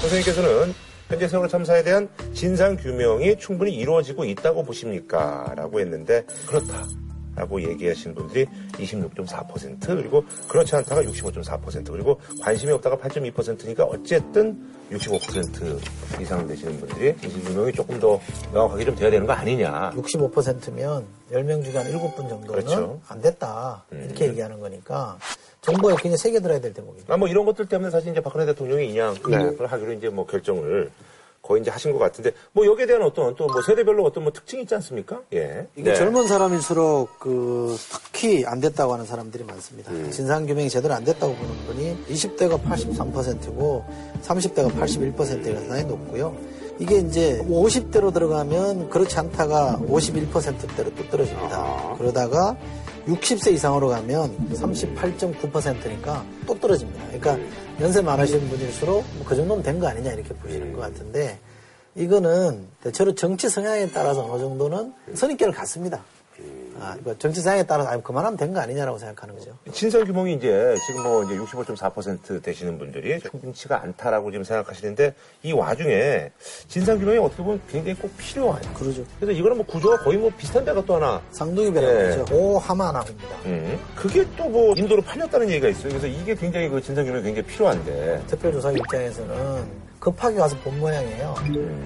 선생님께서는 0.00 0.74
현재 1.08 1.28
세월호 1.28 1.48
참사에 1.48 1.82
대한 1.82 2.08
진상 2.32 2.76
규명이 2.76 3.38
충분히 3.38 3.74
이루어지고 3.74 4.24
있다고 4.24 4.64
보십니까? 4.64 5.52
라고 5.54 5.78
했는데 5.78 6.24
그렇다. 6.46 7.05
라고 7.36 7.62
얘기하신 7.62 8.14
분들이 8.14 8.46
26.4% 8.72 9.86
그리고 9.86 10.24
그렇지 10.48 10.74
않다가 10.74 11.02
65.4% 11.02 11.92
그리고 11.92 12.18
관심이 12.40 12.72
없다가 12.72 12.96
8.2%니까 12.96 13.84
어쨌든 13.84 14.58
65% 14.90 16.20
이상 16.20 16.46
되시는 16.46 16.80
분들이 16.80 17.16
진실 17.18 17.42
규명이 17.42 17.72
조금 17.72 18.00
더 18.00 18.18
명확하게 18.52 18.84
좀 18.86 18.96
돼야 18.96 19.10
되는 19.10 19.26
거 19.26 19.32
아니냐. 19.32 19.90
65%면 19.90 21.04
10명 21.30 21.64
중에 21.64 21.76
한 21.76 21.86
7분 21.86 22.16
정도는 22.16 22.46
그렇죠. 22.46 23.00
안 23.08 23.20
됐다 23.20 23.84
이렇게 23.90 24.28
얘기하는 24.28 24.60
거니까 24.60 25.18
정부가 25.60 25.96
굉장히 25.96 26.16
세게 26.18 26.40
들어야 26.40 26.60
될 26.60 26.72
대목입니다. 26.72 27.12
아, 27.12 27.16
뭐 27.16 27.28
이런 27.28 27.44
것들 27.44 27.66
때문에 27.66 27.90
사실 27.90 28.12
이제 28.12 28.20
박근혜 28.20 28.46
대통령이 28.46 28.88
인양을 28.90 29.56
네. 29.58 29.64
하기로 29.66 29.92
이제 29.92 30.08
뭐 30.08 30.24
결정을 30.24 30.90
거의 31.46 31.62
이제 31.62 31.70
하신 31.70 31.92
것 31.92 31.98
같은데 31.98 32.32
뭐 32.52 32.66
여기에 32.66 32.86
대한 32.86 33.02
어떤 33.02 33.34
또 33.34 33.46
뭐 33.46 33.62
세대별로 33.62 34.04
어떤 34.04 34.24
뭐 34.24 34.32
특징이 34.32 34.62
있지 34.62 34.74
않습니까? 34.74 35.20
예. 35.32 35.66
이게 35.76 35.90
네. 35.90 35.94
젊은 35.96 36.26
사람일수록 36.26 37.18
그 37.20 37.76
특히 38.12 38.44
안 38.44 38.60
됐다고 38.60 38.92
하는 38.92 39.06
사람들이 39.06 39.44
많습니다. 39.44 39.92
음. 39.92 40.10
진상 40.10 40.44
규명이 40.46 40.68
제대로 40.68 40.94
안 40.94 41.04
됐다고 41.04 41.34
보는 41.34 41.54
분이 41.66 42.04
20대가 42.10 42.60
83%고 42.62 43.84
30대가 44.22 44.70
81%가 44.72 45.60
상당히 45.60 45.84
높고요. 45.84 46.36
이게 46.78 46.96
이제 46.98 47.40
50대로 47.48 48.12
들어가면 48.12 48.90
그렇지 48.90 49.18
않다가 49.18 49.80
51%대로 49.86 50.94
또 50.94 51.08
떨어집니다. 51.08 51.94
그러다가 51.96 52.56
60세 53.06 53.52
이상으로 53.52 53.88
가면 53.88 54.48
38.9%니까 54.52 56.24
또 56.46 56.58
떨어집니다. 56.58 57.04
그러니까 57.18 57.38
연세 57.80 58.00
많으신 58.00 58.48
분일수록 58.48 59.04
뭐 59.16 59.26
그 59.26 59.36
정도면 59.36 59.62
된 59.62 59.78
거 59.80 59.86
아니냐 59.86 60.12
이렇게 60.12 60.30
보시는 60.30 60.72
것 60.72 60.80
같은데 60.80 61.38
이거는 61.94 62.66
대체로 62.82 63.14
정치 63.14 63.48
성향에 63.48 63.90
따라서 63.90 64.24
어느 64.24 64.40
정도는 64.40 64.92
선입견을 65.14 65.54
갖습니다. 65.54 66.02
아, 66.80 66.96
이거 67.00 67.16
정치 67.18 67.40
성향에 67.40 67.62
따라서 67.64 67.88
아니, 67.90 68.02
그만하면 68.02 68.36
된 68.36 68.52
거 68.52 68.60
아니냐라고 68.60 68.98
생각하는 68.98 69.34
거죠. 69.36 69.52
진상 69.72 70.04
규명이 70.04 70.34
이제 70.34 70.74
지금 70.86 71.02
뭐 71.02 71.24
이제 71.24 71.34
65.4% 71.36 72.42
되시는 72.42 72.78
분들이 72.78 73.18
충분치가 73.20 73.82
않다라고 73.82 74.30
지금 74.30 74.44
생각하시는데 74.44 75.14
이 75.42 75.52
와중에 75.52 76.30
진상 76.68 76.98
규명이 76.98 77.18
어떻게 77.18 77.42
보면 77.42 77.60
굉장히 77.70 77.98
꼭 77.98 78.10
필요한. 78.16 78.60
그러죠. 78.74 79.04
그래서 79.18 79.32
이거는 79.38 79.56
뭐 79.58 79.66
구조가 79.66 79.98
거의 80.04 80.16
뭐 80.18 80.30
비슷한 80.36 80.64
데가 80.64 80.82
또 80.84 80.96
하나. 80.96 81.20
쌍둥이 81.32 81.72
배라고 81.72 81.92
네. 81.98 82.16
하죠. 82.18 82.34
오하마나입니다. 82.34 83.36
음. 83.46 83.78
그게 83.94 84.24
또 84.36 84.46
뭐 84.46 84.74
인도로 84.76 85.02
팔렸다는 85.02 85.50
얘기가 85.50 85.68
있어요. 85.68 85.88
그래서 85.88 86.06
이게 86.06 86.34
굉장히 86.34 86.68
그 86.68 86.80
진상 86.80 87.04
규명이 87.04 87.24
굉장히 87.24 87.46
필요한데. 87.48 88.22
특별조사 88.28 88.70
입장에서는 88.72 89.85
급하게 89.98 90.38
와서 90.38 90.56
본 90.58 90.78
모양이에요. 90.78 91.34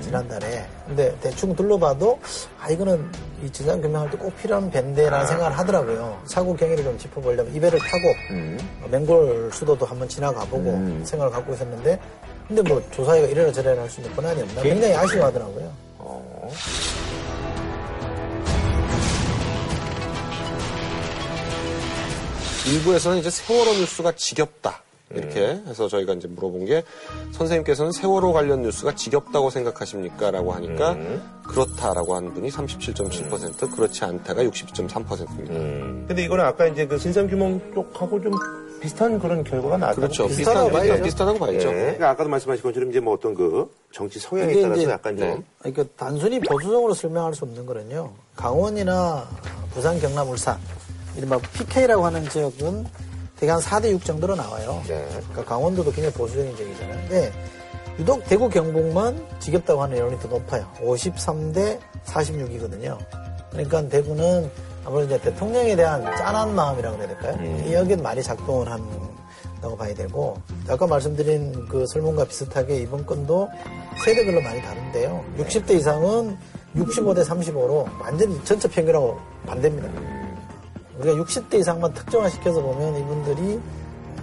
지난달에. 0.03 0.67
근데 0.87 1.17
대충 1.21 1.55
둘러봐도 1.55 2.19
아 2.61 2.69
이거는 2.71 3.11
이 3.43 3.51
진상 3.51 3.81
규명할 3.81 4.11
때 4.11 4.17
꼭 4.19 4.37
필요한 4.37 4.71
밴데라는 4.71 5.27
생각을 5.27 5.57
하더라고요. 5.59 6.21
사고 6.27 6.55
경위를 6.55 6.85
좀 6.85 6.99
짚어보려면 6.99 7.55
이 7.55 7.59
배를 7.61 7.79
타고 7.79 8.09
어, 8.85 8.89
맹골 8.89 9.51
수도도 9.53 9.87
한번 9.87 10.09
지나가보고 10.09 11.05
생각을 11.05 11.33
갖고 11.33 11.55
있었는데 11.55 11.99
근데 12.49 12.63
뭐 12.63 12.83
조사위가 12.91 13.29
이래라 13.29 13.53
저래라 13.53 13.83
할 13.83 13.89
수 13.91 14.01
있는 14.01 14.15
권한이 14.17 14.43
없나 14.43 14.63
굉장히 14.63 14.95
아쉬워하더라고요. 14.95 15.73
일부에서는 22.67 23.19
이제 23.19 23.31
세월호 23.31 23.73
뉴스가 23.75 24.13
지겹다. 24.13 24.83
이렇게 25.15 25.61
해서 25.67 25.89
저희가 25.89 26.15
이제 26.15 26.29
물어본 26.29 26.67
게 26.67 26.85
선생님께서는 27.33 27.93
세월호 27.93 28.33
관련 28.33 28.63
뉴스가 28.63 28.95
지겹다고 28.95 29.51
생각하십니까? 29.51 30.31
라고 30.31 30.53
하니까 30.53 30.97
그렇다라고 31.43 32.15
하는 32.15 32.33
분이 32.33 32.49
37.7% 32.51 33.75
그렇지 33.75 34.05
않다가 34.05 34.45
62.3%입니다. 34.45 35.55
근데 36.07 36.25
이거는 36.25 36.45
아까 36.45 36.67
이제 36.67 36.87
그 36.87 36.99
진상 36.99 37.27
규명 37.27 37.61
쪽하고 37.75 38.21
좀 38.23 38.33
비슷한 38.81 39.19
그런 39.19 39.45
결과가 39.45 39.77
나왔다. 39.77 39.97
그렇죠. 40.01 40.27
비슷하다고 40.27 40.71
봐야죠. 40.71 41.03
비슷하다고 41.03 41.39
봐야죠. 41.39 41.69
예. 41.69 41.73
그러니까 41.75 42.11
아까도 42.11 42.31
말씀하신 42.31 42.63
것처럼 42.63 42.91
이제 42.91 43.01
뭐 43.01 43.15
어떤 43.15 43.35
그 43.35 43.71
정치 43.93 44.19
성향에 44.19 44.63
따라서 44.63 44.81
이제 44.81 44.91
약간 44.91 45.17
좀 45.19 45.45
그러니까 45.59 45.85
단순히 45.97 46.41
보수적으로 46.41 46.95
설명할 46.95 47.35
수 47.35 47.45
없는 47.45 47.67
거는요. 47.67 48.11
강원이나 48.37 49.29
부산, 49.75 50.01
경남, 50.01 50.31
울산 50.31 50.57
이른바 51.17 51.37
PK라고 51.39 52.07
하는 52.07 52.27
지역은 52.29 52.87
대개 53.41 53.51
한 53.51 53.61
4대 53.61 53.91
6 53.91 54.05
정도로 54.05 54.37
나와요. 54.37 54.83
그러니까 54.87 55.45
강원도도 55.45 55.91
굉장히 55.93 56.15
보수적인 56.15 56.55
지역이잖아요. 56.57 57.09
근데 57.09 57.33
유독 57.99 58.23
대구 58.27 58.49
경북만 58.51 59.27
지겹다고 59.41 59.83
하는 59.83 59.97
여론이 59.97 60.21
더 60.21 60.29
높아요. 60.29 60.67
53대 60.83 61.79
46이거든요. 62.05 62.99
그러니까 63.51 63.89
대구는 63.89 64.51
아무래도 64.85 65.15
이제 65.15 65.31
대통령에 65.31 65.75
대한 65.75 66.05
짠한 66.17 66.55
마음이라고 66.55 66.97
그래야 66.99 67.17
될까요? 67.17 67.65
이 67.67 67.73
여기에 67.73 67.97
많이 67.97 68.23
작동을 68.23 68.71
한다고 68.71 69.77
봐야 69.77 69.95
되고 69.95 70.37
아까 70.69 70.87
말씀드린 70.87 71.67
그 71.67 71.87
설문과 71.87 72.27
비슷하게 72.27 72.77
이번 72.81 73.07
건도 73.07 73.49
세대별로 74.05 74.43
많이 74.43 74.61
다른데요. 74.61 75.25
60대 75.39 75.71
이상은 75.73 76.37
65대 76.77 77.25
35로 77.25 77.87
완전히 78.01 78.39
전체 78.45 78.69
평균하고 78.69 79.19
반대입니다. 79.47 80.20
우리가 81.01 81.23
60대 81.25 81.55
이상만 81.61 81.93
특정화시켜서 81.95 82.61
보면 82.61 82.97
이분들이 82.97 83.61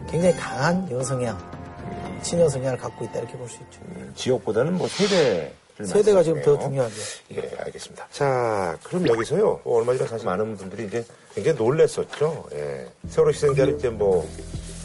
굉장히 0.09 0.35
강한 0.35 0.89
여성향, 0.91 1.37
친여 2.21 2.47
성향을 2.49 2.77
갖고 2.77 3.05
있다 3.05 3.19
이렇게 3.19 3.37
볼 3.37 3.47
수 3.49 3.57
있죠. 3.63 3.81
지역보다는 4.15 4.77
뭐 4.77 4.87
세대 4.87 5.53
세대가 5.83 6.23
지금 6.23 6.41
더 6.41 6.57
중요하죠. 6.57 6.95
예, 7.33 7.51
알겠습니다. 7.65 8.07
자, 8.11 8.77
그럼 8.83 9.07
여기서요. 9.07 9.61
뭐 9.63 9.77
얼마 9.77 9.95
전에 9.95 10.09
사실 10.09 10.25
많은 10.25 10.57
분들이 10.57 10.85
이제 10.87 11.05
굉장히 11.35 11.57
놀랬었죠. 11.57 12.45
예. 12.53 12.87
세월호 13.07 13.31
희생자를 13.31 13.75
이제 13.75 13.89
뭐 13.89 14.27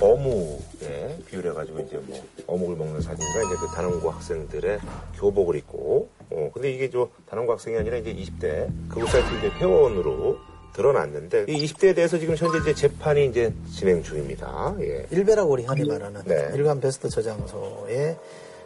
어묵에 0.01 1.19
비유해가지고 1.27 1.81
이제 1.81 1.97
뭐 1.97 2.23
어묵을 2.47 2.77
먹는 2.77 3.01
사진과 3.01 3.43
이제 3.43 3.55
그 3.59 3.67
단원고 3.75 4.11
학생들의 4.11 4.81
교복을 5.17 5.57
입고, 5.57 6.09
어, 6.31 6.51
근데 6.53 6.71
이게 6.71 6.91
저 6.91 7.09
단원고 7.31 7.53
학생이 7.53 7.77
아니라 7.79 7.97
이제 7.97 8.13
20대 8.15 8.69
그곳 8.91 9.09
사이트 9.09 9.35
이제 9.39 9.49
회원으로 9.59 10.37
드러났는데 10.73 11.47
이 11.49 11.65
20대에 11.67 11.95
대해서 11.95 12.19
지금 12.19 12.37
현재 12.37 12.59
이제 12.59 12.75
재판이 12.75 13.27
이제 13.27 13.53
진행 13.73 14.03
중입니다. 14.03 14.75
예. 14.81 15.07
일베라고 15.11 15.53
우리 15.53 15.65
흔히 15.65 15.87
말하는 15.87 16.23
네. 16.25 16.51
일간 16.55 16.81
베스트 16.81 17.09
저장소의 17.09 18.17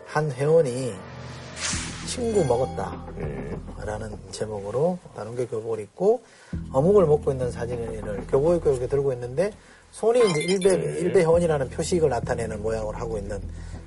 한 0.07 0.31
회원이 0.31 0.95
친구 2.07 2.45
먹었다. 2.45 3.07
라는 3.85 4.11
제목으로 4.33 4.99
다른게 5.15 5.47
교복을 5.47 5.81
입고 5.81 6.23
어묵을 6.73 7.07
먹고 7.07 7.31
있는 7.31 7.51
사진을 7.53 8.27
교복 8.29 8.57
입고 8.57 8.71
이렇게 8.71 8.87
들고 8.89 9.13
있는데 9.13 9.53
손이 9.93 10.21
이제 10.31 10.43
일베, 10.43 10.75
일베 11.01 11.21
회원이라는 11.21 11.71
표식을 11.71 12.09
나타내는 12.09 12.63
모양을 12.63 12.97
하고 12.97 13.17
있는 13.17 13.41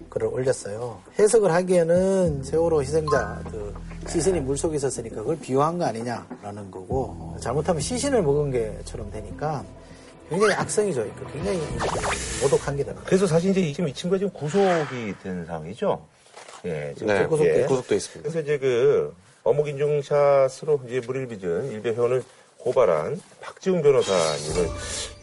글을 0.10 0.28
올렸어요. 0.28 1.01
해석을 1.18 1.51
하기에는 1.51 2.43
세월호 2.43 2.82
희생자 2.82 3.41
그 3.51 3.74
시신이 4.07 4.41
물속에 4.41 4.76
있었으니까 4.78 5.18
그걸 5.18 5.38
비유한 5.39 5.78
거 5.78 5.86
아니냐라는 5.86 6.72
거고 6.72 7.36
잘못하면 7.39 7.82
시신을 7.82 8.24
먹은 8.24 8.51
게처럼 8.51 9.12
되니까 9.12 9.64
굉장히 10.30 10.53
악성이죠. 10.53 11.03
그 11.16 11.34
굉장히 11.34 11.60
모독한 12.41 12.76
게 12.76 12.84
됩니다. 12.84 13.05
그래서 13.05 13.26
사실 13.28 13.51
이제 13.51 13.72
지금 13.74 13.89
이 13.89 13.93
친구가 13.93 14.20
지금 14.20 14.32
구속이 14.34 15.16
된 15.24 15.45
상황이죠. 15.45 16.05
예, 16.66 16.93
지금 16.95 17.07
네, 17.14 17.26
구속돼 17.26 17.62
예, 17.62 17.66
구속돼 17.66 17.95
있습니다. 17.95 18.30
그래서 18.30 18.39
이제 18.41 18.57
그 18.57 19.16
어묵 19.43 19.68
인증샷으로 19.68 20.82
이제 20.88 21.01
물을 21.05 21.28
빚은 21.28 21.72
일베 21.72 21.91
회원을 21.91 22.24
고발한 22.57 23.20
박지웅 23.41 23.82
변호사님을 23.82 24.70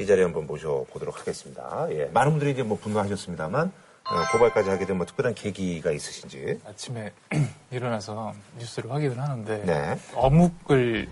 이 0.01 0.07
자리에 0.07 0.24
한번 0.24 0.47
모셔보도록 0.47 1.20
하겠습니다. 1.20 1.87
예, 1.91 2.07
많은 2.07 2.32
분들이 2.32 2.53
이제 2.53 2.62
뭐 2.62 2.78
분노하셨습니다만 2.78 3.66
어, 3.68 3.86
고발까지 4.32 4.70
하게 4.70 4.86
된 4.86 4.96
뭐 4.96 5.04
특별한 5.04 5.34
계기가 5.34 5.90
있으신지. 5.90 6.59
아침에 6.66 7.12
일어나서 7.70 8.32
뉴스를 8.59 8.90
확인을 8.90 9.18
하는데 9.20 9.62
네. 9.66 9.98
어묵을 10.14 11.09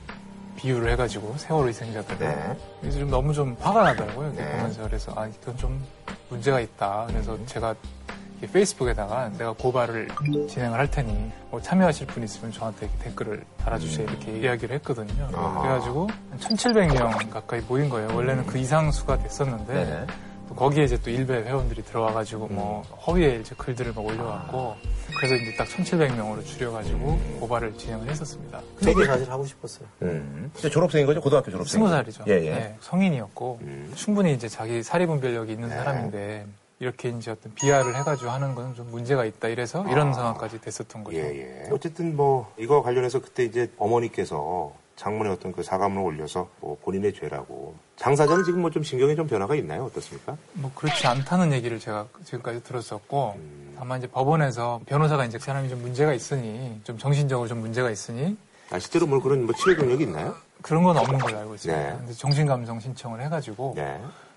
비유를 0.57 0.93
해가지고 0.93 1.35
세월호 1.37 1.69
희생자들 1.69 2.17
네. 2.19 2.57
그래서 2.81 3.01
좀 3.01 3.11
너무 3.11 3.35
좀 3.35 3.57
화가 3.61 3.83
나더라고요 3.83 4.29
이렇게 4.33 4.49
보면서 4.53 4.83
그래서 4.85 5.13
아 5.17 5.27
이건 5.27 5.57
좀 5.57 5.85
문제가 6.31 6.61
있다 6.61 7.07
그래서 7.09 7.37
제가 7.47 7.75
페이스북에다가 8.53 9.31
내가 9.37 9.53
고발을 9.53 10.09
진행을 10.49 10.79
할 10.79 10.89
테니 10.91 11.33
뭐 11.51 11.61
참여하실 11.61 12.07
분 12.07 12.23
있으면 12.23 12.53
저한테 12.53 12.89
댓글을 13.01 13.43
달아주세요 13.59 14.07
이렇게 14.07 14.39
이야기를 14.39 14.77
했거든요 14.77 15.29
아. 15.35 15.61
그래가지고 15.61 16.09
한 16.31 16.39
1700명 16.39 17.31
가까이 17.31 17.61
모인 17.63 17.89
거예요 17.89 18.15
원래는 18.15 18.47
그 18.47 18.59
이상 18.59 18.93
수가 18.93 19.19
됐었는데 19.19 19.73
네. 19.75 20.07
또 20.49 20.55
거기에 20.55 20.85
이제 20.85 20.99
또 21.03 21.11
일베 21.11 21.43
회원들이 21.45 21.83
들어와가지고 21.85 22.49
뭐 22.49 22.83
허위에 23.07 23.37
이제 23.41 23.55
글들을 23.57 23.93
막 23.95 24.05
올려왔고 24.05 24.77
그래서 25.19 25.35
이제 25.37 25.55
딱 25.57 25.67
1700명으로 25.69 26.45
줄여가지고 26.45 27.19
고발을 27.41 27.77
진행을 27.79 28.09
했었습니다. 28.09 28.61
저도 28.83 29.05
사실 29.05 29.31
하고 29.31 29.45
싶었어요. 29.47 29.87
음. 30.03 30.51
진짜 30.55 30.69
졸업생인 30.69 31.07
거죠? 31.07 31.21
고등학교 31.21 31.51
졸업생. 31.51 31.73
스무 31.79 31.89
살이죠. 31.89 32.25
예, 32.29 32.33
예. 32.45 32.51
네, 32.51 32.77
성인이었고 32.81 33.61
충분히 33.95 34.35
이제 34.35 34.49
자기 34.49 34.83
사리분별력이 34.83 35.53
있는 35.53 35.69
사람인데 35.71 36.47
이렇게 36.81 37.09
이제 37.11 37.31
어떤 37.31 37.55
비하를 37.55 37.95
해가지고 37.97 38.31
하는 38.31 38.55
건 38.55 38.75
좀 38.75 38.91
문제가 38.91 39.25
있다 39.25 39.49
이래서 39.49 39.87
이런 39.89 40.13
상황까지 40.13 40.61
됐었던 40.61 41.05
거죠. 41.05 41.17
예, 41.17 41.23
예. 41.67 41.69
어쨌든 41.71 42.17
뭐 42.17 42.53
이거 42.59 42.83
관련해서 42.83 43.21
그때 43.21 43.45
이제 43.45 43.71
어머니께서 43.79 44.73
장문에 44.97 45.31
어떤 45.31 45.53
그 45.53 45.63
사과문을 45.63 46.03
올려서 46.03 46.49
뭐 46.61 46.77
본인의 46.83 47.13
죄라고 47.15 47.75
장사자는 47.97 48.45
지금 48.45 48.61
뭐 48.61 48.71
좀 48.71 48.83
신경에 48.83 49.15
좀 49.15 49.27
변화가 49.27 49.55
있나요? 49.57 49.85
어떻습니까? 49.85 50.37
뭐 50.55 50.71
그렇지 50.75 51.07
않다는 51.07 51.53
얘기를 51.53 51.79
제가 51.79 52.07
지금까지 52.25 52.63
들었었고 52.65 53.39
다만 53.77 53.99
이제 53.99 54.07
법원에서 54.09 54.81
변호사가 54.87 55.25
이제 55.25 55.39
그 55.39 55.45
사람이 55.45 55.69
좀 55.69 55.81
문제가 55.83 56.13
있으니 56.13 56.81
좀 56.85 56.99
정신적으로 56.99 57.49
좀 57.49 57.59
문제가 57.59 57.91
있으니 57.91 58.37
아, 58.71 58.79
실제로 58.79 59.07
뭐 59.07 59.21
그런 59.21 59.45
뭐 59.47 59.55
치료 59.55 59.77
경력이 59.77 60.05
있나요? 60.05 60.35
그런 60.63 60.83
건 60.83 60.97
없는 60.97 61.19
걸로 61.19 61.39
알고 61.39 61.55
있습니다. 61.57 62.01
네. 62.07 62.13
정신감정 62.15 62.81
신청을 62.81 63.21
해가지고 63.23 63.75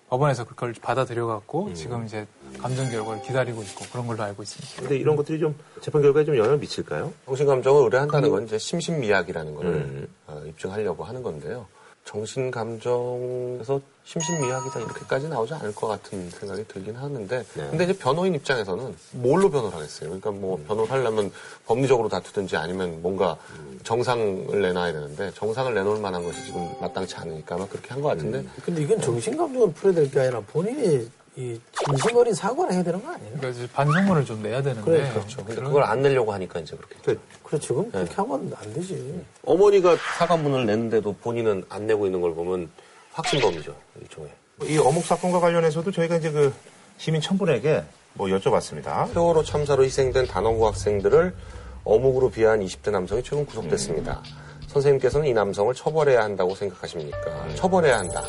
법원에서 0.10 0.46
그걸 0.46 0.74
받아들여갖고 0.82 1.74
지금 1.74 2.06
이제 2.06 2.26
감정 2.60 2.90
결과를 2.90 3.22
기다리고 3.24 3.62
있고 3.64 3.86
그런 3.92 4.08
걸로 4.08 4.24
알고 4.24 4.42
있습니다. 4.42 4.82
근데 4.82 4.98
이런 4.98 5.16
것들이 5.16 5.38
좀 5.40 5.56
재판 5.82 6.02
결과에 6.02 6.24
좀 6.24 6.38
영향을 6.38 6.58
미칠까요? 6.60 7.14
정신 7.26 7.46
감정을 7.46 7.84
의뢰한다는 7.84 8.30
건 8.30 8.46
이제 8.46 8.58
심신미약이라는 8.58 9.56
걸 9.56 9.66
음. 9.66 10.08
어, 10.28 10.42
입증하려고 10.48 11.04
하는 11.04 11.22
건데요. 11.22 11.66
정신 12.12 12.50
감정에서 12.50 13.82
심신미약이다 14.06 14.80
이렇게까지 14.80 15.28
나오지 15.28 15.54
않을 15.56 15.76
것 15.76 15.88
같은 15.88 16.30
생각이 16.30 16.66
들긴 16.70 16.96
하는데 16.96 17.40
네. 17.54 17.68
근데 17.70 17.84
이제 17.84 17.94
변호인 17.98 18.34
입장에서는 18.36 18.96
뭘로 19.12 19.52
변호를 19.52 19.76
하겠어요? 19.76 20.10
그러니까 20.10 20.32
뭐 20.32 20.56
음. 20.56 20.64
변호를 20.66 20.90
하려면 20.90 21.30
법리적으로 21.66 22.08
다투든지 22.08 22.56
아니면 22.56 23.02
뭔가 23.02 23.38
정상을 23.84 24.62
내놔야 24.62 24.94
되는데 24.94 25.32
정상을 25.36 25.74
내놓을 25.74 26.00
만한 26.00 26.24
것이 26.24 26.46
지금 26.46 26.66
마땅치 26.80 27.16
않으니까 27.18 27.56
아마 27.56 27.68
그렇게 27.68 27.90
한 27.90 28.02
것 28.02 28.08
같은데 28.10 28.46
근데 28.64 28.84
이건 28.84 29.02
정신 29.02 29.36
감정을 29.36 29.74
풀어야 29.74 29.94
될 29.96 30.10
게 30.10 30.20
아니라 30.22 30.40
본인이 30.48 31.10
이 31.38 31.60
진심 31.86 32.18
어린 32.18 32.34
사과를 32.34 32.74
해야 32.74 32.84
되는 32.84 33.02
거 33.04 33.12
아니에요? 33.12 33.38
그러니까 33.38 33.50
이제 33.50 33.72
반성문을 33.72 34.26
좀 34.26 34.42
내야 34.42 34.64
되는데 34.64 34.84
그래, 34.84 35.10
그렇죠. 35.12 35.46
근데 35.46 35.62
그걸 35.62 35.84
안 35.84 36.02
내려고 36.02 36.34
하니까 36.34 36.60
이제 36.60 36.76
그렇게 36.76 37.22
그렇죠. 37.44 37.76
그럼 37.76 37.92
그렇게 37.92 38.16
하면 38.16 38.52
안 38.60 38.74
되지. 38.74 39.24
어머니가 39.46 39.96
사과문을 40.18 40.66
냈는데도 40.66 41.14
본인은 41.22 41.66
안 41.70 41.86
내고 41.86 42.08
있는 42.08 42.22
걸 42.22 42.34
보면 42.34 42.70
확신범이죠 43.14 43.76
일종의. 44.02 44.32
이 44.64 44.80
어묵 44.80 45.06
사건과 45.06 45.40
관련해서도 45.40 45.92
저희가 45.92 46.16
이제 46.16 46.32
그 46.32 46.52
시민 46.98 47.22
천분에게 47.22 47.84
뭐 48.16 48.28
여쭤봤습니다. 48.30 49.14
세월호 49.14 49.44
참사로 49.44 49.84
희생된 49.84 50.26
단원고 50.26 50.66
학생들을 50.66 51.36
어묵으로 51.84 52.32
비하한 52.32 52.62
20대 52.66 52.90
남성이 52.90 53.22
최근 53.22 53.46
구속됐습니다. 53.46 54.24
선생님께서는 54.68 55.28
이 55.28 55.34
남성을 55.34 55.74
처벌해야 55.74 56.24
한다고 56.24 56.54
생각하십니까? 56.56 57.56
처벌해야 57.56 58.00
한다가 58.00 58.28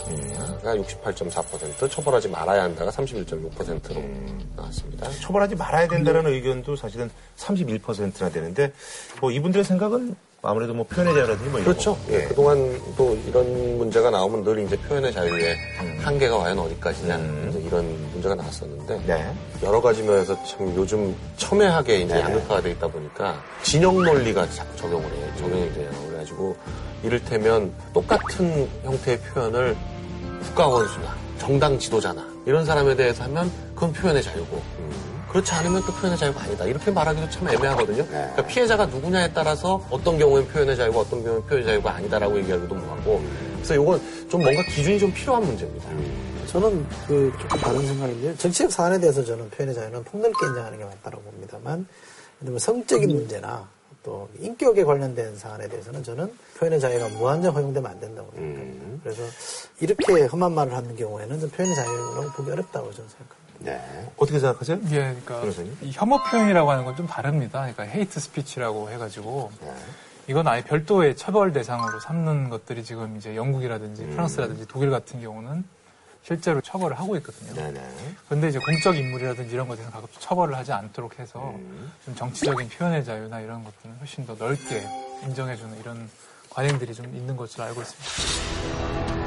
68.4%, 0.65 1.91
처벌하지 1.91 2.29
말아야 2.29 2.63
한다가 2.63 2.91
31.6%로 2.91 4.03
나왔습니다. 4.57 5.11
처벌하지 5.21 5.57
말아야 5.57 5.89
된다는 5.89 6.27
의견도 6.27 6.77
사실은 6.77 7.11
31%나 7.37 8.31
되는데 8.31 8.73
뭐 9.21 9.31
이분들의 9.31 9.65
생각은 9.65 10.15
아무래도 10.41 10.73
뭐 10.73 10.87
표현의 10.87 11.15
자유라든지 11.15 11.51
뭐 11.51 11.59
이런 11.59 11.65
그렇죠. 11.73 11.97
거. 11.97 12.01
예, 12.11 12.23
그동안 12.27 12.81
또 12.97 13.19
이런 13.27 13.77
문제가 13.77 14.09
나오면 14.09 14.45
늘 14.45 14.61
이제 14.61 14.77
표현의 14.77 15.13
자유의 15.13 15.57
한계가 16.01 16.39
과연 16.39 16.57
어디까지냐 16.61 17.49
이제 17.49 17.59
이런 17.59 17.85
문제가 18.13 18.37
나왔었는데 18.37 19.03
네. 19.05 19.35
여러 19.65 19.81
가지 19.81 20.03
면에서 20.05 20.41
참 20.45 20.73
요즘 20.77 21.15
첨예하게 21.37 22.03
이제 22.03 22.21
양극화가 22.21 22.61
돼 22.61 22.71
있다 22.71 22.87
보니까 22.87 23.43
진영 23.63 24.01
논리가 24.01 24.47
적용을 24.77 25.13
해요. 25.13 25.33
적용이 25.39 25.73
돼요. 25.73 25.91
그래가지고 26.29 26.57
이를테면 27.03 27.73
똑같은 27.93 28.69
형태의 28.83 29.19
표현을 29.21 29.77
국가 30.43 30.69
원수나 30.69 31.17
정당 31.39 31.79
지도자나 31.79 32.27
이런 32.47 32.65
사람에 32.65 32.95
대해서 32.97 33.25
하면 33.25 33.51
그건 33.75 33.93
표현의 33.93 34.23
자유고 34.23 34.63
그렇지 35.31 35.53
않으면 35.53 35.83
또 35.83 35.93
표현의 35.93 36.19
자유가 36.19 36.43
아니다. 36.43 36.65
이렇게 36.65 36.91
말하기도 36.91 37.29
참 37.31 37.49
애매하거든요. 37.49 38.07
그러니까 38.07 38.47
피해자가 38.47 38.87
누구냐에 38.87 39.31
따라서 39.33 39.85
어떤 39.91 40.19
경우엔 40.19 40.49
표현의 40.49 40.77
자유가 40.77 41.01
어떤 41.01 41.23
경우엔 41.23 41.45
표현의 41.45 41.67
자유가 41.67 41.95
아니다라고 41.95 42.39
얘기하기도 42.39 42.75
뭐하고 42.75 43.23
그래서 43.57 43.75
이건 43.75 44.29
좀 44.29 44.43
뭔가 44.43 44.63
기준이 44.75 44.99
좀 44.99 45.13
필요한 45.13 45.45
문제입니다. 45.45 45.91
저는 46.47 46.87
그 47.07 47.31
조금 47.39 47.59
다른 47.59 47.87
생각인데요. 47.87 48.37
정치적 48.39 48.73
사안에 48.73 48.99
대해서 48.99 49.23
저는 49.23 49.51
표현의 49.51 49.75
자유는 49.75 50.03
폭넓게 50.05 50.47
인정하는 50.47 50.79
게 50.79 50.85
맞다고 50.85 51.21
봅니다만, 51.21 51.87
성적인 52.57 53.07
문제나 53.07 53.69
또 54.09 54.27
인격에 54.39 54.85
관련된 54.85 55.37
사안에 55.37 55.69
대해서는 55.69 56.03
저는 56.03 56.33
표현의 56.57 56.81
자유가 56.81 57.09
무한정 57.11 57.55
허용되면 57.55 57.91
안 57.91 58.01
된다고 58.01 58.31
생각합니다. 58.35 59.01
그래서 59.03 59.23
이렇게 59.81 60.25
험한 60.25 60.53
말을 60.55 60.75
하는 60.75 60.97
경우에는 60.97 61.41
좀 61.41 61.51
표현의 61.51 61.77
자유라고 61.77 62.31
보기 62.31 62.51
어렵다고 62.51 62.91
저는 62.95 63.11
생각합니다. 63.11 63.39
네. 63.59 64.11
어떻게 64.17 64.39
생각하세요? 64.39 64.79
예, 64.87 64.89
그러니까 64.89 65.41
변호사님? 65.41 65.77
이 65.83 65.91
혐오 65.93 66.17
표현이라고 66.31 66.71
하는 66.71 66.85
건 66.87 66.97
좀 66.97 67.07
다릅니다. 67.07 67.59
그러니까 67.61 67.83
hate 67.83 68.19
speech라고 68.19 68.89
해가지고 68.91 69.51
이건 70.27 70.49
아예 70.49 70.63
별도의 70.65 71.15
처벌 71.15 71.53
대상으로 71.53 72.01
삼는 72.01 72.49
것들이 72.49 72.85
지금 72.85 73.15
이제 73.19 73.37
영국이라든지 73.37 74.07
프랑스라든지 74.07 74.65
독일 74.69 74.91
같은 74.91 75.21
경우는 75.21 75.65
실제로 76.23 76.61
처벌을 76.61 76.99
하고 76.99 77.17
있거든요. 77.17 77.73
그런데 78.27 78.49
이제 78.49 78.59
공적 78.59 78.97
인물이라든지 78.97 79.55
이런 79.55 79.67
대해서 79.67 79.91
가급적 79.91 80.21
처벌을 80.21 80.57
하지 80.57 80.73
않도록 80.73 81.19
해서 81.19 81.55
좀 82.05 82.15
정치적인 82.15 82.69
표현의 82.69 83.05
자유나 83.05 83.41
이런 83.41 83.65
것들은 83.65 83.97
훨씬 83.99 84.27
더 84.27 84.35
넓게 84.35 84.87
인정해주는 85.25 85.81
이런 85.81 86.09
관행들이 86.51 86.95
좀 86.95 87.07
있는 87.15 87.37
것으로 87.37 87.65
알고 87.65 87.81
있습니다. 87.81 89.19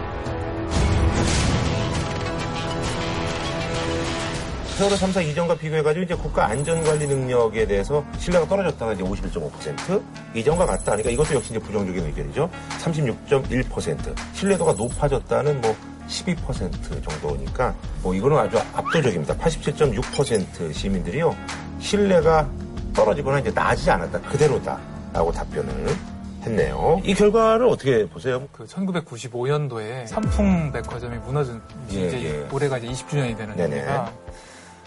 세월호 4.78 4.98
참사 4.98 5.22
이전과 5.22 5.58
비교해가지고 5.58 6.06
이제 6.06 6.16
국가 6.16 6.48
안전관리 6.48 7.06
능력에 7.06 7.68
대해서 7.68 8.04
신뢰가 8.18 8.48
떨어졌다가 8.48 8.94
이제 8.94 9.04
51.5%, 9.04 10.04
이전과 10.36 10.66
같다. 10.66 10.84
그러니까 10.86 11.12
이것도 11.12 11.36
역시 11.36 11.52
이제 11.52 11.60
부정적인 11.60 12.04
의견이죠. 12.04 12.50
36.1%, 12.80 14.16
신뢰도가 14.34 14.74
높아졌다는 14.74 15.62
뭐 15.62 15.76
12% 16.12 17.09
정도니까 17.09 17.74
뭐 18.03 18.14
이거는 18.14 18.38
아주 18.38 18.57
압도적입니다. 18.74 19.36
87.6% 19.38 20.74
시민들이요 20.74 21.36
신뢰가 21.80 22.47
떨어지거나 22.93 23.39
이제 23.39 23.51
나아지지 23.51 23.89
않았다. 23.89 24.22
그대로다 24.22 24.78
라고 25.14 25.32
답변을 25.32 25.95
했네요. 26.43 27.01
이 27.03 27.14
결과를 27.14 27.68
어떻게 27.68 28.07
보세요? 28.07 28.47
그 28.51 28.66
1995년도에 28.66 30.07
삼풍 30.07 30.72
백화점이 30.72 31.18
무너진 31.20 31.62
지 31.88 32.01
예, 32.01 32.07
이제 32.07 32.24
예. 32.24 32.47
올해가 32.51 32.78
이제 32.78 32.88
20주년이 32.88 33.38
되는. 33.38 33.57
해니까 33.57 34.12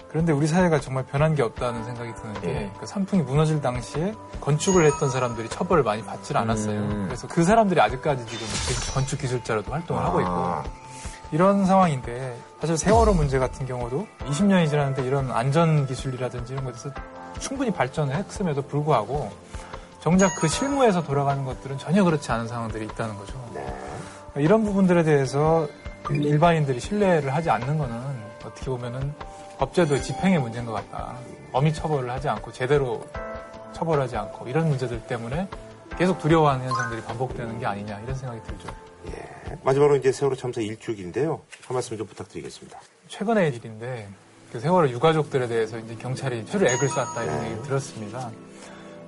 그런데 0.08 0.32
우리 0.32 0.46
사회가 0.46 0.78
정말 0.80 1.04
변한 1.04 1.34
게 1.34 1.42
없다는 1.42 1.84
생각이 1.84 2.14
드는 2.14 2.40
게 2.40 2.48
예. 2.48 2.70
그 2.78 2.86
삼풍이 2.86 3.22
무너질 3.22 3.60
당시에 3.60 4.14
건축을 4.40 4.84
했던 4.86 5.10
사람들이 5.10 5.48
처벌을 5.48 5.82
많이 5.82 6.04
받질 6.04 6.36
않았어요. 6.36 6.78
음. 6.78 7.04
그래서 7.06 7.26
그 7.26 7.42
사람들이 7.42 7.80
아직까지 7.80 8.24
지금 8.26 8.46
건축 8.94 9.18
기술자로도 9.20 9.72
활동을 9.72 10.02
하고 10.04 10.20
있고 10.20 10.30
아. 10.30 10.64
이런 11.32 11.66
상황인데 11.66 12.36
사실 12.60 12.76
세월호 12.76 13.14
문제 13.14 13.38
같은 13.38 13.66
경우도 13.66 14.06
20년이 14.20 14.68
지났는데 14.68 15.02
이런 15.04 15.30
안전 15.30 15.86
기술이라든지 15.86 16.52
이런 16.52 16.64
것에서 16.64 16.90
충분히 17.40 17.70
발전을 17.70 18.14
했음에도 18.14 18.62
불구하고 18.62 19.30
정작 20.00 20.34
그 20.36 20.48
실무에서 20.48 21.02
돌아가는 21.02 21.44
것들은 21.44 21.78
전혀 21.78 22.04
그렇지 22.04 22.30
않은 22.30 22.46
상황들이 22.46 22.84
있다는 22.84 23.16
거죠. 23.16 23.34
이런 24.36 24.64
부분들에 24.64 25.02
대해서 25.02 25.66
일반인들이 26.10 26.78
신뢰를 26.78 27.34
하지 27.34 27.50
않는 27.50 27.78
거는 27.78 27.96
어떻게 28.44 28.66
보면은 28.66 29.14
법제도의 29.58 30.02
집행의 30.02 30.38
문제인 30.40 30.66
것 30.66 30.72
같다. 30.72 31.14
엄히 31.52 31.72
처벌을 31.72 32.10
하지 32.10 32.28
않고 32.28 32.52
제대로 32.52 33.04
처벌하지 33.72 34.16
않고 34.16 34.48
이런 34.48 34.68
문제들 34.68 35.00
때문에 35.02 35.48
계속 35.96 36.18
두려워하는 36.18 36.66
현상들이 36.68 37.02
반복되는 37.02 37.58
게 37.58 37.66
아니냐 37.66 38.00
이런 38.00 38.14
생각이 38.14 38.42
들죠. 38.42 38.68
마지막으로 39.62 39.96
이제 39.96 40.12
세월호 40.12 40.36
참사 40.36 40.60
일주기인데요. 40.60 41.42
한 41.66 41.74
말씀 41.74 41.96
좀 41.96 42.06
부탁드리겠습니다. 42.06 42.80
최근의 43.08 43.54
일인데 43.54 44.08
그 44.52 44.60
세월호 44.60 44.88
유가족들에 44.90 45.46
대해서 45.48 45.78
이제 45.78 45.94
경찰이 45.96 46.46
최루 46.46 46.66
액을 46.66 46.88
쐈다 46.88 47.24
이런 47.24 47.44
얘기 47.46 47.62
들었습니다. 47.62 48.30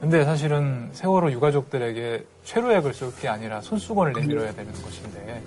근데 0.01 0.25
사실은 0.25 0.91
세월호 0.93 1.31
유가족들에게 1.33 2.27
최루 2.45 2.73
액을 2.73 2.93
쏠 2.93 3.15
게 3.17 3.29
아니라 3.29 3.61
손수건을 3.61 4.13
내밀어야 4.13 4.53
되는 4.53 4.73
것인데 4.73 5.43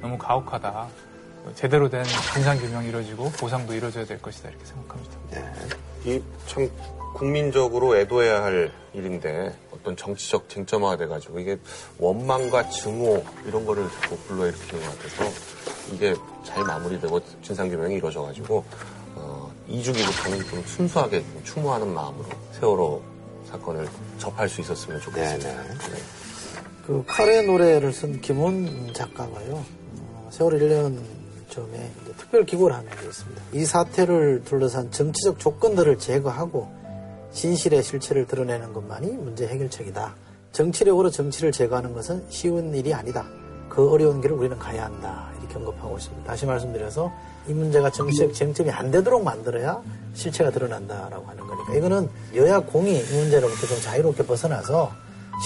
너무 0.00 0.16
가혹하다. 0.16 0.88
제대로 1.54 1.88
된 1.88 2.04
진상 2.34 2.58
규명이 2.58 2.88
이루어지고 2.88 3.30
보상도 3.32 3.74
이루어져야 3.74 4.04
될 4.04 4.20
것이다 4.20 4.50
이렇게 4.50 4.64
생각합니다. 4.64 5.18
이참 6.04 6.70
국민적으로 7.14 7.96
애도해야 7.96 8.42
할 8.42 8.72
일인데 8.94 9.54
어떤 9.80 9.96
정치적 9.96 10.48
쟁점화가 10.48 10.96
돼가지고 10.98 11.40
이게 11.40 11.58
원망과 11.98 12.68
증오 12.70 13.24
이런 13.46 13.64
거를 13.64 13.88
자꾸 14.00 14.16
불러일으키는 14.18 14.84
것 14.84 14.98
같아서 14.98 15.32
이게 15.92 16.14
잘 16.44 16.64
마무리되고 16.64 17.20
진상규명이 17.42 17.96
이루어져가지고 17.96 18.64
어, 19.16 19.52
이주기부터는 19.68 20.44
좀 20.44 20.62
순수하게 20.64 21.20
좀 21.20 21.40
추모하는 21.44 21.88
마음으로 21.92 22.26
세월호 22.52 23.02
사건을 23.50 23.88
접할 24.18 24.48
수 24.48 24.60
있었으면 24.60 25.00
좋겠습니다. 25.00 25.48
네. 25.48 25.76
그 26.86 27.02
카레 27.06 27.42
노래를 27.42 27.92
쓴 27.92 28.20
김훈 28.20 28.92
작가가요. 28.92 29.64
어, 30.14 30.28
세월 30.30 30.58
1년 30.58 31.00
전에 31.48 31.90
이제 32.02 32.12
특별 32.16 32.44
기고를 32.44 32.76
하는 32.76 32.90
게 32.90 33.06
있습니다. 33.06 33.42
이 33.52 33.64
사태를 33.64 34.42
둘러싼 34.44 34.90
정치적 34.90 35.38
조건들을 35.38 35.98
제거하고 35.98 36.79
진실의 37.32 37.82
실체를 37.82 38.26
드러내는 38.26 38.72
것만이 38.72 39.12
문제 39.12 39.46
해결책이다. 39.46 40.14
정치력으로 40.52 41.10
정치를 41.10 41.52
제거하는 41.52 41.92
것은 41.94 42.24
쉬운 42.28 42.74
일이 42.74 42.92
아니다. 42.92 43.26
그 43.68 43.88
어려운 43.90 44.20
길을 44.20 44.36
우리는 44.36 44.58
가야 44.58 44.86
한다. 44.86 45.30
이렇게 45.38 45.56
언급하고 45.56 45.96
있습니다. 45.96 46.26
다시 46.26 46.44
말씀드려서 46.44 47.12
이 47.48 47.52
문제가 47.52 47.90
정치적 47.90 48.34
쟁점이 48.34 48.70
안 48.70 48.90
되도록 48.90 49.22
만들어야 49.22 49.80
실체가 50.14 50.50
드러난다라고 50.50 51.26
하는 51.26 51.46
거니까 51.46 51.74
이거는 51.74 52.10
여야 52.34 52.58
공이 52.60 52.98
이 52.98 53.14
문제로부터 53.14 53.66
좀 53.66 53.80
자유롭게 53.80 54.26
벗어나서 54.26 54.92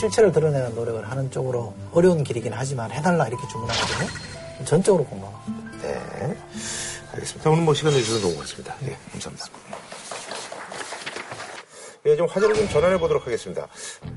실체를 0.01 0.33
드러내는 0.33 0.75
노력을 0.75 1.09
하는 1.09 1.31
쪽으로 1.31 1.75
어려운 1.93 2.25
길이긴 2.25 2.53
하지만 2.53 2.91
해달라 2.91 3.29
이렇게 3.29 3.47
주문하거든요. 3.49 4.09
전적으로 4.65 5.05
공감합니다. 5.05 5.83
네. 5.83 6.37
알겠습니다. 7.13 7.51
오늘 7.51 7.63
뭐 7.63 7.75
시간 7.75 7.93
내주셔서 7.93 8.21
너무 8.23 8.33
고맙습니다. 8.35 8.75
네, 8.81 8.97
감사합니다. 9.13 9.47
예, 12.07 12.17
좀 12.17 12.27
화제를 12.27 12.55
좀 12.55 12.69
전환해 12.69 12.99
보도록 12.99 13.27
하겠습니다. 13.27 13.67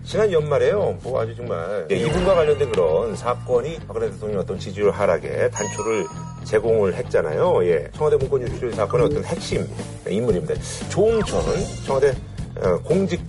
지난 0.04 0.30
연말에요, 0.30 0.98
뭐 1.04 1.22
아주 1.22 1.34
정말 1.38 1.88
예, 1.90 1.96
이분과 1.96 2.36
관련된 2.36 2.72
그런 2.74 3.16
사건이 3.16 3.80
박근혜 3.88 4.10
대통령 4.12 4.42
어떤 4.42 4.60
지지율 4.60 4.92
하락에 4.92 5.50
단초를 5.52 6.06
제공을 6.44 6.96
했잖아요. 6.96 7.66
예, 7.66 7.90
청와대 7.96 8.18
문건 8.18 8.42
유출 8.42 8.74
사건의 8.74 9.06
어떤 9.06 9.24
핵심 9.24 9.66
인물입니다. 10.06 10.56
조홍천 10.90 11.42
청와대 11.86 12.14
어, 12.60 12.78
공직 12.84 13.22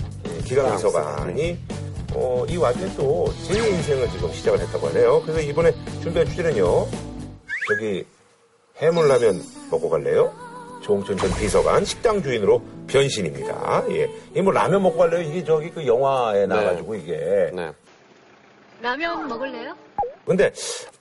기강 0.45 0.73
비서관이 0.73 1.57
어, 2.15 2.45
이 2.49 2.57
와중에 2.57 2.93
또 2.97 3.27
제 3.47 3.55
인생을 3.57 4.11
지금 4.11 4.33
시작을 4.33 4.59
했다고 4.59 4.89
하네요. 4.89 5.23
그래서 5.23 5.41
이번에 5.41 5.73
준비한 6.03 6.27
주제는요. 6.27 6.87
저기 7.69 8.05
해물라면 8.79 9.41
먹고 9.71 9.89
갈래요? 9.89 10.33
조홍천 10.83 11.17
전 11.17 11.31
비서관 11.35 11.85
식당 11.85 12.21
주인으로 12.23 12.61
변신입니다. 12.89 13.85
예. 13.91 14.11
이게 14.31 14.43
뭐 14.43 14.53
라면 14.53 14.83
먹고 14.83 14.99
갈래요? 14.99 15.21
이게 15.23 15.45
저기 15.45 15.71
그 15.71 15.87
영화에 15.87 16.47
나와가지고 16.47 16.95
이게. 16.97 17.53
라면 18.81 19.29
먹을래요? 19.29 19.75
근데 20.27 20.53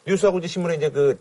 뉴스하고 0.06 0.40
이제 0.40 0.48
신문에 0.48 0.76
이제 0.76 0.90
그 0.90 1.18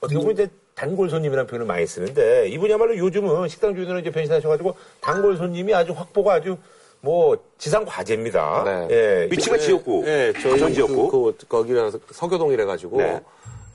어떻게 0.00 0.18
보면 0.18 0.32
이제 0.32 0.48
단골 0.74 1.08
손님이라는 1.08 1.46
표현을 1.46 1.66
많이 1.66 1.86
쓰는데 1.86 2.48
이분이야말로 2.48 2.96
요즘은 2.96 3.48
식당 3.48 3.74
주인으로 3.74 4.00
이제 4.00 4.10
변신하셔가지고 4.10 4.74
단골 5.00 5.36
손님이 5.36 5.72
아주 5.74 5.92
확보가 5.92 6.34
아주 6.34 6.56
뭐 7.00 7.36
지상 7.58 7.84
과제입니다. 7.84 8.88
예. 8.90 9.28
위치가 9.30 9.56
지역구. 9.58 10.02
네, 10.04 10.32
저희 10.42 10.58
전 10.58 10.72
지역구. 10.72 11.10
그, 11.10 11.36
그, 11.38 11.46
거기라서 11.46 11.98
서교동이래 12.10 12.64
가지고 12.64 12.96
네. 12.98 13.20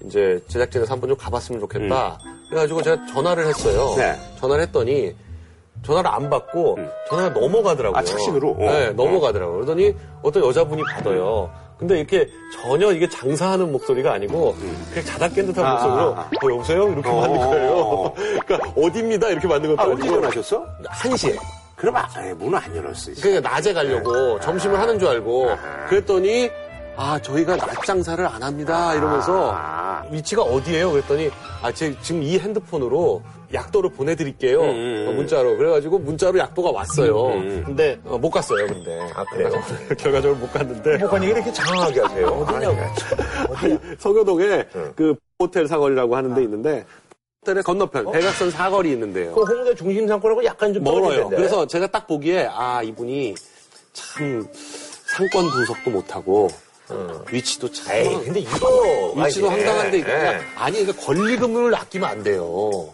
이제 0.06 0.42
제작진에서 0.48 0.94
한번 0.94 1.10
좀 1.10 1.18
가봤으면 1.18 1.62
좋겠다. 1.62 2.20
그래가지고 2.50 2.82
제가 2.82 3.06
전화를 3.08 3.48
했어요. 3.48 3.96
네. 3.98 4.16
전화를 4.40 4.64
했더니 4.64 5.16
전화를 5.84 6.10
안 6.12 6.30
받고 6.30 6.78
전화가 7.10 7.40
넘어가더라고요. 7.40 7.98
아, 8.00 8.04
착신으로? 8.04 8.52
어. 8.52 8.58
네, 8.58 8.90
넘어가더라고요. 8.92 9.56
그러더니 9.58 9.96
어떤 10.22 10.44
여자분이 10.46 10.84
받아요. 10.84 11.50
근데 11.78 11.98
이렇게 11.98 12.30
전혀 12.62 12.92
이게 12.92 13.08
장사하는 13.08 13.72
목소리가 13.72 14.12
아니고 14.12 14.54
그냥 14.92 15.06
자다 15.06 15.30
깬 15.30 15.46
듯한 15.48 15.66
아, 15.66 15.72
목소리로 15.72 16.16
아, 16.16 16.22
어, 16.22 16.50
여보세요? 16.52 16.90
이렇게 16.92 17.10
어. 17.10 17.22
만든 17.22 17.40
거예요. 17.40 18.14
그러니까 18.46 18.74
어디입니다 18.82 19.30
이렇게 19.30 19.48
만든 19.48 19.76
것도 19.76 19.82
아, 19.90 19.92
언제 19.94 20.08
전화하셨어? 20.08 20.66
1시에. 20.84 21.38
그럼 21.78 21.96
아, 21.96 22.06
문을 22.36 22.60
안 22.60 22.76
열었어요. 22.76 23.16
그러니까 23.22 23.50
낮에 23.50 23.72
가려고 23.74 24.38
점심을 24.42 24.78
하는 24.78 25.00
줄 25.00 25.08
알고 25.08 25.50
그랬더니 25.88 26.52
아 26.98 27.18
저희가 27.22 27.56
낮 27.56 27.86
장사를 27.86 28.26
안 28.28 28.44
합니다 28.44 28.94
이러면서 28.94 29.56
위치가 30.12 30.42
어디예요? 30.42 30.92
그랬더니 30.92 31.30
아 31.62 31.72
제 31.72 31.96
지금 32.02 32.22
이 32.22 32.38
핸드폰으로 32.38 33.22
약도를 33.54 33.92
보내드릴게요 33.92 34.62
어, 34.62 35.12
문자로 35.12 35.58
그래가지고 35.58 36.00
문자로 36.00 36.38
약도가 36.40 36.72
왔어요. 36.72 37.32
근데 37.66 38.00
어, 38.06 38.18
못 38.18 38.30
갔어요. 38.30 38.68
근데 38.68 39.00
아 39.16 39.24
그래요? 39.26 39.50
결과적으로 39.98 40.36
못 40.36 40.52
갔는데 40.52 40.98
못 40.98 41.10
가니 41.10 41.28
이렇게 41.28 41.52
장황하게 41.52 42.00
하세요? 42.02 42.28
어디냐고 42.28 42.78
서교동에 43.98 44.66
그 44.96 45.16
호텔 45.40 45.68
사거리라고 45.68 46.16
하는 46.16 46.36
데 46.36 46.44
있는데 46.44 46.86
호텔의 47.42 47.64
건너편 47.64 48.12
백악선 48.12 48.52
사거리 48.52 48.92
있는데요. 48.92 49.34
그 49.34 49.44
홍대 49.44 49.74
중심 49.74 50.08
상권하고 50.08 50.44
약간 50.44 50.74
좀 50.74 50.84
멀어요. 50.84 51.30
그래서 51.30 51.66
제가 51.66 51.88
딱 51.88 52.06
보기에 52.08 52.50
아 52.52 52.84
이분이 52.84 53.36
참 53.94 54.46
상권 55.06 55.50
분석도 55.50 55.90
못하고 55.90 56.50
위치도 57.32 57.72
참 57.72 57.96
에이, 57.96 58.20
근데 58.26 58.40
이거 58.42 59.14
위치도 59.16 59.50
황당한데 59.50 59.98
예, 59.98 60.00
이거 60.02 60.10
예. 60.12 60.18
그냥 60.18 60.42
아니 60.56 60.80
그러니까 60.86 61.06
권리금을 61.06 61.76
아끼면 61.76 62.10
안 62.10 62.24
돼요. 62.24 62.92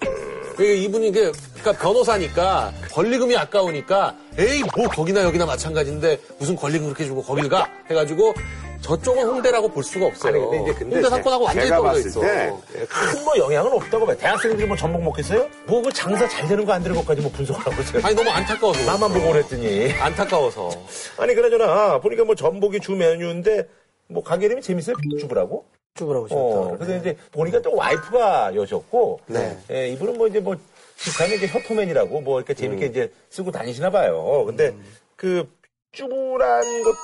그러니까 0.55 0.63
이분이 0.83 1.07
이게 1.09 1.31
그러니까 1.55 1.71
변호사니까 1.83 2.73
권리금이 2.91 3.35
아까우니까 3.37 4.15
에이 4.37 4.63
뭐 4.75 4.87
거기나 4.87 5.23
여기나 5.23 5.45
마찬가지인데 5.45 6.19
무슨 6.39 6.55
권리금 6.55 6.85
그렇게 6.87 7.05
주고 7.05 7.21
거길 7.21 7.49
가 7.49 7.69
해가지고 7.89 8.33
저쪽은 8.81 9.23
홍대라고 9.25 9.67
볼 9.69 9.83
수가 9.83 10.05
없어요. 10.05 10.33
아니 10.33 10.41
근데 10.43 10.61
이제 10.63 10.73
근데 10.79 10.95
홍대 10.97 11.09
상권하고 11.09 11.45
완전히 11.45 11.69
떨어져 11.69 11.99
있어. 12.07 12.21
때큰 12.21 13.23
뭐 13.23 13.33
영향은 13.37 13.71
없다고 13.73 14.05
봐요. 14.05 14.15
대학생들이 14.17 14.67
뭐 14.67 14.77
전복 14.77 15.01
먹겠어요? 15.03 15.47
뭐 15.65 15.81
그 15.81 15.91
장사 15.91 16.27
잘 16.29 16.47
되는 16.47 16.63
거 16.65 16.73
안 16.73 16.83
되는 16.83 16.95
것까지 16.97 17.21
뭐 17.21 17.31
분석을 17.31 17.61
하고 17.65 17.81
있어요. 17.81 18.01
아니 18.05 18.15
너무 18.15 18.29
안타까워서 18.29 18.85
나만 18.85 19.11
보고 19.11 19.31
그랬더니 19.31 19.91
안타까워서 19.93 20.69
아니 21.17 21.33
그나저나 21.33 21.99
보니까 21.99 22.25
뭐 22.25 22.35
전복이 22.35 22.79
주 22.79 22.91
메뉴인데 22.91 23.67
뭐 24.07 24.23
가게 24.23 24.45
이름이 24.45 24.61
재밌어요? 24.61 24.95
주부라고? 25.19 25.65
주부라고 25.95 26.27
어, 26.31 26.77
그래서 26.77 26.97
이제 26.97 27.17
보니까 27.31 27.61
또 27.61 27.73
와이프가 27.73 28.53
여셨고 28.53 29.21
네. 29.27 29.57
예, 29.71 29.87
이분은 29.89 30.17
뭐 30.17 30.27
이제 30.27 30.39
뭐 30.41 30.55
직관에 30.97 31.35
이제 31.35 31.47
혀토맨이라고 31.47 32.21
뭐 32.21 32.39
이렇게 32.39 32.53
재밌게 32.53 32.87
이제 32.87 33.11
쓰고 33.29 33.51
다니시나 33.51 33.89
봐요. 33.89 34.43
근데 34.45 34.75
그 35.15 35.49
쭈부란 35.93 36.61
것도 36.83 36.95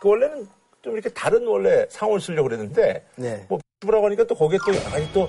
그 0.00 0.08
원래는 0.08 0.46
좀 0.82 0.92
이렇게 0.94 1.08
다른 1.10 1.44
원래 1.48 1.84
상호를 1.90 2.20
쓰려고 2.20 2.48
그랬는데 2.48 3.04
네. 3.16 3.44
뭐 3.48 3.58
쭈부라고 3.80 4.06
하니까 4.06 4.24
또 4.24 4.36
거기에 4.36 4.58
또 4.64 4.72
약간 4.76 5.02
또뭐 5.12 5.28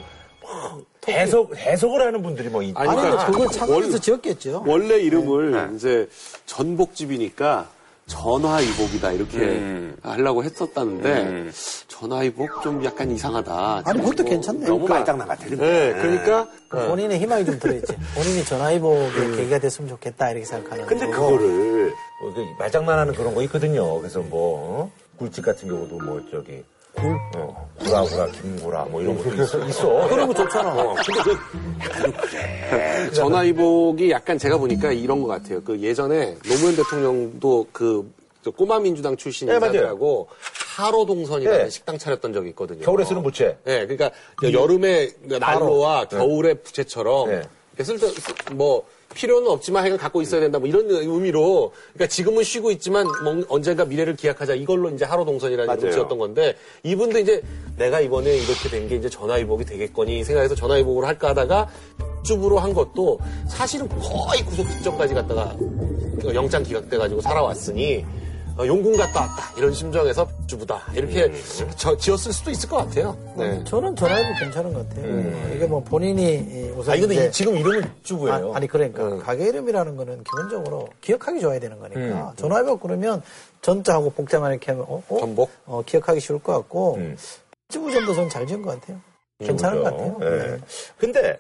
해석 1.07 1.55
해석을 1.55 2.01
하는 2.01 2.21
분들이 2.21 2.49
뭐 2.49 2.61
있- 2.61 2.77
아니, 2.77 2.89
그러니까 2.95 3.25
그걸 3.25 3.47
창원에서 3.47 3.93
원- 3.93 4.01
지었겠죠. 4.01 4.63
원래 4.67 4.99
이름을 4.99 5.51
네. 5.51 5.75
이제 5.75 6.07
전복집이니까 6.45 7.71
전화이복이다 8.09 9.11
이렇게 9.13 9.37
음. 9.37 9.95
하려고 10.01 10.43
했었다는데 10.43 11.51
전화이복 11.87 12.61
좀 12.63 12.83
약간 12.83 13.09
이상하다. 13.11 13.83
아니, 13.85 14.01
그것도 14.01 14.25
괜찮네. 14.25 14.65
너무 14.65 14.85
그러니까. 14.85 14.93
말장난 14.95 15.27
같아. 15.27 15.45
네, 15.45 15.93
그러니까 15.93 16.47
그 16.67 16.87
본인의 16.87 17.19
희망이 17.19 17.45
좀 17.45 17.59
들어있지. 17.59 17.95
본인이 18.15 18.43
전화위복의 18.43 19.35
계기가 19.37 19.59
됐으면 19.59 19.89
좋겠다 19.89 20.31
이렇게 20.31 20.45
생각하는 20.45 20.85
근데 20.87 21.05
거고. 21.07 21.37
그거를 21.37 21.93
뭐그 22.21 22.45
말장난하는 22.57 23.13
그런 23.13 23.33
거 23.35 23.43
있거든요. 23.43 23.97
그래서 23.99 24.19
뭐 24.21 24.81
어? 24.83 24.91
굴집 25.17 25.45
같은 25.45 25.69
경우도 25.69 25.97
뭐 25.99 26.21
저기 26.31 26.63
굴, 26.99 27.17
어, 27.35 27.69
구라구라, 27.79 28.27
김구라 28.27 28.85
뭐 28.85 29.01
이런 29.01 29.17
것도 29.17 29.41
있어. 29.41 29.65
있어. 29.67 30.07
그런 30.09 30.27
거 30.27 30.33
좋잖아. 30.33 30.73
어, 30.73 30.95
근데 30.95 31.21
그 31.23 31.31
약간 31.81 32.11
그래. 32.11 33.11
전화이복이 33.11 34.11
약간 34.11 34.37
제가 34.37 34.57
보니까 34.57 34.91
이런 34.91 35.21
것 35.21 35.27
같아요. 35.27 35.61
그 35.63 35.79
예전에 35.79 36.35
노무현 36.47 36.75
대통령도 36.75 37.67
그저 37.71 38.51
꼬마 38.55 38.79
민주당 38.79 39.15
출신 39.15 39.47
네. 39.47 39.55
인사들하고 39.55 40.27
하로 40.77 41.05
동선이라는 41.05 41.63
네. 41.63 41.69
식당 41.69 41.97
차렸던 41.97 42.33
적이 42.33 42.49
있거든요. 42.49 42.81
겨울에 42.81 43.03
쓰는 43.05 43.23
부채. 43.23 43.57
네, 43.63 43.85
그러니까 43.85 44.11
여름에 44.43 45.09
난로와 45.23 46.05
겨울에 46.05 46.53
부채처럼 46.55 47.29
네. 47.29 47.41
쓸 47.83 47.97
때, 47.97 48.07
뭐, 48.53 48.83
필요는 49.13 49.49
없지만 49.49 49.83
하여간 49.83 49.97
갖고 49.99 50.21
있어야 50.21 50.39
된다, 50.41 50.59
뭐 50.59 50.67
이런 50.67 50.85
의미로, 50.89 51.71
그러니까 51.93 52.07
지금은 52.07 52.43
쉬고 52.43 52.71
있지만 52.71 53.07
뭐 53.23 53.43
언젠가 53.49 53.85
미래를 53.85 54.15
기약하자. 54.15 54.55
이걸로 54.55 54.89
이제 54.89 55.03
하루 55.05 55.25
동선이라는 55.25 55.65
맞아요. 55.67 55.77
이름을 55.79 55.93
지었던 55.93 56.17
건데, 56.17 56.55
이분도 56.83 57.19
이제 57.19 57.41
내가 57.77 57.99
이번에 58.01 58.35
이렇게 58.35 58.69
된 58.69 58.87
게 58.87 58.95
이제 58.95 59.09
전화위복이 59.09 59.65
되겠거니 59.65 60.23
생각해서 60.23 60.55
전화위복으로 60.55 61.05
할까 61.05 61.29
하다가 61.29 61.69
쭈부로 62.23 62.59
한 62.59 62.73
것도 62.73 63.19
사실은 63.47 63.87
거의 63.89 64.43
구속 64.45 64.67
직전까지 64.69 65.13
갔다가 65.13 65.55
영장 66.33 66.63
기각돼가지고 66.63 67.21
살아왔으니, 67.21 68.05
어, 68.05 68.18
용궁 68.67 68.97
갔다 68.97 69.21
왔다 69.21 69.53
이런 69.57 69.73
심정에서 69.73 70.27
주부다 70.47 70.81
이렇게 70.93 71.25
음. 71.25 71.41
저- 71.77 71.95
지었을 71.95 72.33
수도 72.33 72.51
있을 72.51 72.67
것 72.69 72.77
같아요. 72.77 73.15
네. 73.37 73.63
저는 73.63 73.95
전화위복 73.95 74.39
괜찮은 74.39 74.73
것 74.73 74.89
같아요. 74.89 75.05
어, 75.05 75.51
이게 75.55 75.65
뭐 75.65 75.81
본인이 75.83 76.35
이 76.35 76.69
우선 76.75 76.93
아니 76.93 77.01
근데 77.01 77.15
이제 77.15 77.25
이- 77.27 77.31
지금 77.31 77.55
이름은 77.57 77.83
쭈부예요. 78.03 78.53
아, 78.55 78.59
니 78.59 78.67
그러니까 78.67 79.17
가게 79.19 79.47
이름이라는 79.47 79.95
거는 79.95 80.23
기본적으로 80.23 80.87
기억하기 81.01 81.39
좋아야 81.39 81.59
되는 81.59 81.79
거니까 81.79 81.99
음. 82.31 82.35
전화위복 82.35 82.81
그러면 82.81 83.21
전자하고 83.61 84.11
복자만 84.11 84.51
이렇게 84.51 84.71
하면 84.71 84.85
어, 84.87 85.01
어? 85.07 85.19
전복? 85.19 85.49
어, 85.65 85.81
기억하기 85.85 86.19
쉬울 86.19 86.39
것 86.39 86.53
같고 86.53 86.95
음. 86.95 87.17
쭈부점도 87.69 88.13
저는 88.13 88.29
잘 88.29 88.45
지은 88.47 88.61
것 88.61 88.79
같아요. 88.79 88.99
괜찮은 89.39 89.83
것 89.83 89.91
같아요. 89.91 90.17
예. 90.21 90.25
네. 90.51 90.57
근데 90.97 91.39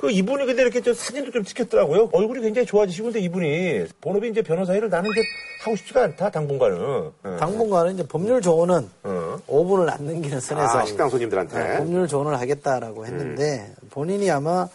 그 0.00 0.10
이분이 0.10 0.46
근데 0.46 0.62
이렇게 0.62 0.80
좀 0.80 0.94
사진도 0.94 1.30
좀 1.30 1.44
찍혔더라고요. 1.44 2.08
얼굴이 2.12 2.40
굉장히 2.40 2.64
좋아지시고 2.64 3.08
근데 3.08 3.20
이분이 3.20 3.84
본업이 4.00 4.30
이제 4.30 4.40
변호사 4.40 4.74
일을 4.74 4.88
나는 4.88 5.10
이제 5.10 5.20
하고 5.62 5.76
싶지가 5.76 6.04
않다 6.04 6.30
당분간은. 6.30 7.10
예. 7.26 7.36
당분간은 7.36 7.92
이제 7.92 8.06
법률 8.08 8.40
조언은 8.40 8.88
어. 9.02 9.38
5분을 9.46 9.90
안 9.92 10.06
넘기는 10.06 10.40
선에서 10.40 10.78
아, 10.78 10.86
식당 10.86 11.10
손님들한테. 11.10 11.58
네, 11.58 11.76
법률 11.76 12.08
조언을 12.08 12.40
하겠다라고 12.40 13.04
했는데 13.04 13.74
본인이 13.90 14.30
아마 14.30 14.66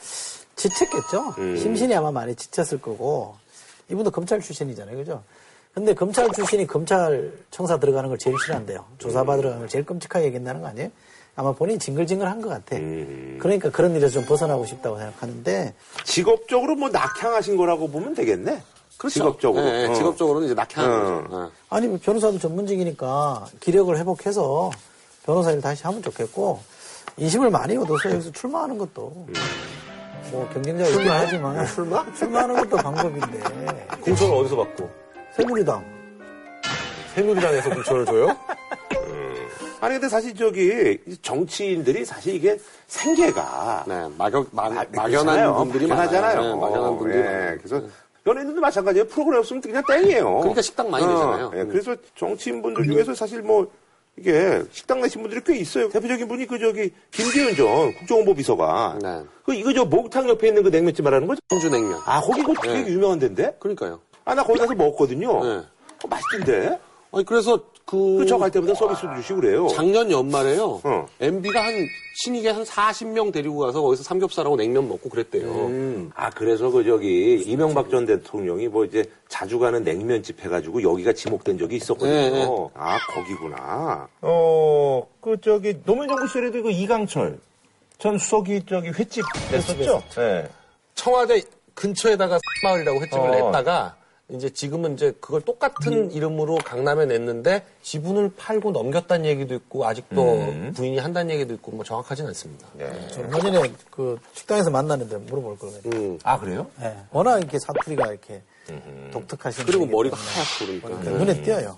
지쳤겠죠. 0.55 1.33
음. 1.39 1.57
심신이 1.57 1.95
아마 1.95 2.11
많이 2.11 2.35
지쳤을 2.35 2.79
거고 2.79 3.35
이분도 3.89 4.11
검찰 4.11 4.39
출신이잖아요, 4.39 4.95
그죠? 4.95 5.23
근데 5.73 5.95
검찰 5.95 6.31
출신이 6.33 6.67
검찰 6.67 7.31
청사 7.49 7.79
들어가는 7.79 8.09
걸 8.09 8.19
제일 8.19 8.35
싫어한대요. 8.45 8.85
조사받으러 8.99 9.49
가는 9.49 9.61
걸 9.61 9.69
제일 9.69 9.83
끔찍하게 9.87 10.27
얘기한다는 10.27 10.61
거 10.61 10.67
아니에요? 10.67 10.91
아마 11.35 11.51
본인이 11.51 11.77
징글징글한 11.79 12.41
것 12.41 12.49
같아. 12.49 12.77
음. 12.77 13.37
그러니까 13.41 13.69
그런 13.69 13.95
일에서 13.95 14.13
좀 14.13 14.25
벗어나고 14.25 14.65
싶다고 14.65 14.97
생각하는데 14.97 15.73
직업적으로 16.05 16.75
뭐 16.75 16.89
낙향하신 16.89 17.57
거라고 17.57 17.89
보면 17.89 18.13
되겠네. 18.15 18.61
그렇죠. 18.97 19.13
직업적으로. 19.13 19.65
네, 19.65 19.87
어. 19.87 19.93
직업적으로는 19.93 20.45
이제 20.45 20.55
낙향하는 20.55 20.97
어. 20.97 21.21
거죠. 21.23 21.43
네. 21.43 21.49
아니 21.69 21.87
뭐 21.87 21.99
변호사도 22.01 22.39
전문직이니까 22.39 23.45
기력을 23.59 23.97
회복해서 23.97 24.71
변호사 25.25 25.51
일 25.51 25.59
다시 25.61 25.83
하면 25.83 26.01
좋겠고 26.01 26.61
인심을 27.17 27.49
많이 27.49 27.75
얻어서 27.75 28.09
여기서 28.11 28.31
출마하는 28.31 28.77
것도 28.77 29.27
뭐 30.31 30.49
경쟁자가 30.53 30.89
있긴 30.89 31.09
하지만 31.09 31.67
출마? 31.67 32.13
출마하는 32.13 32.55
것도 32.55 32.77
방법인데 32.77 33.87
공천을 34.01 34.33
어디서 34.35 34.55
받고? 34.55 34.89
새누리당 35.35 35.83
새누리당에서 37.13 37.69
공천을 37.69 38.05
줘요? 38.05 38.37
아니 39.81 39.93
근데 39.95 40.09
사실 40.09 40.35
저기 40.35 40.97
정치인들이 41.21 42.05
사실 42.05 42.35
이게 42.35 42.57
생계가 42.87 43.85
네, 43.87 44.07
막연, 44.17 44.47
막, 44.51 44.65
아, 44.77 44.85
막연한. 44.93 45.53
분들이. 45.55 45.87
많아요. 45.87 46.09
네, 46.09 46.55
막연한 46.55 46.97
분들이 46.97 47.19
예, 47.19 47.23
많아요. 47.23 47.57
그래서 47.57 47.81
연예인들도 48.25 48.61
마찬가지예요. 48.61 49.07
프로그램 49.07 49.39
없으면 49.39 49.61
그냥 49.61 49.83
땡이에요. 49.87 50.37
그러니까 50.39 50.61
식당 50.61 50.89
많이 50.89 51.05
내잖아요. 51.05 51.51
예, 51.55 51.63
그래서 51.65 51.95
정치인분들 52.15 52.85
중에서 52.85 53.13
사실 53.13 53.41
뭐 53.41 53.69
이게 54.17 54.63
식당 54.71 55.01
내신 55.01 55.21
분들이 55.21 55.41
꽤 55.45 55.57
있어요. 55.57 55.89
대표적인 55.89 56.27
분이 56.27 56.47
그 56.47 56.57
저기 56.57 56.91
김기현 57.11 57.55
전 57.55 57.93
국정홍보비서가 57.99 58.99
네. 59.01 59.21
그 59.45 59.53
이거 59.53 59.73
저 59.73 59.83
목탕 59.85 60.27
옆에 60.29 60.47
있는 60.47 60.63
그 60.63 60.69
냉면집 60.69 61.03
말하는 61.03 61.27
거죠? 61.27 61.41
청주 61.49 61.69
냉면. 61.69 61.99
아 62.05 62.21
거기 62.21 62.41
그 62.41 62.53
되게 62.63 62.81
네. 62.83 62.91
유명한 62.91 63.19
데인데? 63.19 63.55
그러니까요. 63.59 63.99
아 64.23 64.33
나 64.33 64.43
거기 64.43 64.57
가서 64.57 64.73
먹었거든요. 64.73 65.43
네. 65.43 65.49
어, 66.03 66.07
맛있던데? 66.09 66.79
아니, 67.11 67.25
그래서 67.25 67.59
그. 67.85 68.17
그저갈 68.17 68.51
때마다 68.51 68.73
서비스도 68.73 69.15
주시고 69.15 69.41
그래요. 69.41 69.67
작년 69.67 70.09
연말에요. 70.09 70.81
어. 70.83 71.05
MB가 71.21 71.65
한 71.65 71.73
신익에 72.15 72.49
한 72.49 72.63
40명 72.63 73.31
데리고 73.31 73.59
가서 73.59 73.81
거기서 73.81 74.03
삼겹살하고 74.03 74.55
냉면 74.55 74.87
먹고 74.87 75.09
그랬대요. 75.09 75.43
음, 75.67 76.11
아 76.15 76.29
그래서 76.29 76.69
그 76.69 76.83
저기 76.83 77.41
이명박 77.45 77.89
전 77.89 78.05
대통령이 78.05 78.69
뭐 78.69 78.85
이제 78.85 79.03
자주 79.27 79.59
가는 79.59 79.83
냉면집 79.83 80.43
해가지고 80.43 80.81
여기가 80.81 81.13
지목된 81.13 81.57
적이 81.57 81.75
있었거든요. 81.75 82.13
네, 82.13 82.29
네. 82.31 82.47
아 82.73 82.97
거기구나. 83.13 84.07
어, 84.21 85.07
그 85.19 85.39
저기 85.41 85.77
노무현 85.83 86.07
정부 86.07 86.27
시절에도 86.27 86.63
그 86.63 86.71
이강철 86.71 87.37
전 87.97 88.17
수석이 88.17 88.63
저기 88.67 88.89
횟집 88.89 89.23
냈었죠. 89.51 90.01
네. 90.15 90.49
청와대 90.95 91.41
근처에다가 91.73 92.39
마을이라고 92.63 93.01
횟집을 93.01 93.19
어. 93.19 93.45
냈다가 93.45 93.95
이제 94.29 94.49
지금은 94.49 94.95
이제 94.95 95.13
그걸 95.21 95.41
똑같은 95.41 96.11
이름으로 96.11 96.55
강남에 96.55 97.05
냈는데 97.05 97.63
지분을 97.83 98.31
팔고 98.35 98.71
넘겼다는 98.71 99.25
얘기도 99.25 99.53
있고 99.53 99.85
아직도 99.85 100.33
음. 100.33 100.73
부인이 100.75 100.97
한다는 100.97 101.33
얘기도 101.35 101.53
있고 101.53 101.71
뭐 101.71 101.85
정확하진 101.85 102.25
않습니다. 102.27 102.67
네. 102.73 102.89
저 103.11 103.21
예전에 103.21 103.71
그 103.91 104.17
식당에서 104.33 104.71
만나는데 104.71 105.17
물어볼 105.17 105.59
걸 105.59 105.69
그랬어요. 105.69 106.01
음. 106.01 106.19
아 106.23 106.39
그래요? 106.39 106.65
네. 106.79 106.97
워낙 107.11 107.37
이렇게 107.37 107.59
사투리가 107.59 108.07
이렇게 108.07 108.41
독특하신 109.11 109.65
그리고 109.65 109.85
머리가 109.85 110.17
하얗고 110.17 110.65
그러니까. 110.81 110.87
그러니까 110.89 111.11
눈에 111.25 111.41
띄어요. 111.43 111.77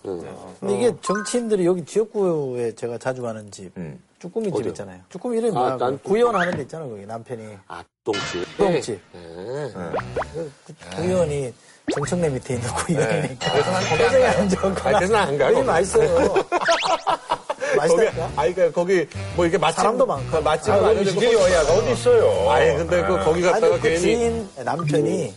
근데 0.59 0.75
이게 0.75 0.93
정치인들이 1.01 1.65
여기 1.65 1.83
지역구에 1.85 2.73
제가 2.75 2.97
자주 2.97 3.21
가는 3.21 3.49
집, 3.51 3.71
음. 3.77 3.99
쭈꾸미 4.19 4.47
집 4.47 4.55
어디요? 4.55 4.69
있잖아요. 4.69 4.99
쭈꾸미 5.09 5.37
이름이 5.37 5.57
아, 5.57 5.59
뭐야? 5.59 5.77
난 5.77 5.99
구의원 6.03 6.35
하는 6.35 6.55
데 6.55 6.61
있잖아요, 6.63 6.89
거기 6.89 7.05
남편이. 7.05 7.57
아, 7.67 7.83
똥집. 8.03 8.57
똥집. 8.57 8.99
네. 9.13 9.19
그 10.33 10.51
구의원이 10.95 11.53
정청래 11.93 12.29
밑에 12.29 12.55
있는 12.55 12.67
구의원이니까. 12.73 13.51
난 13.61 13.83
거기 13.97 14.25
안. 14.25 14.37
앉아서. 14.41 14.67
아니, 14.67 14.95
그래서 14.95 15.13
난안 15.13 15.37
가요, 15.37 15.53
거기. 15.55 15.67
맛있어요. 15.67 16.33
맛있다니까. 17.77 18.31
아니, 18.35 18.53
그러니까 18.53 18.71
거기 18.81 19.07
뭐 19.35 19.45
이렇게 19.45 19.57
맛집. 19.57 19.77
사람도 19.77 20.05
많고. 20.05 20.41
맛집 20.41 20.73
아, 20.73 20.79
거기 20.79 21.05
지리 21.05 21.33
여야가 21.33 21.73
어디 21.73 21.91
있어요? 21.91 22.49
아니, 22.49 22.75
근데 22.77 23.01
그 23.05 23.17
거기 23.23 23.41
갔다가 23.41 23.67
아니, 23.67 23.75
그 23.75 23.81
괜히. 23.89 23.99
지인 23.99 24.49
남편이 24.63 25.33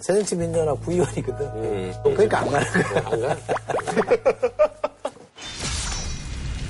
새정치 0.00 0.36
민주연합 0.36 0.80
구의원이거든. 0.84 1.46
음. 1.56 1.92
그러니까 2.04 2.38
안 2.40 2.50
가는 2.50 2.66
거야. 2.72 3.02
안 3.06 3.20
가? 3.20 3.36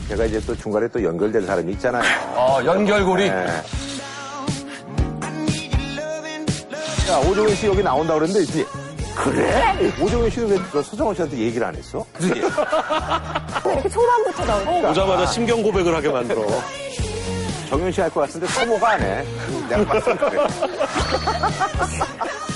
제가 0.09 0.25
이제 0.27 0.39
또 0.47 0.55
중간에 0.57 0.87
또 0.89 1.03
연결된 1.03 1.47
사람이 1.47 1.72
있잖아요. 1.72 2.05
어, 2.37 2.61
연결고리. 2.64 3.29
네. 3.31 3.47
야, 7.11 7.18
오정현 7.18 7.55
씨 7.57 7.66
여기 7.66 7.83
나온다 7.83 8.14
그랬는데, 8.14 8.43
이제 8.45 8.64
그래? 9.16 9.93
오정현 10.01 10.31
씨는 10.31 10.49
왜그 10.51 10.83
서정원 10.83 11.14
씨한테 11.14 11.39
얘기를 11.39 11.66
안 11.66 11.75
했어? 11.75 12.05
그지? 12.14 12.29
이렇게 12.29 13.89
초반부터 13.89 14.45
나오니까. 14.45 14.91
오자마자 14.91 15.25
심경 15.27 15.62
고백을 15.62 15.95
하게 15.95 16.09
만들어. 16.11 16.43
정현 17.68 17.91
씨 17.93 18.01
할 18.03 18.11
것 18.11 18.20
같은데 18.20 18.47
서모가 18.47 18.91
안 18.91 19.01
해. 19.03 19.25
내가 19.68 19.85
봤을 19.85 20.16
때. 20.18 20.25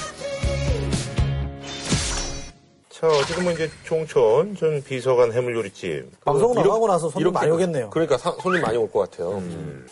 자, 3.00 3.06
어쨌든 3.06 3.44
뭐 3.44 3.52
이제 3.52 3.70
총천 3.84 4.56
전 4.56 4.82
비서관 4.82 5.32
해물요리집. 5.32 6.24
방송 6.24 6.50
이렇게- 6.52 6.66
나가고 6.68 6.88
나서 6.88 7.08
손님 7.08 7.32
많이 7.32 7.48
오겠네요. 7.50 7.90
그러니까 7.90 8.18
사- 8.18 8.34
손님 8.42 8.60
많이 8.60 8.76
올 8.76 8.90
것 8.90 9.08
같아요. 9.08 9.40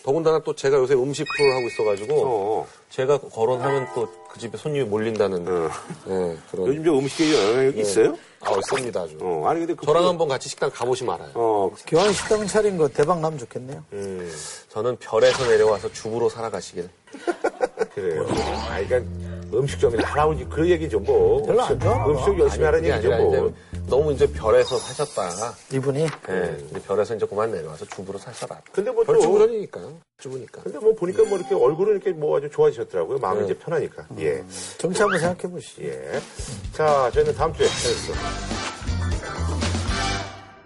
더군다나 0.02 0.40
또 0.40 0.52
제가 0.56 0.76
요새 0.78 0.94
음식 0.94 1.24
프로를 1.36 1.54
하고 1.56 1.66
있어가지고 1.68 2.66
제가 2.90 3.18
거론하면 3.18 3.86
또 3.94 4.08
그 4.36 4.40
집에 4.40 4.58
손님이 4.58 4.84
몰린다는 4.84 5.44
네, 5.46 6.36
그런. 6.50 6.66
요즘 6.66 6.84
저 6.84 6.92
음식에 6.92 7.48
영향이 7.52 7.72
네. 7.72 7.80
있어요? 7.80 8.18
아, 8.40 8.50
있습니다 8.54 9.00
아주. 9.00 9.16
어, 9.22 9.44
아니 9.48 9.60
근데 9.60 9.72
그 9.72 9.86
저랑 9.86 10.06
한번 10.06 10.28
같이 10.28 10.50
식당 10.50 10.70
가보시면 10.70 11.14
알아요. 11.14 11.30
어, 11.32 11.70
교환 11.86 12.12
식당 12.12 12.46
차린 12.46 12.76
거 12.76 12.86
대박 12.86 13.20
나면 13.20 13.38
좋겠네요. 13.38 13.82
음, 13.94 14.30
저는 14.68 14.96
별에서 14.98 15.46
내려와서 15.48 15.90
주부로 15.90 16.28
살아가시길. 16.28 16.86
그래요. 17.94 18.26
아, 18.28 18.78
그러니까 18.86 19.10
음식점에 19.52 20.02
할아버지 20.02 20.44
그 20.48 20.68
얘기죠 20.68 21.00
뭐. 21.00 21.42
별로 21.44 21.62
안 21.62 21.78
봐. 21.78 22.06
음식 22.06 22.38
열심히 22.38 22.64
하라는 22.64 22.82
그게 22.82 22.92
얘기죠 22.94 23.12
아니라 23.12 23.30
뭐. 23.40 23.48
이제 23.48 23.54
너무 23.88 24.12
이제 24.12 24.26
별에서 24.32 24.78
사셨다. 24.78 25.54
이분이 25.72 25.98
네, 26.00 26.08
근데 26.26 26.80
별에서 26.86 27.14
이제 27.14 27.26
그만 27.26 27.50
내려와서 27.52 27.84
주부로 27.86 28.18
사셔라. 28.18 28.60
근데 28.72 28.90
뭐별 28.90 29.16
또- 29.16 29.22
주부전이니까. 29.22 29.80
주부니까. 30.18 30.62
근데 30.62 30.78
뭐 30.78 30.94
보니까 30.94 31.24
뭐 31.24 31.38
이렇게 31.38 31.54
얼굴은 31.54 31.92
이렇게 31.94 32.10
뭐 32.12 32.38
아주 32.38 32.48
좋아지셨더라고요. 32.50 33.18
마음이 33.18 33.40
네. 33.40 33.44
이제 33.46 33.58
편하니까. 33.58 34.06
예. 34.18 34.42
정치 34.78 35.02
한번 35.02 35.20
생각해 35.20 35.52
보시죠. 35.52 35.82
예. 35.84 36.20
자, 36.72 37.10
저희는 37.12 37.34
다음 37.34 37.52
주에 37.52 37.66
뵙겠습니다. 37.66 39.65